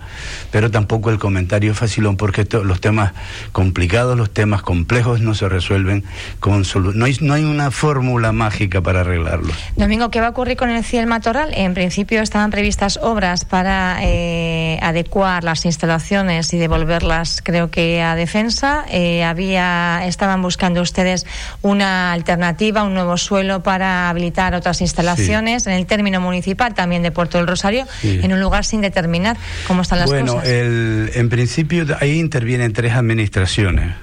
pero 0.50 0.70
tampoco 0.70 1.10
el 1.10 1.18
comentario 1.18 1.72
es 1.72 1.78
facilón 1.78 2.16
porque 2.16 2.46
los 2.64 2.80
temas 2.80 3.12
complicados, 3.52 4.16
los 4.16 4.32
temas 4.32 4.62
complejos 4.62 5.20
no 5.20 5.34
se 5.34 5.48
resuelven 5.48 6.04
con 6.40 6.64
no 6.94 7.04
hay, 7.04 7.16
no 7.20 7.34
hay 7.34 7.44
una 7.44 7.70
fórmula 7.70 8.32
mágica 8.32 8.80
para 8.80 9.00
arreglarlos. 9.00 9.56
Domingo, 9.76 10.10
¿qué 10.10 10.20
va 10.20 10.28
a 10.28 10.30
ocurrir 10.30 10.56
con 10.56 10.70
el 10.70 10.84
Ciel 10.84 11.06
Matorral? 11.06 11.52
En 11.54 11.74
principio 11.74 12.22
estaban 12.22 12.50
previstas 12.50 12.98
obras 13.02 13.44
para 13.44 13.98
eh, 14.02 14.55
adecuar 14.82 15.44
las 15.44 15.64
instalaciones 15.64 16.52
y 16.52 16.58
devolverlas, 16.58 17.40
creo 17.42 17.70
que 17.70 18.02
a 18.02 18.14
defensa. 18.14 18.84
Eh, 18.90 19.24
había 19.24 20.06
estaban 20.06 20.42
buscando 20.42 20.82
ustedes 20.82 21.26
una 21.62 22.12
alternativa, 22.12 22.82
un 22.82 22.94
nuevo 22.94 23.16
suelo 23.16 23.62
para 23.62 24.08
habilitar 24.08 24.54
otras 24.54 24.80
instalaciones 24.80 25.66
en 25.66 25.74
el 25.74 25.86
término 25.86 26.20
municipal 26.20 26.74
también 26.74 27.02
de 27.02 27.10
Puerto 27.10 27.38
del 27.38 27.46
Rosario, 27.46 27.86
en 28.02 28.32
un 28.32 28.40
lugar 28.40 28.64
sin 28.64 28.80
determinar 28.80 29.36
cómo 29.66 29.82
están 29.82 30.00
las 30.00 30.10
cosas. 30.10 30.26
Bueno, 30.26 30.42
en 30.44 31.28
principio 31.28 31.86
ahí 32.00 32.18
intervienen 32.18 32.72
tres 32.72 32.94
administraciones. 32.94 33.94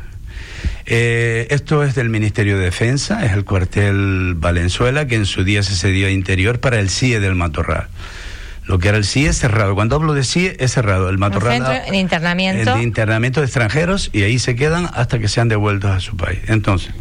Eh, 0.85 1.47
esto 1.49 1.83
es 1.83 1.95
del 1.95 2.09
Ministerio 2.09 2.57
de 2.57 2.65
Defensa, 2.65 3.25
es 3.25 3.31
el 3.31 3.45
cuartel 3.45 4.33
Valenzuela, 4.35 5.07
que 5.07 5.15
en 5.15 5.25
su 5.25 5.43
día 5.43 5.63
se 5.63 5.75
cedió 5.75 6.07
a 6.07 6.09
Interior 6.09 6.59
para 6.59 6.79
el 6.79 6.89
CIE 6.89 7.19
del 7.19 7.35
Matorral. 7.35 7.87
Lo 8.65 8.79
que 8.79 8.89
era 8.89 8.97
el 8.97 9.05
CIE 9.05 9.27
es 9.27 9.37
cerrado. 9.37 9.75
Cuando 9.75 9.95
hablo 9.95 10.13
de 10.13 10.23
CIE 10.23 10.55
es 10.59 10.71
cerrado. 10.71 11.09
El 11.09 11.17
Matorral. 11.17 11.57
El 11.57 11.65
centro 11.65 11.91
de 11.91 11.97
internamiento. 11.97 12.71
El 12.71 12.77
de 12.77 12.83
internamiento 12.83 13.41
de 13.41 13.45
extranjeros 13.45 14.09
y 14.13 14.23
ahí 14.23 14.39
se 14.39 14.55
quedan 14.55 14.89
hasta 14.93 15.19
que 15.19 15.27
sean 15.27 15.49
devueltos 15.49 15.91
a 15.91 15.99
su 15.99 16.15
país. 16.15 16.39
Entonces, 16.47 16.93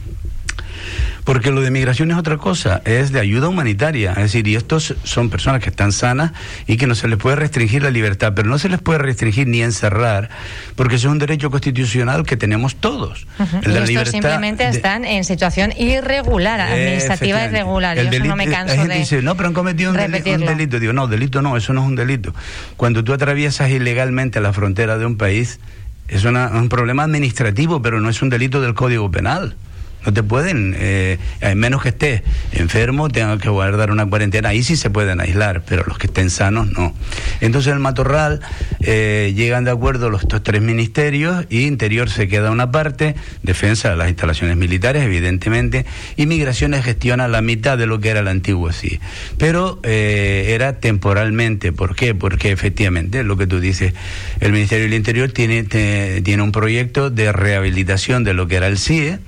porque 1.24 1.52
lo 1.52 1.60
de 1.60 1.70
migración 1.70 2.10
es 2.10 2.16
otra 2.16 2.36
cosa, 2.36 2.82
es 2.84 3.12
de 3.12 3.20
ayuda 3.20 3.48
humanitaria. 3.48 4.10
Es 4.12 4.22
decir, 4.22 4.46
y 4.48 4.56
estos 4.56 4.94
son 5.04 5.30
personas 5.30 5.62
que 5.62 5.70
están 5.70 5.92
sanas 5.92 6.32
y 6.66 6.76
que 6.76 6.86
no 6.86 6.94
se 6.94 7.06
les 7.08 7.18
puede 7.18 7.36
restringir 7.36 7.82
la 7.82 7.90
libertad, 7.90 8.32
pero 8.34 8.48
no 8.48 8.58
se 8.58 8.68
les 8.68 8.80
puede 8.80 8.98
restringir 8.98 9.46
ni 9.46 9.62
encerrar, 9.62 10.30
porque 10.74 10.96
eso 10.96 11.08
es 11.08 11.12
un 11.12 11.18
derecho 11.18 11.50
constitucional 11.50 12.24
que 12.24 12.36
tenemos 12.36 12.76
todos. 12.76 13.26
El 13.62 13.72
de 13.72 13.80
la 13.80 13.86
libertad 13.86 14.10
simplemente 14.10 14.68
están 14.68 15.04
en 15.04 15.24
situación 15.24 15.72
irregular, 15.78 16.60
administrativa 16.60 17.44
irregular. 17.44 17.96
Yo 17.96 18.24
no 18.24 18.36
me 18.36 18.48
canso 18.48 18.84
de 18.84 18.98
dice, 18.98 19.22
no, 19.22 19.36
pero 19.36 19.48
han 19.48 19.54
cometido 19.54 19.90
un, 19.90 19.96
delito. 19.96 20.80
Digo, 20.80 20.92
no, 20.92 21.06
delito 21.06 21.40
no, 21.40 21.56
eso 21.56 21.72
no 21.72 21.82
es 21.82 21.86
un 21.86 21.96
delito. 21.96 22.34
Cuando 22.76 23.04
tú 23.04 23.12
atraviesas 23.12 23.70
ilegalmente 23.70 24.40
la 24.40 24.52
frontera 24.52 24.98
de 24.98 25.06
un 25.06 25.16
país, 25.16 25.60
es 26.08 26.24
un 26.24 26.68
problema 26.68 27.04
administrativo, 27.04 27.80
pero 27.80 28.00
no 28.00 28.10
es 28.10 28.22
un 28.22 28.28
delito 28.28 28.60
del 28.60 28.74
Código 28.74 29.10
Penal. 29.10 29.56
No 30.04 30.12
te 30.12 30.22
pueden, 30.22 30.74
eh, 30.78 31.18
a 31.40 31.54
menos 31.54 31.82
que 31.82 31.90
estés 31.90 32.22
enfermo, 32.52 33.08
tengan 33.08 33.38
que 33.38 33.48
guardar 33.48 33.90
una 33.90 34.06
cuarentena. 34.06 34.48
Ahí 34.48 34.62
sí 34.62 34.76
se 34.76 34.90
pueden 34.90 35.20
aislar, 35.20 35.62
pero 35.66 35.84
los 35.86 35.98
que 35.98 36.08
estén 36.08 36.30
sanos 36.30 36.72
no. 36.72 36.94
Entonces 37.40 37.72
el 37.72 37.78
matorral 37.78 38.40
eh, 38.80 39.32
llegan 39.36 39.64
de 39.64 39.70
acuerdo 39.70 40.10
los 40.10 40.22
estos 40.22 40.42
tres 40.42 40.62
ministerios 40.62 41.44
y 41.50 41.66
Interior 41.66 42.08
se 42.08 42.28
queda 42.28 42.50
una 42.50 42.70
parte, 42.70 43.14
defensa 43.42 43.90
de 43.90 43.96
las 43.96 44.08
instalaciones 44.08 44.56
militares, 44.56 45.02
evidentemente, 45.02 45.84
y 46.16 46.26
Migraciones 46.26 46.84
gestiona 46.84 47.28
la 47.28 47.42
mitad 47.42 47.76
de 47.76 47.86
lo 47.86 48.00
que 48.00 48.10
era 48.10 48.20
el 48.20 48.28
antiguo 48.28 48.72
sí. 48.72 49.00
Pero 49.38 49.80
eh, 49.82 50.46
era 50.50 50.80
temporalmente. 50.80 51.72
¿Por 51.72 51.94
qué? 51.94 52.14
Porque 52.14 52.50
efectivamente, 52.50 53.22
lo 53.24 53.36
que 53.36 53.46
tú 53.46 53.60
dices, 53.60 53.94
el 54.40 54.52
Ministerio 54.52 54.84
del 54.84 54.94
Interior 54.94 55.30
tiene, 55.30 55.64
tiene 55.64 56.42
un 56.42 56.52
proyecto 56.52 57.10
de 57.10 57.32
rehabilitación 57.32 58.24
de 58.24 58.34
lo 58.34 58.48
que 58.48 58.56
era 58.56 58.66
el 58.66 58.78
CIE 58.78 59.18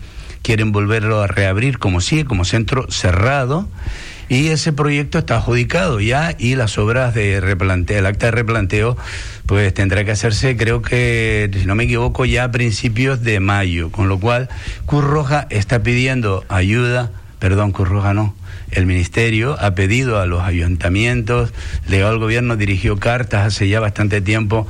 quieren 0.45 0.71
volverlo 0.71 1.23
a 1.23 1.27
reabrir 1.27 1.79
como 1.79 2.01
sí, 2.01 2.23
como 2.23 2.45
centro 2.45 2.87
cerrado. 2.91 3.67
Y 4.29 4.49
ese 4.49 4.73
proyecto 4.73 5.19
está 5.19 5.37
adjudicado 5.37 6.01
ya 6.01 6.35
y 6.39 6.55
las 6.55 6.79
obras 6.79 7.15
de 7.15 7.41
replanteo, 7.41 7.99
el 7.99 8.07
acta 8.07 8.27
de 8.27 8.33
replanteo, 8.33 8.97
pues 9.47 9.75
tendrá 9.75 10.05
que 10.05 10.13
hacerse, 10.13 10.57
creo 10.57 10.81
que, 10.81 11.51
si 11.53 11.67
no 11.67 11.75
me 11.75 11.85
equivoco, 11.85 12.25
ya 12.25 12.45
a 12.45 12.51
principios 12.51 13.23
de 13.23 13.41
mayo. 13.41 13.91
Con 13.91 14.09
lo 14.09 14.19
cual, 14.19 14.49
Cruz 14.87 15.05
Roja 15.05 15.47
está 15.51 15.83
pidiendo 15.83 16.45
ayuda, 16.49 17.11
perdón, 17.39 17.73
Cruz 17.73 17.89
Roja 17.89 18.15
no, 18.15 18.35
el 18.75 18.87
Ministerio 18.87 19.57
ha 19.61 19.75
pedido 19.75 20.21
a 20.21 20.27
los 20.27 20.43
ayuntamientos, 20.43 21.53
legal 21.89 22.19
gobierno 22.19 22.57
dirigió 22.57 22.97
cartas 22.99 23.47
hace 23.47 23.69
ya 23.69 23.81
bastante 23.81 24.21
tiempo 24.21 24.67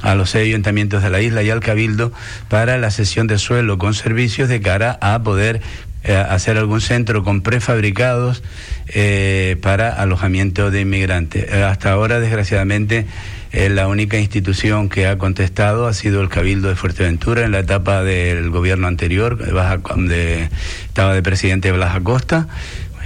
a 0.00 0.14
los 0.14 0.30
seis 0.30 0.48
ayuntamientos 0.48 1.02
de 1.02 1.10
la 1.10 1.20
isla 1.20 1.42
y 1.42 1.50
al 1.50 1.60
Cabildo 1.60 2.12
para 2.48 2.78
la 2.78 2.90
cesión 2.90 3.26
de 3.26 3.38
suelo 3.38 3.78
con 3.78 3.94
servicios 3.94 4.48
de 4.48 4.60
cara 4.60 4.98
a 5.00 5.22
poder 5.22 5.60
eh, 6.04 6.14
hacer 6.14 6.56
algún 6.56 6.80
centro 6.80 7.24
con 7.24 7.42
prefabricados 7.42 8.44
eh, 8.86 9.56
para 9.60 9.90
alojamiento 9.90 10.70
de 10.70 10.82
inmigrantes. 10.82 11.52
Eh, 11.52 11.64
hasta 11.64 11.90
ahora, 11.90 12.20
desgraciadamente, 12.20 13.06
la 13.50 13.88
única 13.88 14.18
institución 14.18 14.90
que 14.90 15.06
ha 15.06 15.16
contestado 15.16 15.86
ha 15.86 15.94
sido 15.94 16.20
el 16.20 16.28
Cabildo 16.28 16.68
de 16.68 16.76
Fuerteventura 16.76 17.44
en 17.44 17.52
la 17.52 17.60
etapa 17.60 18.04
del 18.04 18.50
gobierno 18.50 18.86
anterior, 18.86 19.38
de, 19.38 20.48
estaba 20.86 21.14
de 21.14 21.22
presidente 21.22 21.72
Blas 21.72 21.96
Acosta 21.96 22.46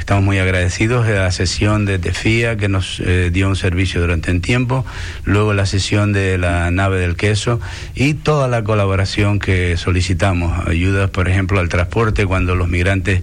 Estamos 0.03 0.25
muy 0.25 0.41
agradecidos 0.41 1.07
de 1.07 1.15
la 1.15 1.31
sesión 1.31 1.85
de 1.85 2.01
TEFIA 2.01 2.57
que 2.57 2.69
nos 2.69 2.99
eh, 2.99 3.31
dio 3.33 3.47
un 3.47 3.55
servicio 3.55 4.01
durante 4.01 4.33
un 4.33 4.41
tiempo, 4.41 4.85
luego 5.25 5.55
la 5.55 5.65
sesión 5.65 6.13
de 6.13 6.39
la 6.39 6.73
nave 6.73 6.99
del 6.99 7.15
queso 7.15 7.61
y 7.95 8.15
toda 8.15 8.49
la 8.49 8.65
colaboración 8.65 9.39
que 9.39 9.77
solicitamos. 9.77 10.67
Ayudas, 10.67 11.09
por 11.11 11.29
ejemplo, 11.29 11.61
al 11.61 11.69
transporte 11.69 12.27
cuando 12.27 12.57
los 12.57 12.69
migrantes 12.69 13.23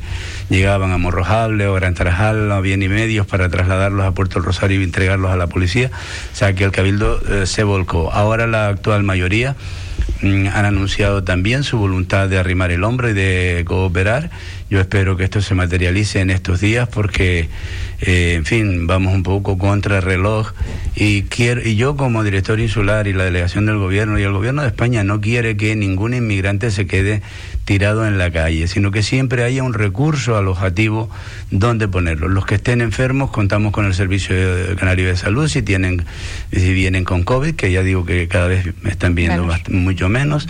llegaban 0.49 0.93
a 0.93 0.97
Morrojable 0.97 1.67
o 1.67 1.73
Gran 1.73 1.95
Tarajal, 1.95 2.47
no 2.47 2.55
había 2.55 2.77
ni 2.77 2.87
medios 2.87 3.27
para 3.27 3.49
trasladarlos 3.49 4.05
a 4.05 4.13
Puerto 4.13 4.39
Rosario 4.39 4.79
y 4.79 4.85
entregarlos 4.85 5.31
a 5.31 5.35
la 5.35 5.47
policía. 5.47 5.91
O 6.31 6.35
sea 6.35 6.53
que 6.53 6.63
el 6.63 6.71
Cabildo 6.71 7.19
eh, 7.27 7.45
se 7.45 7.65
volcó. 7.65 8.09
Ahora 8.13 8.47
la 8.47 8.69
actual 8.69 9.03
mayoría 9.03 9.57
mm, 10.21 10.47
han 10.47 10.63
anunciado 10.63 11.25
también 11.25 11.63
su 11.63 11.77
voluntad 11.77 12.29
de 12.29 12.39
arrimar 12.39 12.71
el 12.71 12.85
hombro 12.85 13.09
y 13.09 13.13
de 13.13 13.65
cooperar 13.67 14.29
yo 14.69 14.79
espero 14.79 15.17
que 15.17 15.23
esto 15.23 15.41
se 15.41 15.55
materialice 15.55 16.19
en 16.19 16.29
estos 16.29 16.61
días 16.61 16.87
porque, 16.87 17.49
eh, 18.01 18.33
en 18.35 18.45
fin, 18.45 18.85
vamos 18.85 19.15
un 19.15 19.23
poco 19.23 19.57
contra 19.57 19.97
el 19.97 20.03
reloj 20.03 20.51
y, 20.95 21.23
quiero, 21.23 21.67
y 21.67 21.75
yo 21.75 21.95
como 21.95 22.23
director 22.23 22.59
insular 22.59 23.07
y 23.07 23.13
la 23.13 23.23
delegación 23.23 23.65
del 23.65 23.77
gobierno 23.77 24.19
y 24.19 24.23
el 24.23 24.31
gobierno 24.31 24.61
de 24.61 24.67
España 24.67 25.03
no 25.03 25.21
quiere 25.21 25.57
que 25.57 25.75
ningún 25.75 26.13
inmigrante 26.13 26.69
se 26.69 26.85
quede 26.85 27.23
tirado 27.65 28.05
en 28.05 28.17
la 28.17 28.31
calle, 28.31 28.67
sino 28.67 28.91
que 28.91 29.01
siempre 29.01 29.43
haya 29.43 29.63
un 29.63 29.73
recurso 29.73 30.37
alojativo 30.37 31.09
donde 31.49 31.87
ponerlo. 31.87 32.27
Los 32.27 32.45
que 32.45 32.55
estén 32.55 32.81
enfermos 32.81 33.31
contamos 33.31 33.71
con 33.71 33.85
el 33.85 33.95
Servicio 33.95 34.35
Canario 34.77 35.07
de 35.07 35.17
Salud 35.17 35.47
si 35.47 35.63
tienen 35.63 36.05
si 36.51 36.73
vienen 36.73 37.05
con 37.05 37.23
COVID, 37.23 37.55
que 37.55 37.71
ya 37.71 37.81
digo 37.81 38.05
que 38.05 38.27
cada 38.27 38.47
vez 38.47 38.67
me 38.81 38.91
están 38.91 39.15
viendo 39.15 39.47
mucho 39.69 40.09
menos 40.09 40.47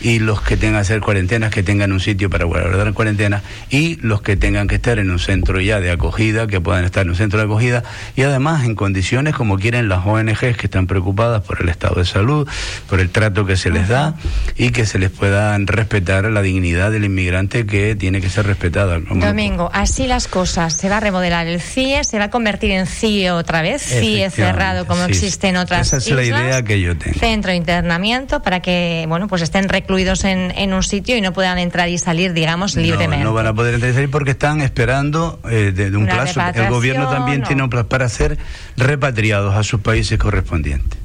y 0.00 0.18
los 0.18 0.40
que 0.40 0.56
tengan 0.56 0.76
que 0.76 0.80
hacer 0.80 1.00
cuarentenas 1.00 1.50
que 1.50 1.62
tengan 1.62 1.92
un 1.92 2.00
sitio 2.00 2.30
para 2.30 2.44
guardar 2.44 2.92
cuarentena 2.94 3.42
y 3.70 3.96
los 3.96 4.22
que 4.22 4.36
tengan 4.36 4.68
que 4.68 4.76
estar 4.76 4.98
en 4.98 5.10
un 5.10 5.18
centro 5.18 5.60
ya 5.60 5.80
de 5.80 5.90
acogida, 5.90 6.46
que 6.46 6.60
puedan 6.60 6.84
estar 6.84 7.02
en 7.02 7.10
un 7.10 7.16
centro 7.16 7.38
de 7.38 7.44
acogida 7.44 7.82
y 8.16 8.22
además 8.22 8.64
en 8.64 8.74
condiciones 8.74 9.34
como 9.34 9.58
quieren 9.58 9.88
las 9.88 10.06
ONGs 10.06 10.56
que 10.56 10.66
están 10.66 10.86
preocupadas 10.86 11.42
por 11.42 11.62
el 11.62 11.68
estado 11.68 11.96
de 11.96 12.04
salud, 12.04 12.48
por 12.88 13.00
el 13.00 13.10
trato 13.10 13.44
que 13.44 13.56
se 13.56 13.70
les 13.70 13.88
da 13.88 14.14
y 14.56 14.70
que 14.70 14.86
se 14.86 14.98
les 14.98 15.10
pueda 15.10 15.56
respetar 15.58 16.24
la 16.24 16.42
dignidad 16.42 16.90
del 16.90 17.04
inmigrante 17.04 17.66
que 17.66 17.94
tiene 17.96 18.20
que 18.20 18.30
ser 18.30 18.46
respetada. 18.46 18.98
Domingo, 19.00 19.70
así 19.72 20.06
las 20.06 20.28
cosas, 20.28 20.74
se 20.74 20.88
va 20.88 20.98
a 20.98 21.00
remodelar 21.00 21.46
el 21.46 21.60
CIE, 21.60 22.04
se 22.04 22.18
va 22.18 22.24
a 22.24 22.30
convertir 22.30 22.70
en 22.72 22.86
CIE 22.86 23.30
otra 23.30 23.62
vez, 23.62 23.82
CIE 23.82 24.30
cerrado 24.30 24.86
como 24.86 25.04
existe 25.04 25.48
en 25.48 25.56
otras 25.56 25.88
Esa 25.88 25.96
es 25.98 26.10
la 26.10 26.24
idea 26.24 26.62
que 26.62 26.80
yo 26.80 26.96
tengo. 26.96 27.18
Centro 27.18 27.50
de 27.50 27.56
internamiento 27.56 28.42
para 28.42 28.60
que, 28.60 29.04
bueno, 29.08 29.28
pues 29.28 29.42
estén 29.42 29.68
recluidos 29.90 30.22
en, 30.22 30.52
en 30.52 30.72
un 30.72 30.84
sitio 30.84 31.16
y 31.16 31.20
no 31.20 31.32
puedan 31.32 31.58
entrar 31.58 31.88
y 31.88 31.98
salir, 31.98 32.32
digamos, 32.32 32.76
libremente. 32.76 33.24
No 33.24 33.34
van 33.34 33.48
a 33.48 33.54
poder 33.54 33.74
entrar 33.74 33.90
y 33.90 33.94
salir 33.94 34.08
porque 34.08 34.30
están 34.30 34.60
esperando 34.60 35.40
eh, 35.50 35.72
de, 35.74 35.96
un 35.96 36.06
plazo. 36.06 36.40
El 36.54 36.70
gobierno 36.70 37.08
también 37.08 37.42
tiene 37.42 37.64
un 37.64 37.70
plazo 37.70 37.88
para 37.88 38.08
ser 38.08 38.38
repatriados 38.76 39.56
a 39.56 39.64
sus 39.64 39.80
países 39.80 40.16
correspondientes. 40.16 40.96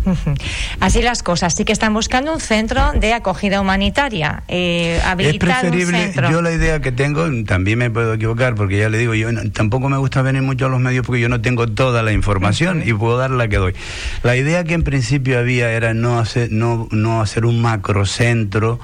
Así 0.79 1.01
las 1.01 1.23
cosas. 1.23 1.55
Sí 1.55 1.65
que 1.65 1.73
están 1.73 1.95
buscando 1.95 2.31
un 2.31 2.39
centro 2.39 2.91
de 2.91 3.13
acogida 3.13 3.59
humanitaria. 3.59 4.43
Eh, 4.47 5.01
es 5.17 5.37
preferible, 5.37 6.13
yo 6.29 6.43
la 6.43 6.51
idea 6.51 6.79
que 6.79 6.91
tengo, 6.91 7.25
también 7.45 7.79
me 7.79 7.89
puedo 7.89 8.13
equivocar 8.13 8.53
porque 8.53 8.77
ya 8.77 8.89
le 8.89 8.99
digo, 8.99 9.15
yo 9.15 9.29
tampoco 9.51 9.89
me 9.89 9.97
gusta 9.97 10.21
venir 10.21 10.43
mucho 10.43 10.67
a 10.67 10.69
los 10.69 10.79
medios 10.79 11.07
porque 11.07 11.21
yo 11.21 11.29
no 11.29 11.41
tengo 11.41 11.67
toda 11.67 12.03
la 12.03 12.11
información 12.11 12.83
y 12.85 12.93
puedo 12.93 13.17
dar 13.17 13.31
la 13.31 13.47
que 13.47 13.57
doy. 13.57 13.73
La 14.21 14.35
idea 14.35 14.63
que 14.63 14.75
en 14.75 14.83
principio 14.83 15.39
había 15.39 15.71
era 15.71 15.95
no 15.95 16.19
hacer, 16.19 16.51
no, 16.51 16.87
no 16.91 17.21
hacer 17.21 17.45
un 17.45 17.63
macrocentro 17.63 18.74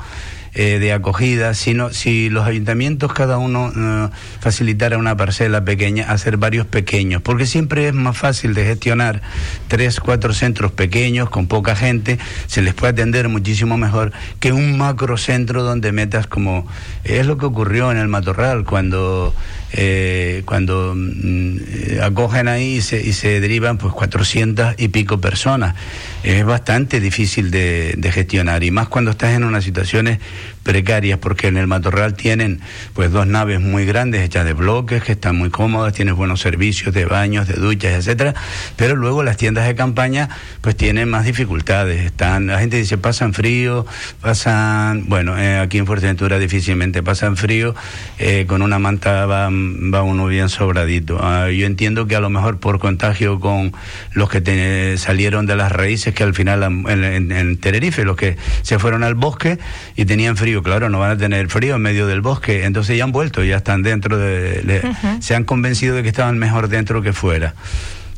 eh, 0.53 0.79
de 0.79 0.91
acogida, 0.91 1.53
sino 1.53 1.91
si 1.91 2.29
los 2.29 2.45
ayuntamientos 2.45 3.13
cada 3.13 3.37
uno 3.37 3.71
eh, 3.73 4.09
facilitara 4.41 4.97
una 4.97 5.15
parcela 5.15 5.63
pequeña, 5.63 6.11
hacer 6.11 6.35
varios 6.35 6.65
pequeños, 6.65 7.21
porque 7.21 7.45
siempre 7.45 7.87
es 7.87 7.93
más 7.93 8.17
fácil 8.17 8.53
de 8.53 8.65
gestionar 8.65 9.21
tres, 9.69 10.01
cuatro 10.01 10.33
centros 10.33 10.73
pequeños 10.73 11.29
con 11.29 11.47
poca 11.47 11.73
gente, 11.73 12.19
se 12.47 12.61
les 12.61 12.73
puede 12.73 12.91
atender 12.91 13.29
muchísimo 13.29 13.77
mejor 13.77 14.11
que 14.41 14.51
un 14.51 14.77
macrocentro 14.77 15.63
donde 15.63 15.93
metas 15.93 16.27
como 16.27 16.67
es 17.05 17.25
lo 17.25 17.37
que 17.37 17.45
ocurrió 17.45 17.89
en 17.89 17.97
el 17.97 18.09
Matorral 18.09 18.65
cuando 18.65 19.33
eh, 19.73 20.43
cuando 20.45 20.93
mm, 20.95 21.57
acogen 22.01 22.47
ahí 22.47 22.77
y 22.77 22.81
se, 22.81 23.01
y 23.01 23.13
se 23.13 23.39
derivan 23.39 23.77
pues 23.77 23.93
400 23.93 24.75
y 24.77 24.89
pico 24.89 25.19
personas. 25.19 25.75
Es 26.23 26.45
bastante 26.45 26.99
difícil 26.99 27.51
de 27.51 28.11
gestionar 28.13 28.63
y 28.63 28.71
más 28.71 28.87
cuando 28.87 29.11
estás 29.11 29.33
en 29.33 29.43
unas 29.43 29.63
situaciones 29.63 30.19
precarias 30.63 31.19
porque 31.19 31.47
en 31.47 31.57
el 31.57 31.67
Matorral 31.67 32.13
tienen 32.13 32.61
pues 32.93 33.11
dos 33.11 33.27
naves 33.27 33.59
muy 33.59 33.85
grandes 33.85 34.21
hechas 34.21 34.45
de 34.45 34.53
bloques 34.53 35.03
que 35.03 35.13
están 35.13 35.35
muy 35.35 35.49
cómodas, 35.49 35.93
tienen 35.93 36.15
buenos 36.15 36.41
servicios 36.41 36.93
de 36.93 37.05
baños, 37.05 37.47
de 37.47 37.55
duchas, 37.55 37.93
etcétera, 37.93 38.35
pero 38.75 38.95
luego 38.95 39.23
las 39.23 39.37
tiendas 39.37 39.67
de 39.67 39.75
campaña 39.75 40.29
pues 40.61 40.75
tienen 40.75 41.09
más 41.09 41.25
dificultades, 41.25 42.05
están 42.05 42.47
la 42.47 42.59
gente 42.59 42.77
dice 42.77 42.97
pasan 42.97 43.33
frío, 43.33 43.85
pasan, 44.21 45.05
bueno, 45.07 45.37
eh, 45.37 45.59
aquí 45.59 45.77
en 45.77 45.87
Fuerteventura 45.87 46.37
difícilmente 46.39 47.01
pasan 47.01 47.37
frío, 47.37 47.75
eh, 48.19 48.45
con 48.47 48.61
una 48.61 48.79
manta 48.79 49.25
va, 49.25 49.49
va 49.49 50.03
uno 50.03 50.27
bien 50.27 50.49
sobradito. 50.49 51.19
Ah, 51.21 51.49
yo 51.49 51.65
entiendo 51.65 52.07
que 52.07 52.15
a 52.15 52.19
lo 52.19 52.29
mejor 52.29 52.59
por 52.59 52.79
contagio 52.79 53.39
con 53.39 53.73
los 54.13 54.29
que 54.29 54.95
salieron 54.97 55.45
de 55.45 55.55
las 55.55 55.71
raíces 55.71 56.13
que 56.13 56.23
al 56.23 56.33
final 56.33 56.63
en, 56.63 57.31
en 57.31 57.57
Tenerife, 57.57 58.03
los 58.03 58.15
que 58.15 58.37
se 58.61 58.79
fueron 58.79 59.03
al 59.03 59.15
bosque 59.15 59.57
y 59.95 60.05
tenían 60.05 60.37
frío 60.37 60.50
claro, 60.63 60.89
no 60.89 60.99
van 60.99 61.11
a 61.11 61.17
tener 61.17 61.47
frío 61.49 61.75
en 61.75 61.81
medio 61.81 62.07
del 62.07 62.21
bosque, 62.21 62.65
entonces 62.65 62.97
ya 62.97 63.03
han 63.03 63.11
vuelto, 63.11 63.43
ya 63.43 63.57
están 63.57 63.83
dentro 63.83 64.17
de... 64.17 64.81
Se 65.19 65.35
han 65.35 65.45
convencido 65.45 65.95
de 65.95 66.03
que 66.03 66.09
estaban 66.09 66.37
mejor 66.37 66.67
dentro 66.67 67.01
que 67.01 67.13
fuera 67.13 67.53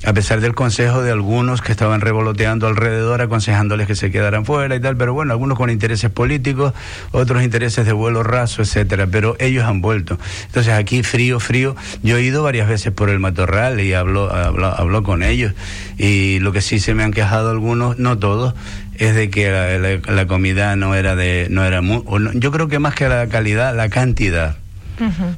a 0.05 0.13
pesar 0.13 0.41
del 0.41 0.53
consejo 0.53 1.01
de 1.01 1.11
algunos 1.11 1.61
que 1.61 1.71
estaban 1.71 2.01
revoloteando 2.01 2.67
alrededor, 2.67 3.21
aconsejándoles 3.21 3.87
que 3.87 3.95
se 3.95 4.11
quedaran 4.11 4.45
fuera 4.45 4.75
y 4.75 4.79
tal, 4.79 4.97
pero 4.97 5.13
bueno, 5.13 5.31
algunos 5.31 5.57
con 5.57 5.69
intereses 5.69 6.09
políticos, 6.09 6.73
otros 7.11 7.41
intereses 7.43 7.85
de 7.85 7.93
vuelo 7.93 8.21
raso, 8.21 8.61
etcétera, 8.61 9.07
pero 9.07 9.35
ellos 9.39 9.63
han 9.63 9.81
vuelto. 9.81 10.19
Entonces 10.45 10.73
aquí 10.73 11.03
frío, 11.03 11.39
frío, 11.39 11.75
yo 12.01 12.17
he 12.17 12.21
ido 12.21 12.43
varias 12.43 12.67
veces 12.67 12.91
por 12.91 13.09
el 13.09 13.19
matorral 13.19 13.79
y 13.79 13.93
hablo, 13.93 14.31
hablo, 14.31 15.03
con 15.03 15.23
ellos. 15.23 15.53
Y 15.97 16.39
lo 16.39 16.51
que 16.51 16.61
sí 16.61 16.79
se 16.79 16.93
me 16.93 17.03
han 17.03 17.11
quejado 17.11 17.49
algunos, 17.49 17.97
no 17.97 18.17
todos, 18.17 18.53
es 18.97 19.15
de 19.15 19.29
que 19.29 20.01
la, 20.05 20.27
comida 20.27 20.75
no 20.75 20.95
era 20.95 21.15
de, 21.15 21.47
no 21.49 21.63
era 21.63 21.81
muy, 21.81 22.03
yo 22.35 22.51
creo 22.51 22.67
que 22.67 22.79
más 22.79 22.93
que 22.93 23.07
la 23.07 23.27
calidad, 23.27 23.75
la 23.75 23.89
cantidad, 23.89 24.57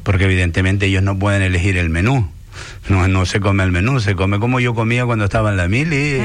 porque 0.03 0.25
evidentemente 0.25 0.87
ellos 0.87 1.03
no 1.03 1.17
pueden 1.17 1.41
elegir 1.41 1.77
el 1.77 1.89
menú 1.89 2.29
no, 2.89 3.07
no 3.07 3.25
se 3.25 3.39
come 3.39 3.63
el 3.63 3.71
menú, 3.71 3.99
se 3.99 4.15
come 4.15 4.39
como 4.39 4.59
yo 4.59 4.73
comía 4.73 5.05
cuando 5.05 5.25
estaba 5.25 5.49
en 5.51 5.57
la 5.57 5.67
mili, 5.67 6.19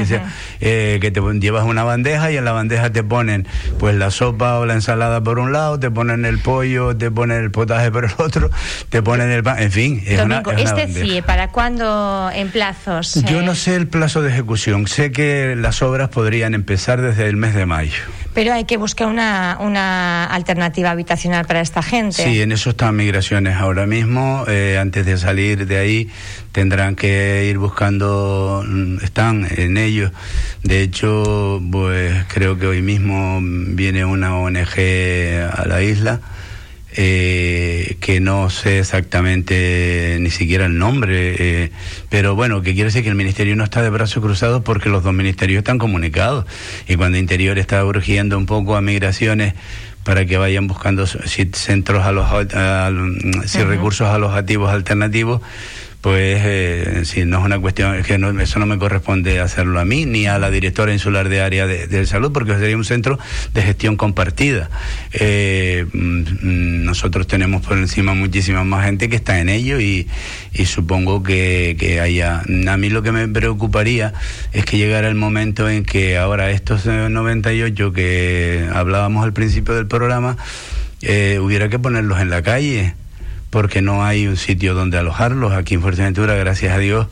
eh, 0.60 0.98
que 1.00 1.10
te 1.10 1.20
llevas 1.40 1.64
una 1.64 1.84
bandeja 1.84 2.30
y 2.30 2.36
en 2.36 2.44
la 2.44 2.52
bandeja 2.52 2.90
te 2.90 3.02
ponen 3.02 3.46
pues 3.78 3.94
la 3.96 4.10
sopa 4.10 4.58
o 4.58 4.66
la 4.66 4.74
ensalada 4.74 5.22
por 5.22 5.38
un 5.38 5.52
lado, 5.52 5.78
te 5.78 5.90
ponen 5.90 6.24
el 6.24 6.38
pollo, 6.38 6.96
te 6.96 7.10
ponen 7.10 7.42
el 7.42 7.50
potaje 7.50 7.90
por 7.90 8.04
el 8.04 8.12
otro, 8.18 8.50
te 8.88 9.02
ponen 9.02 9.30
el 9.30 9.42
pan, 9.42 9.60
en 9.60 9.72
fin. 9.72 10.02
Es 10.06 10.20
una, 10.20 10.42
este 10.56 10.92
sí, 10.92 11.22
¿para 11.22 11.48
cuándo 11.48 12.30
en 12.34 12.50
plazos? 12.50 13.22
Yo 13.24 13.42
no 13.42 13.54
sé 13.54 13.76
el 13.76 13.86
plazo 13.88 14.22
de 14.22 14.30
ejecución, 14.30 14.86
sé 14.86 15.12
que 15.12 15.54
las 15.56 15.82
obras 15.82 16.08
podrían 16.10 16.54
empezar 16.54 17.00
desde 17.00 17.28
el 17.28 17.36
mes 17.36 17.54
de 17.54 17.66
mayo. 17.66 18.02
Pero 18.34 18.52
hay 18.52 18.64
que 18.64 18.76
buscar 18.76 19.08
una, 19.08 19.58
una 19.60 20.24
alternativa 20.24 20.90
habitacional 20.90 21.46
para 21.46 21.60
esta 21.60 21.82
gente. 21.82 22.22
Sí, 22.22 22.40
en 22.40 22.52
eso 22.52 22.70
están 22.70 22.96
migraciones 22.96 23.56
ahora 23.56 23.86
mismo. 23.86 24.44
Eh, 24.48 24.78
antes 24.80 25.04
de 25.04 25.18
salir 25.18 25.66
de 25.66 25.78
ahí 25.78 26.08
tendrán 26.52 26.94
que 26.94 27.46
ir 27.50 27.58
buscando, 27.58 28.64
mm, 28.66 28.98
están 29.02 29.46
en 29.50 29.76
ello. 29.76 30.12
De 30.62 30.82
hecho, 30.82 31.60
pues 31.72 32.24
creo 32.28 32.58
que 32.58 32.66
hoy 32.66 32.82
mismo 32.82 33.40
viene 33.42 34.04
una 34.04 34.36
ONG 34.36 34.78
a 35.52 35.64
la 35.66 35.82
isla. 35.82 36.20
Eh, 36.96 37.98
que 38.00 38.18
no 38.18 38.50
sé 38.50 38.80
exactamente 38.80 40.16
ni 40.20 40.30
siquiera 40.30 40.66
el 40.66 40.76
nombre, 40.76 41.36
eh, 41.38 41.70
pero 42.08 42.34
bueno, 42.34 42.62
que 42.62 42.74
quiere 42.74 42.86
decir 42.86 43.04
que 43.04 43.08
el 43.08 43.14
ministerio 43.14 43.54
no 43.54 43.62
está 43.62 43.80
de 43.80 43.90
brazos 43.90 44.20
cruzados 44.20 44.62
porque 44.64 44.88
los 44.88 45.04
dos 45.04 45.14
ministerios 45.14 45.58
están 45.58 45.78
comunicados. 45.78 46.46
Y 46.88 46.96
cuando 46.96 47.16
Interior 47.16 47.58
está 47.58 47.84
urgiendo 47.84 48.36
un 48.36 48.46
poco 48.46 48.76
a 48.76 48.80
migraciones 48.80 49.54
para 50.02 50.24
que 50.26 50.36
vayan 50.36 50.66
buscando 50.66 51.06
centros 51.06 52.04
a 52.04 52.10
los, 52.10 52.26
si 53.48 53.62
recursos 53.62 54.08
alojativos 54.08 54.72
alternativos, 54.72 55.42
pues 56.00 56.40
eh, 56.42 57.02
si 57.04 57.24
no 57.24 57.40
es 57.40 57.44
una 57.44 57.58
cuestión, 57.58 57.94
es 57.94 58.06
que 58.06 58.18
eso 58.40 58.58
no 58.58 58.66
me 58.66 58.78
corresponde 58.78 59.38
hacerlo 59.40 59.80
a 59.80 59.84
mí 59.84 60.06
ni 60.06 60.26
a 60.26 60.38
la 60.38 60.50
directora 60.50 60.92
insular 60.92 61.28
de 61.28 61.42
área 61.42 61.66
de, 61.66 62.06
salud, 62.06 62.32
porque 62.32 62.54
sería 62.54 62.76
un 62.76 62.84
centro 62.84 63.18
de 63.52 63.62
gestión 63.62 63.96
compartida. 63.96 64.70
Eh, 65.12 65.86
mm, 65.92 66.84
nosotros 66.84 67.26
tenemos 67.26 67.64
por 67.66 67.76
encima 67.76 68.14
muchísima 68.14 68.64
más 68.64 68.86
gente 68.86 69.08
que 69.08 69.16
está 69.16 69.40
en 69.40 69.48
ello 69.50 69.80
y, 69.80 70.08
supongo 70.64 71.22
que, 71.22 71.76
que, 71.78 72.00
haya. 72.00 72.42
A 72.68 72.76
mí 72.76 72.88
lo 72.88 73.02
que 73.02 73.12
me 73.12 73.28
preocuparía 73.28 74.14
es 74.52 74.64
que 74.64 74.78
llegara 74.78 75.08
el 75.08 75.14
momento 75.14 75.68
en 75.68 75.84
que 75.84 76.16
ahora 76.16 76.50
estos 76.50 76.86
98 76.86 77.92
que 77.92 78.68
hablábamos 78.72 79.24
al 79.24 79.32
principio 79.32 79.74
del 79.74 79.86
programa, 79.86 80.36
eh, 81.02 81.38
hubiera 81.40 81.68
que 81.68 81.78
ponerlos 81.78 82.20
en 82.20 82.30
la 82.30 82.42
calle 82.42 82.94
porque 83.50 83.82
no 83.82 84.04
hay 84.04 84.26
un 84.26 84.36
sitio 84.36 84.74
donde 84.74 84.96
alojarlos. 84.98 85.52
Aquí 85.52 85.74
en 85.74 85.82
Fuerteventura, 85.82 86.34
gracias 86.34 86.72
a 86.72 86.78
Dios, 86.78 87.08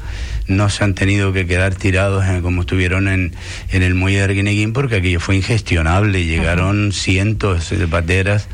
no 0.46 0.70
se 0.70 0.84
han 0.84 0.94
tenido 0.94 1.32
que 1.32 1.46
quedar 1.46 1.74
tirados 1.74 2.24
como 2.42 2.62
estuvieron 2.62 3.08
en, 3.08 3.34
en 3.70 3.82
el 3.82 3.94
muelle 3.94 4.18
de 4.18 4.24
Arguineguín, 4.24 4.72
porque 4.72 4.96
aquello 4.96 5.20
fue 5.20 5.36
ingestionable. 5.36 6.24
Llegaron 6.24 6.92
cientos 6.92 7.70
de 7.70 7.86
pateras 7.88 8.48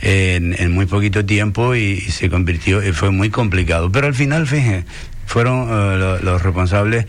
en, 0.00 0.54
en, 0.58 0.72
muy 0.72 0.86
poquito 0.86 1.24
tiempo 1.24 1.74
y, 1.74 2.00
se 2.00 2.28
convirtió, 2.28 2.86
y 2.86 2.92
fue 2.92 3.10
muy 3.10 3.30
complicado. 3.30 3.90
Pero 3.90 4.06
al 4.06 4.14
final, 4.14 4.46
fíjense, 4.46 4.84
fueron 5.26 5.70
uh, 5.70 6.22
los 6.22 6.42
responsables 6.42 7.06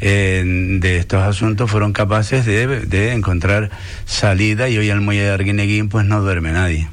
de 0.00 0.96
estos 0.98 1.22
asuntos 1.22 1.70
fueron 1.70 1.94
capaces 1.94 2.44
de, 2.44 3.12
encontrar 3.12 3.70
salida 4.04 4.68
y 4.68 4.76
hoy 4.76 4.90
al 4.90 5.00
muelle 5.00 5.22
de 5.22 5.30
Arguineguín 5.30 5.88
pues 5.88 6.04
no 6.04 6.20
duerme 6.20 6.52
nadie. 6.52 6.88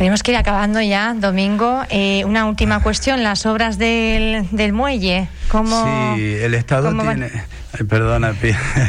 Tenemos 0.00 0.22
que 0.22 0.30
ir 0.30 0.38
acabando 0.38 0.80
ya, 0.80 1.12
Domingo. 1.12 1.82
Eh, 1.90 2.24
una 2.24 2.46
última 2.46 2.82
cuestión, 2.82 3.22
las 3.22 3.44
obras 3.44 3.76
del, 3.76 4.48
del 4.50 4.72
muelle. 4.72 5.28
¿cómo, 5.48 6.16
sí, 6.16 6.36
el 6.40 6.54
Estado 6.54 6.90
tiene... 6.96 7.30
perdona, 7.86 8.32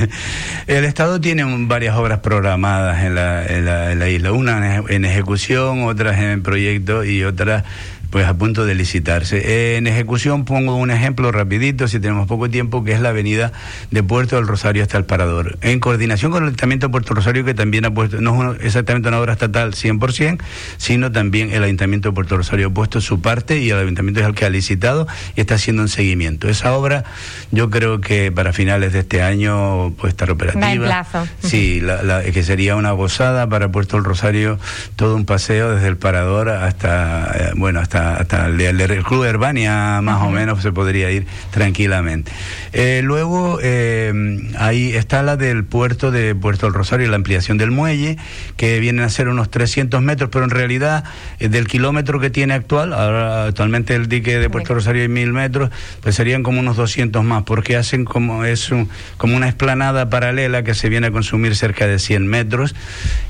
el 0.68 0.86
Estado 0.86 1.20
tiene 1.20 1.44
varias 1.68 1.98
obras 1.98 2.20
programadas 2.20 3.04
en 3.04 3.16
la, 3.16 3.46
en 3.46 4.00
la, 4.00 4.08
isla, 4.08 4.32
una 4.32 4.78
en 4.88 5.04
ejecución, 5.04 5.84
otras 5.84 6.18
en 6.18 6.44
proyecto 6.44 7.04
y 7.04 7.26
otras 7.26 7.66
pues 8.12 8.28
a 8.28 8.34
punto 8.34 8.66
de 8.66 8.76
licitarse. 8.76 9.78
en 9.78 9.88
ejecución 9.88 10.46
pongo 10.46 10.76
un 10.76 10.92
ejemplo 10.92 11.32
rapidito, 11.32 11.88
si 11.88 12.00
tenemos 12.00 12.28
poco 12.28 12.50
tiempo, 12.50 12.84
que 12.84 12.92
es 12.92 13.00
la 13.00 13.10
avenida 13.10 13.54
de 13.90 14.04
Puerto 14.04 14.36
del 14.36 14.48
Rosario 14.48 14.84
hasta 14.84 14.98
el 14.98 15.06
Parador. 15.06 15.58
En 15.62 15.80
coordinación 15.80 16.32
con 16.32 16.44
el 16.44 16.50
Ayuntamiento 16.50 16.88
de 16.88 16.92
Puerto 16.92 17.14
Rosario, 17.14 17.46
que 17.46 17.54
también 17.54 17.86
ha 17.86 17.94
puesto, 17.94 18.20
no 18.20 18.54
es 18.54 18.66
exactamente 18.66 19.08
una 19.08 19.20
obra 19.20 19.34
estatal 19.34 19.74
100%, 19.74 20.42
sino 20.78 21.12
también 21.12 21.54
el 21.54 21.64
Ayuntamiento 21.64 22.10
de 22.10 22.16
Puerto 22.16 22.36
Rosario 22.36 22.68
ha 22.68 22.70
puesto 22.70 23.00
su 23.00 23.22
parte 23.22 23.60
y 23.60 23.70
el 23.70 23.78
Ayuntamiento 23.78 24.20
es 24.20 24.26
el 24.26 24.36
que 24.36 24.46
ha 24.46 24.50
licitado 24.50 25.08
y 25.36 25.42
está 25.42 25.56
haciendo 25.56 25.82
un 25.82 25.90
seguimiento. 25.90 26.50
Esa 26.50 26.74
obra 26.74 27.06
yo 27.52 27.70
creo 27.70 28.02
que 28.02 28.32
para 28.32 28.52
finales 28.52 28.92
de 28.92 29.00
este 29.00 29.24
año 29.24 29.92
puede 29.92 30.10
estar 30.10 30.30
operativa. 30.30 30.86
plazo. 30.86 31.26
Sí, 31.42 31.80
la, 31.80 32.24
que 32.24 32.44
sería 32.44 32.76
una 32.76 32.92
gozada 32.92 33.48
para 33.48 33.72
Puerto 33.72 33.96
del 33.96 34.04
Rosario, 34.04 34.60
todo 34.98 35.16
un 35.16 35.26
paseo 35.26 35.76
desde 35.76 35.88
el 35.88 35.96
Parador 35.96 36.50
hasta, 36.50 37.32
eh, 37.36 37.52
bueno, 37.56 37.80
hasta 37.80 38.01
hasta, 38.18 38.48
el, 38.48 39.04
Club 39.04 39.24
de 39.24 39.30
Herbania, 39.30 40.02
más 40.02 40.22
o 40.24 40.30
menos, 40.30 40.62
se 40.62 40.72
podría 40.72 41.12
ir 41.12 41.26
tranquilamente. 41.52 42.32
Eh, 42.74 43.02
luego, 43.04 43.60
eh, 43.62 44.14
ahí 44.58 44.94
está 44.94 45.24
la 45.24 45.38
del 45.38 45.64
puerto 45.64 46.12
de 46.12 46.36
Puerto 46.36 46.66
del 46.66 46.74
Rosario, 46.74 47.10
la 47.10 47.16
ampliación 47.16 47.58
del 47.58 47.72
muelle, 47.72 48.18
que 48.58 48.80
vienen 48.80 49.06
a 49.06 49.10
ser 49.10 49.28
unos 49.28 49.50
300 49.50 50.02
metros, 50.02 50.30
pero 50.32 50.46
en 50.46 50.52
realidad, 50.52 51.04
eh, 51.40 51.50
del 51.50 51.68
kilómetro 51.68 52.20
que 52.20 52.30
tiene 52.30 52.54
actual, 52.54 52.94
ahora 52.94 53.46
actualmente 53.46 53.96
el 53.96 54.08
dique 54.08 54.40
de 54.40 54.50
Puerto 54.50 54.74
Rosario 54.74 55.02
hay 55.02 55.08
mil 55.08 55.34
metros, 55.34 55.72
pues 56.02 56.16
serían 56.16 56.44
como 56.44 56.60
unos 56.60 56.78
200 56.78 57.24
más, 57.24 57.44
porque 57.44 57.76
hacen 57.76 58.06
como, 58.06 58.46
es 58.46 58.70
como 59.18 59.36
una 59.36 59.48
esplanada 59.48 60.10
paralela 60.10 60.64
que 60.64 60.74
se 60.74 60.90
viene 60.90 61.08
a 61.08 61.12
consumir 61.12 61.56
cerca 61.56 61.88
de 61.88 62.00
100 62.00 62.28
metros 62.28 62.76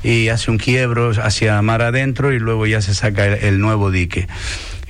y 0.02 0.28
hace 0.28 0.50
un 0.50 0.58
quiebro 0.58 1.12
hacia 1.22 1.60
mar 1.62 1.82
adentro 1.82 2.32
y 2.32 2.38
luego 2.38 2.66
ya 2.66 2.80
se 2.80 2.94
saca 2.94 3.26
el 3.26 3.60
nuevo 3.60 3.90
dique. 3.90 4.28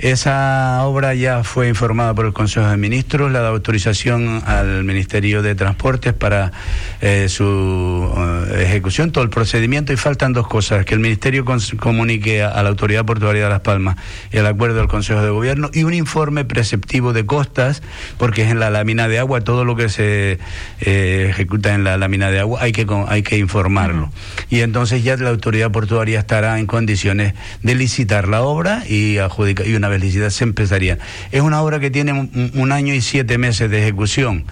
Esa 0.03 0.83
obra 0.83 1.15
ya 1.15 1.45
fue 1.45 1.69
informada 1.69 2.13
por 2.13 2.25
el 2.25 2.33
Consejo 2.33 2.67
de 2.67 2.75
Ministros, 2.75 3.31
le 3.31 3.37
ha 3.37 3.41
dado 3.41 3.53
autorización 3.53 4.43
al 4.45 4.83
Ministerio 4.83 5.41
de 5.41 5.55
Transportes 5.55 6.11
para 6.11 6.51
eh, 6.99 7.29
su 7.29 8.13
eh, 8.51 8.63
ejecución, 8.65 9.13
todo 9.13 9.23
el 9.23 9.29
procedimiento 9.29 9.93
y 9.93 9.95
faltan 9.95 10.33
dos 10.33 10.45
cosas, 10.49 10.85
que 10.85 10.93
el 10.93 10.99
Ministerio 10.99 11.45
comunique 11.79 12.43
a, 12.43 12.61
la 12.63 12.67
Autoridad 12.67 13.05
Portuaria 13.05 13.45
de 13.45 13.49
Las 13.49 13.61
Palmas 13.61 13.95
el 14.33 14.45
acuerdo 14.45 14.79
del 14.79 14.89
Consejo 14.89 15.21
de 15.21 15.29
Gobierno 15.29 15.69
y 15.71 15.83
un 15.83 15.93
informe 15.93 16.43
preceptivo 16.43 17.13
de 17.13 17.25
costas, 17.25 17.81
porque 18.17 18.41
es 18.41 18.51
en 18.51 18.59
la 18.59 18.69
lámina 18.69 19.07
de 19.07 19.19
agua, 19.19 19.39
todo 19.39 19.63
lo 19.63 19.77
que 19.77 19.87
se 19.87 20.37
eh, 20.81 21.27
ejecuta 21.29 21.75
en 21.75 21.85
la 21.85 21.95
lámina 21.95 22.29
de 22.29 22.41
agua 22.41 22.59
hay 22.61 22.73
que, 22.73 22.85
hay 23.07 23.23
que 23.23 23.37
informarlo. 23.37 24.11
Y 24.49 24.59
entonces 24.59 25.01
ya 25.01 25.15
la 25.15 25.29
Autoridad 25.29 25.71
Portuaria 25.71 26.19
estará 26.19 26.59
en 26.59 26.65
condiciones 26.65 27.35
de 27.61 27.75
licitar 27.75 28.27
la 28.27 28.41
obra 28.41 28.83
y 28.85 29.19
adjudicar 29.19 29.65
y 29.65 29.75
una 29.75 29.92
felicidad 29.93 30.31
se 30.31 30.43
empezaría. 30.43 30.97
Es 31.31 31.41
una 31.41 31.61
obra 31.61 31.79
que 31.79 31.91
tiene 31.91 32.13
un, 32.13 32.71
año 32.71 32.95
y 32.95 33.01
siete 33.01 33.37
meses 33.37 33.69
de 33.69 33.79
ejecución. 33.83 34.45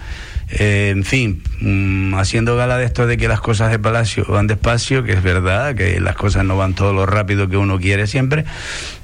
Eh, 0.52 0.90
en 0.90 1.04
fin, 1.04 1.42
mm, 1.62 2.14
haciendo 2.16 2.56
gala 2.56 2.78
de 2.78 2.86
esto 2.86 3.08
de 3.08 3.18
que 3.18 3.28
las 3.28 3.40
cosas 3.40 3.72
de 3.72 3.80
Palacio 3.80 4.26
van 4.28 4.46
despacio, 4.48 5.04
que 5.04 5.14
es 5.14 5.24
verdad, 5.24 5.74
que 5.74 6.00
las 6.00 6.16
cosas 6.16 6.46
no 6.46 6.58
van 6.58 6.76
todo 6.76 6.94
lo 6.94 7.06
rápido 7.06 7.48
que 7.48 7.58
uno 7.58 7.80
quiere 7.80 8.06
siempre, 8.06 8.44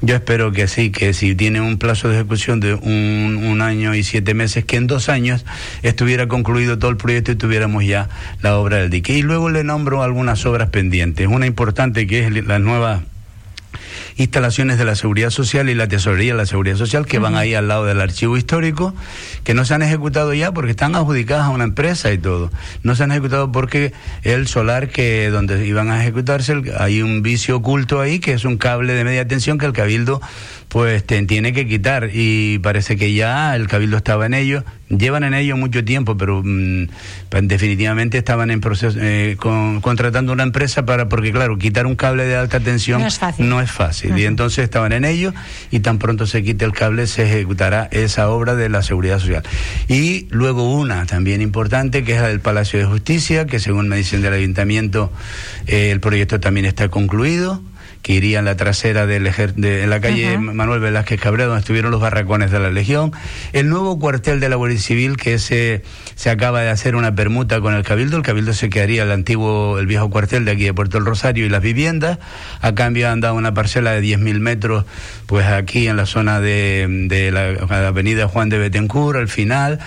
yo 0.02 0.14
espero 0.14 0.52
que 0.52 0.68
sí, 0.68 0.92
que 0.92 1.14
si 1.14 1.36
tiene 1.36 1.62
un 1.62 1.78
plazo 1.78 2.10
de 2.10 2.16
ejecución 2.16 2.60
de 2.60 2.74
un, 2.76 3.42
un 3.42 3.62
año 3.62 3.96
y 3.96 4.04
siete 4.04 4.34
meses, 4.34 4.66
que 4.66 4.76
en 4.76 4.88
dos 4.88 5.10
años 5.10 5.46
estuviera 5.82 6.28
concluido 6.28 6.78
todo 6.78 6.92
el 6.92 6.98
proyecto 6.98 7.32
y 7.32 7.36
tuviéramos 7.36 7.84
ya 7.86 8.10
la 8.42 8.58
obra 8.58 8.78
del 8.78 8.90
dique. 8.90 9.14
Y 9.14 9.24
luego 9.24 9.50
le 9.50 9.64
nombro 9.64 10.04
algunas 10.04 10.46
obras 10.46 10.70
pendientes. 10.70 11.28
Una 11.28 11.48
importante 11.48 12.06
que 12.06 12.26
es 12.26 12.46
la 12.46 12.60
nueva 12.60 13.04
instalaciones 14.18 14.78
de 14.78 14.86
la 14.86 14.96
Seguridad 14.96 15.30
Social 15.30 15.70
y 15.70 15.76
la 15.76 15.88
Tesorería 15.88 16.34
de 16.34 16.38
la 16.38 16.46
Seguridad 16.46 16.76
Social 16.76 17.06
que 17.06 17.20
van 17.20 17.36
ahí 17.36 17.54
al 17.54 17.68
lado 17.68 17.86
del 17.86 18.02
archivo 18.02 18.38
histórico, 18.38 18.94
que 19.44 19.54
no 19.54 19.64
se 19.66 19.74
han 19.74 19.82
ejecutado 19.82 20.34
ya 20.34 20.52
porque 20.52 20.72
están 20.72 20.96
adjudicadas 20.96 21.46
a 21.46 21.50
una 21.50 21.64
empresa 21.64 22.12
y 22.12 22.18
todo. 22.18 22.52
No 22.84 22.96
se 22.96 23.04
han 23.04 23.12
ejecutado 23.12 23.52
porque 23.52 23.94
el 24.24 24.48
solar 24.48 24.90
que 24.90 25.30
donde 25.30 25.66
iban 25.66 25.90
a 25.90 26.02
ejecutarse 26.02 26.56
hay 26.78 27.02
un 27.02 27.22
vicio 27.22 27.58
oculto 27.58 28.02
ahí 28.02 28.20
que 28.20 28.34
es 28.34 28.46
un 28.46 28.58
cable 28.58 28.94
de 28.94 29.04
media 29.04 29.28
tensión 29.28 29.58
que 29.58 29.66
el 29.66 29.74
cabildo 29.74 30.22
pues 30.70 31.06
tiene 31.06 31.54
que 31.54 31.68
quitar. 31.68 32.10
Y 32.14 32.60
parece 32.60 32.98
que 32.98 33.14
ya 33.14 33.56
el 33.56 33.68
cabildo 33.68 33.98
estaba 33.98 34.26
en 34.26 34.34
ello. 34.34 34.64
Llevan 34.90 35.24
en 35.24 35.34
ello 35.34 35.58
mucho 35.58 35.84
tiempo 35.84 36.18
pero 36.18 36.42
mm, 36.44 36.88
definitivamente 37.44 38.18
estaban 38.18 38.52
en 38.52 38.62
proceso 38.62 38.98
eh, 39.02 39.36
contratando 39.38 40.32
una 40.32 40.44
empresa 40.44 40.86
para 40.86 41.10
porque 41.10 41.34
claro 41.34 41.58
quitar 41.58 41.86
un 41.86 41.96
cable 41.96 42.26
de 42.26 42.38
alta 42.38 42.62
tensión 42.62 43.02
no 43.50 43.60
es 43.62 43.72
fácil, 43.72 44.18
y 44.18 44.24
entonces 44.24 44.64
estaban 44.64 44.94
en 44.94 45.04
ello 45.04 45.34
y 45.72 45.82
tan 45.82 45.98
pronto 45.98 46.26
se 46.26 46.42
quite 46.42 46.64
el 46.64 46.72
cable 46.72 47.06
se 47.08 47.24
ejecutará 47.24 47.90
esa 47.92 48.30
obra 48.30 48.56
de 48.56 48.70
la 48.70 48.82
seguridad 48.82 49.20
social. 49.20 49.44
Y 49.90 50.28
luego 50.30 50.74
una 50.74 51.06
también 51.06 51.42
importante 51.42 52.06
que 52.06 52.16
es 52.16 52.22
la 52.22 52.30
del 52.30 52.40
Palacio 52.40 52.80
de 52.80 52.86
Justicia 52.86 53.46
que 53.46 53.60
según 53.60 53.90
me 53.90 53.98
dicen 53.98 54.22
del 54.22 54.34
ayuntamiento 54.34 55.12
eh, 55.66 55.92
el 55.92 56.00
proyecto 56.00 56.40
también 56.40 56.66
está 56.66 56.88
concluido 56.88 57.62
que 58.02 58.14
iría 58.14 58.40
en 58.40 58.46
la 58.46 58.56
trasera 58.56 59.06
del 59.06 59.32
de, 59.56 59.84
en 59.84 59.90
la 59.90 60.00
calle 60.00 60.38
Manuel 60.38 60.80
Velázquez 60.80 61.20
Cabrera, 61.20 61.48
donde 61.48 61.60
estuvieron 61.60 61.92
los 61.92 62.02
barracones 62.02 62.52
de 62.52 62.60
la 62.60 62.72
Legión. 62.72 63.12
El 63.54 63.70
nuevo 63.70 64.00
cuartel 64.00 64.40
de 64.40 64.50
la 64.50 64.56
Guardia 64.56 64.80
Civil, 64.80 65.18
que 65.18 65.40
se, 65.40 65.84
se 66.16 66.30
acaba 66.30 66.62
de 66.62 66.70
hacer 66.70 66.96
una 66.96 67.16
permuta 67.16 67.60
con 67.62 67.74
el 67.74 67.84
Cabildo. 67.84 68.18
El 68.18 68.24
Cabildo 68.24 68.54
se 68.54 68.70
quedaría 68.70 69.04
el 69.04 69.12
antiguo, 69.12 69.80
el 69.80 69.88
viejo 69.88 70.10
cuartel 70.10 70.46
de 70.46 70.52
aquí 70.52 70.64
de 70.64 70.74
Puerto 70.74 70.98
del 70.98 71.06
Rosario 71.06 71.46
y 71.46 71.50
las 71.50 71.62
viviendas. 71.62 72.20
A 72.62 72.74
cambio 72.76 73.10
han 73.10 73.20
dado 73.20 73.36
una 73.36 73.54
parcela 73.54 73.92
de 73.92 74.02
10.000 74.02 74.40
metros, 74.40 74.86
pues 75.26 75.46
aquí 75.46 75.88
en 75.88 75.98
la 75.98 76.06
zona 76.06 76.40
de, 76.40 76.88
de 77.10 77.32
la, 77.32 77.88
avenida 77.88 78.28
Juan 78.28 78.50
de 78.50 78.58
Betancourt, 78.58 79.18
al 79.18 79.28
final. 79.28 79.80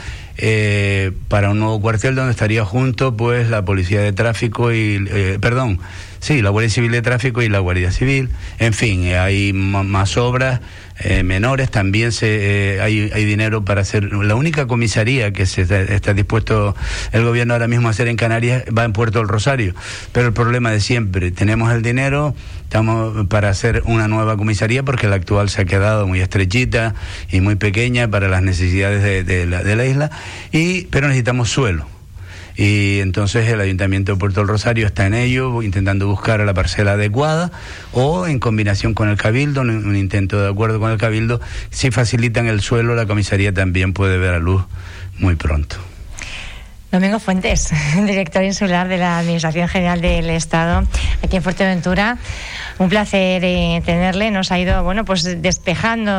Eh, 0.43 1.13
para 1.29 1.51
un 1.51 1.59
nuevo 1.59 1.83
cuartel 1.83 2.15
donde 2.15 2.31
estaría 2.31 2.65
junto 2.65 3.15
pues 3.15 3.51
la 3.51 3.63
policía 3.67 4.01
de 4.01 4.15
tráfico 4.15 4.73
y 4.73 5.05
eh, 5.11 5.37
perdón 5.39 5.79
Sí, 6.21 6.43
la 6.43 6.51
Guardia 6.51 6.69
Civil 6.69 6.93
de 6.93 7.01
Tráfico 7.01 7.41
y 7.41 7.49
la 7.49 7.61
Guardia 7.61 7.91
Civil. 7.91 8.29
En 8.59 8.75
fin, 8.75 9.05
eh, 9.05 9.19
hay 9.19 9.55
más 9.55 10.19
obras 10.19 10.61
eh, 10.99 11.23
menores. 11.23 11.71
También 11.71 12.13
se, 12.13 12.75
eh, 12.75 12.81
hay, 12.83 13.11
hay, 13.15 13.25
dinero 13.25 13.65
para 13.65 13.81
hacer. 13.81 14.13
La 14.13 14.35
única 14.35 14.67
comisaría 14.67 15.33
que 15.33 15.47
se 15.47 15.63
está, 15.63 16.13
dispuesto 16.13 16.77
el 17.13 17.25
gobierno 17.25 17.55
ahora 17.55 17.69
mismo 17.69 17.89
a 17.89 17.93
hacer 17.93 18.07
en 18.07 18.17
Canarias 18.17 18.65
va 18.77 18.85
en 18.85 18.93
Puerto 18.93 19.21
del 19.21 19.29
Rosario. 19.29 19.75
Pero 20.13 20.27
el 20.27 20.35
problema 20.35 20.71
de 20.71 20.81
siempre, 20.81 21.31
tenemos 21.31 21.73
el 21.73 21.81
dinero, 21.81 22.35
estamos 22.65 23.27
para 23.29 23.49
hacer 23.49 23.83
una 23.87 24.07
nueva 24.07 24.37
comisaría 24.37 24.83
porque 24.83 25.09
la 25.09 25.17
actual 25.17 25.49
se 25.49 25.63
ha 25.63 25.65
quedado 25.65 26.07
muy 26.07 26.21
estrechita 26.21 26.95
y 27.31 27.41
muy 27.41 27.55
pequeña 27.55 28.09
para 28.09 28.29
las 28.29 28.43
necesidades 28.43 29.03
de, 29.03 29.25
de, 29.25 29.47
la, 29.47 29.65
de 29.65 29.75
la 29.75 29.87
isla. 29.87 30.11
Y, 30.53 30.83
pero 30.91 31.09
necesitamos 31.09 31.49
suelo 31.49 32.00
y 32.57 33.01
entonces 33.01 33.49
el 33.49 33.61
Ayuntamiento 33.61 34.13
de 34.13 34.19
Puerto 34.19 34.41
del 34.41 34.49
Rosario 34.49 34.87
está 34.87 35.07
en 35.07 35.15
ello, 35.15 35.63
intentando 35.63 36.07
buscar 36.07 36.41
la 36.41 36.55
parcela 36.55 36.93
adecuada 36.93 37.51
o 37.93 38.27
en 38.27 38.39
combinación 38.39 38.95
con 38.95 39.09
el 39.09 39.17
Cabildo, 39.17 39.63
un, 39.63 39.97
intento 39.97 40.41
de 40.41 40.51
acuerdo 40.51 40.81
con 40.81 40.91
el 40.91 40.99
Cabildo, 40.99 41.41
si 41.71 41.91
facilitan 41.91 42.47
el 42.47 42.61
suelo, 42.61 42.95
la 42.95 43.07
comisaría 43.07 43.53
también 43.53 43.93
puede 43.93 44.19
ver 44.19 44.35
a 44.35 44.39
luz 44.39 44.65
muy 45.19 45.37
pronto. 45.37 45.77
Domingo 46.93 47.21
Fuentes, 47.21 47.71
director 48.05 48.43
insular 48.43 48.89
de 48.89 48.99
la 48.99 49.19
Administración 49.19 49.69
General 49.69 50.01
del 50.01 50.29
Estado 50.31 50.87
aquí 51.23 51.37
en 51.37 51.43
Fuerteventura. 51.43 52.19
Un 52.81 52.89
placer 52.89 53.45
eh, 53.45 53.83
tenerle. 53.85 54.31
Nos 54.31 54.51
ha 54.53 54.59
ido, 54.59 54.83
bueno, 54.83 55.05
pues 55.05 55.43
despejando 55.43 56.11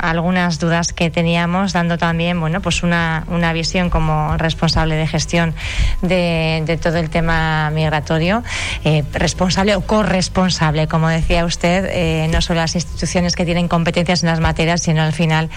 algunas 0.00 0.58
dudas 0.58 0.94
que 0.94 1.10
teníamos, 1.10 1.74
dando 1.74 1.98
también, 1.98 2.40
bueno, 2.40 2.62
pues 2.62 2.82
una, 2.82 3.24
una 3.28 3.52
visión 3.52 3.90
como 3.90 4.34
responsable 4.38 4.94
de 4.94 5.06
gestión 5.06 5.54
de, 6.00 6.62
de 6.64 6.78
todo 6.78 6.96
el 6.96 7.10
tema 7.10 7.68
migratorio, 7.68 8.42
eh, 8.84 9.04
responsable 9.12 9.76
o 9.76 9.82
corresponsable, 9.82 10.88
como 10.88 11.10
decía 11.10 11.44
usted, 11.44 11.86
eh, 11.90 12.28
no 12.32 12.40
solo 12.40 12.60
las 12.60 12.76
instituciones 12.76 13.36
que 13.36 13.44
tienen 13.44 13.68
competencias 13.68 14.22
en 14.22 14.30
las 14.30 14.40
materias, 14.40 14.80
sino 14.80 15.02
al 15.02 15.12
final 15.12 15.50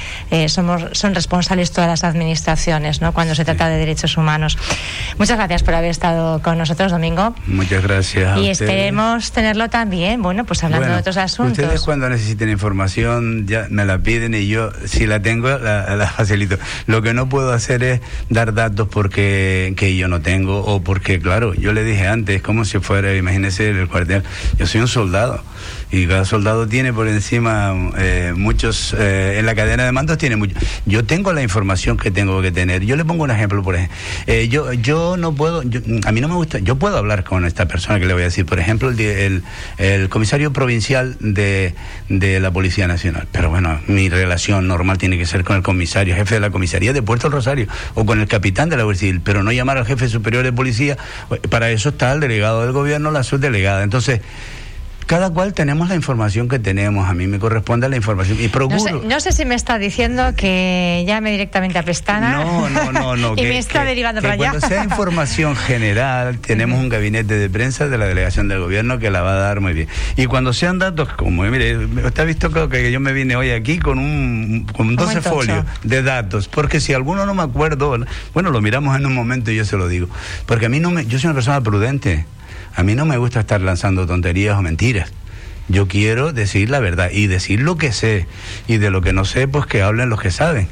somos, 0.49 0.87
son 0.91 1.15
responsables 1.15 1.71
todas 1.71 1.89
las 1.89 2.03
administraciones, 2.03 2.99
¿no? 2.99 3.13
Cuando 3.13 3.33
se 3.33 3.45
trata 3.45 3.69
de 3.69 3.77
derechos 3.77 4.17
humanos. 4.17 4.57
Muchas 5.17 5.37
gracias 5.37 5.63
por 5.63 5.73
haber 5.73 5.91
estado 5.91 6.41
con 6.41 6.57
nosotros, 6.57 6.91
Domingo. 6.91 7.33
Muchas 7.45 7.81
gracias. 7.81 8.37
Y 8.39 8.49
esperemos 8.49 9.31
tenerlo 9.31 9.69
también, 9.69 10.21
bueno, 10.21 10.48
pues 10.49 10.63
hablando 10.63 10.87
de 10.87 10.95
otros 10.95 11.15
asuntos. 11.17 11.59
Ustedes 11.59 11.81
cuando 11.81 12.09
necesiten 12.09 12.49
información 12.49 13.45
ya 13.45 13.67
me 13.69 13.85
la 13.85 13.99
piden 13.99 14.33
y 14.33 14.47
yo, 14.47 14.71
si 14.85 15.05
la 15.05 15.21
tengo, 15.21 15.47
la, 15.47 16.11
facilito. 16.17 16.57
Lo 16.87 17.03
que 17.03 17.13
no 17.13 17.29
puedo 17.29 17.53
hacer 17.53 17.83
es 17.83 18.01
dar 18.29 18.55
datos 18.55 18.87
porque 18.87 19.75
que 19.77 19.95
yo 19.95 20.07
no 20.07 20.21
tengo 20.21 20.65
o 20.65 20.81
porque, 20.81 21.19
claro, 21.19 21.53
yo 21.53 21.71
le 21.71 21.83
dije 21.83 22.07
antes, 22.07 22.41
como 22.41 22.65
si 22.65 22.79
fuera, 22.79 23.15
imagínese 23.15 23.69
el 23.69 23.87
cuartel, 23.87 24.23
yo 24.57 24.65
soy 24.65 24.81
un 24.81 24.87
soldado 24.87 25.43
y 25.91 26.07
cada 26.07 26.25
soldado 26.25 26.67
tiene 26.67 26.93
por 26.93 27.07
encima 27.07 27.91
eh, 27.97 28.33
muchos, 28.35 28.95
eh, 28.97 29.37
en 29.39 29.45
la 29.45 29.55
cadena 29.55 29.85
de 29.85 29.91
mandos 29.91 30.17
tiene 30.17 30.35
mucho. 30.35 30.55
Yo 30.85 31.03
tengo 31.03 31.33
la 31.33 31.41
información 31.41 31.97
que 31.97 32.11
tengo 32.11 32.41
que 32.41 32.51
tener. 32.51 32.85
Yo 32.85 32.95
le 32.95 33.05
pongo 33.05 33.23
un 33.23 33.31
ejemplo, 33.31 33.63
por 33.63 33.75
ejemplo. 33.75 33.97
Eh, 34.27 34.47
yo, 34.49 34.71
yo 34.73 35.17
no 35.17 35.33
puedo, 35.33 35.61
a 35.61 36.11
mí 36.11 36.21
no 36.21 36.27
me 36.27 36.35
gusta, 36.35 36.59
yo 36.59 36.75
puedo 36.75 36.97
hablar 36.97 37.23
con 37.23 37.45
esta 37.45 37.67
persona 37.67 37.99
que 37.99 38.05
le 38.05 38.13
voy 38.13 38.21
a 38.21 38.25
decir, 38.25 38.45
por 38.45 38.59
ejemplo, 38.59 38.89
el, 38.89 39.43
el, 39.77 40.09
comisario 40.09 40.53
provincial 40.53 41.17
de, 41.19 41.73
de, 42.07 42.39
la 42.39 42.51
Policía 42.51 42.87
Nacional. 42.87 43.27
Pero 43.31 43.49
bueno, 43.49 43.79
mi 43.87 44.09
relación 44.09 44.67
normal 44.67 44.97
tiene 44.97 45.17
que 45.17 45.25
ser 45.25 45.43
con 45.43 45.55
el 45.55 45.63
comisario, 45.63 46.15
jefe 46.15 46.35
de 46.35 46.41
la 46.41 46.51
comisaría 46.51 46.93
de 46.93 47.01
Puerto 47.01 47.29
Rosario, 47.29 47.67
o 47.95 48.05
con 48.05 48.19
el 48.19 48.27
capitán 48.27 48.69
de 48.69 48.77
la 48.77 48.83
Guardia 48.83 48.99
pero 49.23 49.43
no 49.43 49.51
llamar 49.51 49.77
al 49.77 49.85
jefe 49.85 50.09
superior 50.09 50.43
de 50.43 50.51
policía. 50.51 50.97
Para 51.49 51.71
eso 51.71 51.89
está 51.89 52.11
el 52.11 52.19
delegado 52.19 52.63
del 52.63 52.73
gobierno, 52.73 53.11
la 53.11 53.23
subdelegada. 53.23 53.83
Entonces, 53.83 54.21
cada 55.09 55.31
cual 55.31 55.55
tenemos 55.55 55.89
la 55.89 55.95
información 55.95 56.47
que 56.47 56.59
tenemos. 56.59 57.09
A 57.09 57.15
mí 57.15 57.25
me 57.25 57.39
corresponde 57.39 57.89
la 57.89 57.95
información 57.95 58.37
y 58.39 58.47
procuro. 58.47 59.01
No 59.01 59.19
sé, 59.19 59.31
si 59.31 59.43
me 59.43 59.55
está 59.55 59.79
diciendo 59.79 60.35
que 60.37 61.03
llame 61.07 61.31
directamente 61.31 61.79
a 61.79 61.83
Pestana. 61.83 62.43
No, 62.43 62.69
no, 62.69 62.91
no, 62.91 63.15
no. 63.15 63.33
y 63.35 63.41
me 63.41 63.57
está 63.57 63.85
derivando 63.85 64.21
para 64.21 64.35
allá. 64.35 64.51
Cuando 64.51 64.67
sea 64.67 64.83
información 64.83 65.55
general, 65.67 66.37
tenemos 66.37 66.79
un 66.79 66.89
gabinete 66.89 67.39
de 67.39 67.49
prensa 67.49 67.87
de 67.87 67.97
la 67.97 68.05
delegación 68.05 68.49
del 68.49 68.59
gobierno 68.59 68.99
que 68.99 69.09
la 69.09 69.23
va 69.23 69.31
a 69.31 69.39
dar 69.39 69.61
muy 69.61 69.73
bien. 69.73 69.87
Y 70.15 70.27
cuando 70.27 70.53
sean 70.53 70.77
datos, 70.77 71.09
como 71.13 71.41
mire, 71.41 71.75
usted 71.77 72.19
ha 72.19 72.25
visto 72.25 72.69
que 72.69 72.91
yo 72.91 72.99
me 72.99 73.11
vine 73.11 73.35
hoy 73.35 73.49
aquí 73.49 73.79
con 73.79 73.97
un 73.97 74.67
con 74.71 74.95
12 74.95 75.21
folios 75.21 75.65
de 75.81 76.03
datos, 76.03 76.47
porque 76.47 76.79
si 76.79 76.93
alguno 76.93 77.25
no 77.25 77.33
me 77.33 77.41
acuerdo, 77.41 77.97
bueno, 78.35 78.51
lo 78.51 78.61
miramos 78.61 78.95
en 78.95 79.07
un 79.07 79.15
momento 79.15 79.49
y 79.49 79.55
yo 79.55 79.65
se 79.65 79.75
lo 79.75 79.87
digo. 79.87 80.07
Porque 80.45 80.67
a 80.67 80.69
mí 80.69 80.79
no 80.79 80.91
me, 80.91 81.07
yo 81.07 81.17
soy 81.17 81.29
una 81.29 81.33
persona 81.33 81.61
prudente. 81.61 82.27
A 82.75 82.83
mí 82.83 82.95
no 82.95 83.05
me 83.05 83.17
gusta 83.17 83.41
estar 83.41 83.61
lanzando 83.61 84.05
tonterías 84.07 84.57
o 84.57 84.61
mentiras. 84.61 85.11
Yo 85.67 85.87
quiero 85.87 86.33
decir 86.33 86.69
la 86.69 86.79
verdad 86.79 87.11
y 87.11 87.27
decir 87.27 87.59
lo 87.61 87.77
que 87.77 87.91
sé. 87.91 88.27
Y 88.67 88.77
de 88.77 88.89
lo 88.89 89.01
que 89.01 89.13
no 89.13 89.25
sé, 89.25 89.47
pues 89.47 89.65
que 89.67 89.81
hablen 89.81 90.09
los 90.09 90.19
que 90.19 90.31
saben. 90.31 90.67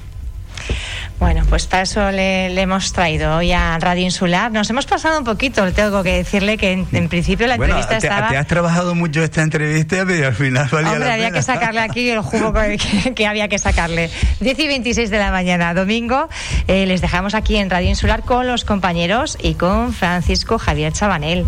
Bueno, 1.19 1.43
pues 1.49 1.65
para 1.65 1.81
eso 1.81 2.11
le, 2.11 2.61
hemos 2.61 2.93
traído 2.93 3.37
hoy 3.37 3.51
a 3.51 3.79
Radio 3.79 4.03
Insular. 4.03 4.51
Nos 4.51 4.69
hemos 4.69 4.85
pasado 4.85 5.17
un 5.17 5.23
poquito, 5.23 5.71
tengo 5.73 6.03
que 6.03 6.17
decirle 6.17 6.57
que 6.57 6.73
en, 6.73 7.09
principio 7.09 7.47
la 7.47 7.55
entrevista 7.55 7.97
te, 7.97 8.07
estaba... 8.07 8.29
te 8.29 8.37
has 8.37 8.45
trabajado 8.45 8.93
mucho 8.93 9.23
esta 9.23 9.41
entrevista, 9.41 10.03
pero 10.05 10.27
al 10.27 10.35
final 10.35 10.69
valía 10.71 10.91
Hombre, 10.91 11.11
había 11.11 11.31
que 11.31 11.41
sacarle 11.41 11.79
aquí 11.79 12.07
el 12.11 12.21
jugo 12.21 12.53
que, 13.15 13.25
había 13.25 13.47
que 13.47 13.57
sacarle. 13.57 14.11
10 14.41 14.59
y 14.59 14.67
26 14.67 15.09
de 15.09 15.17
la 15.17 15.31
mañana, 15.31 15.73
domingo, 15.73 16.29
eh, 16.67 16.85
les 16.85 17.01
dejamos 17.01 17.33
aquí 17.33 17.55
en 17.57 17.71
Radio 17.71 17.89
Insular 17.89 18.21
con 18.21 18.45
los 18.45 18.63
compañeros 18.63 19.39
y 19.41 19.55
con 19.55 19.93
Francisco 19.93 20.59
Javier 20.59 20.93
Chabanel. 20.93 21.47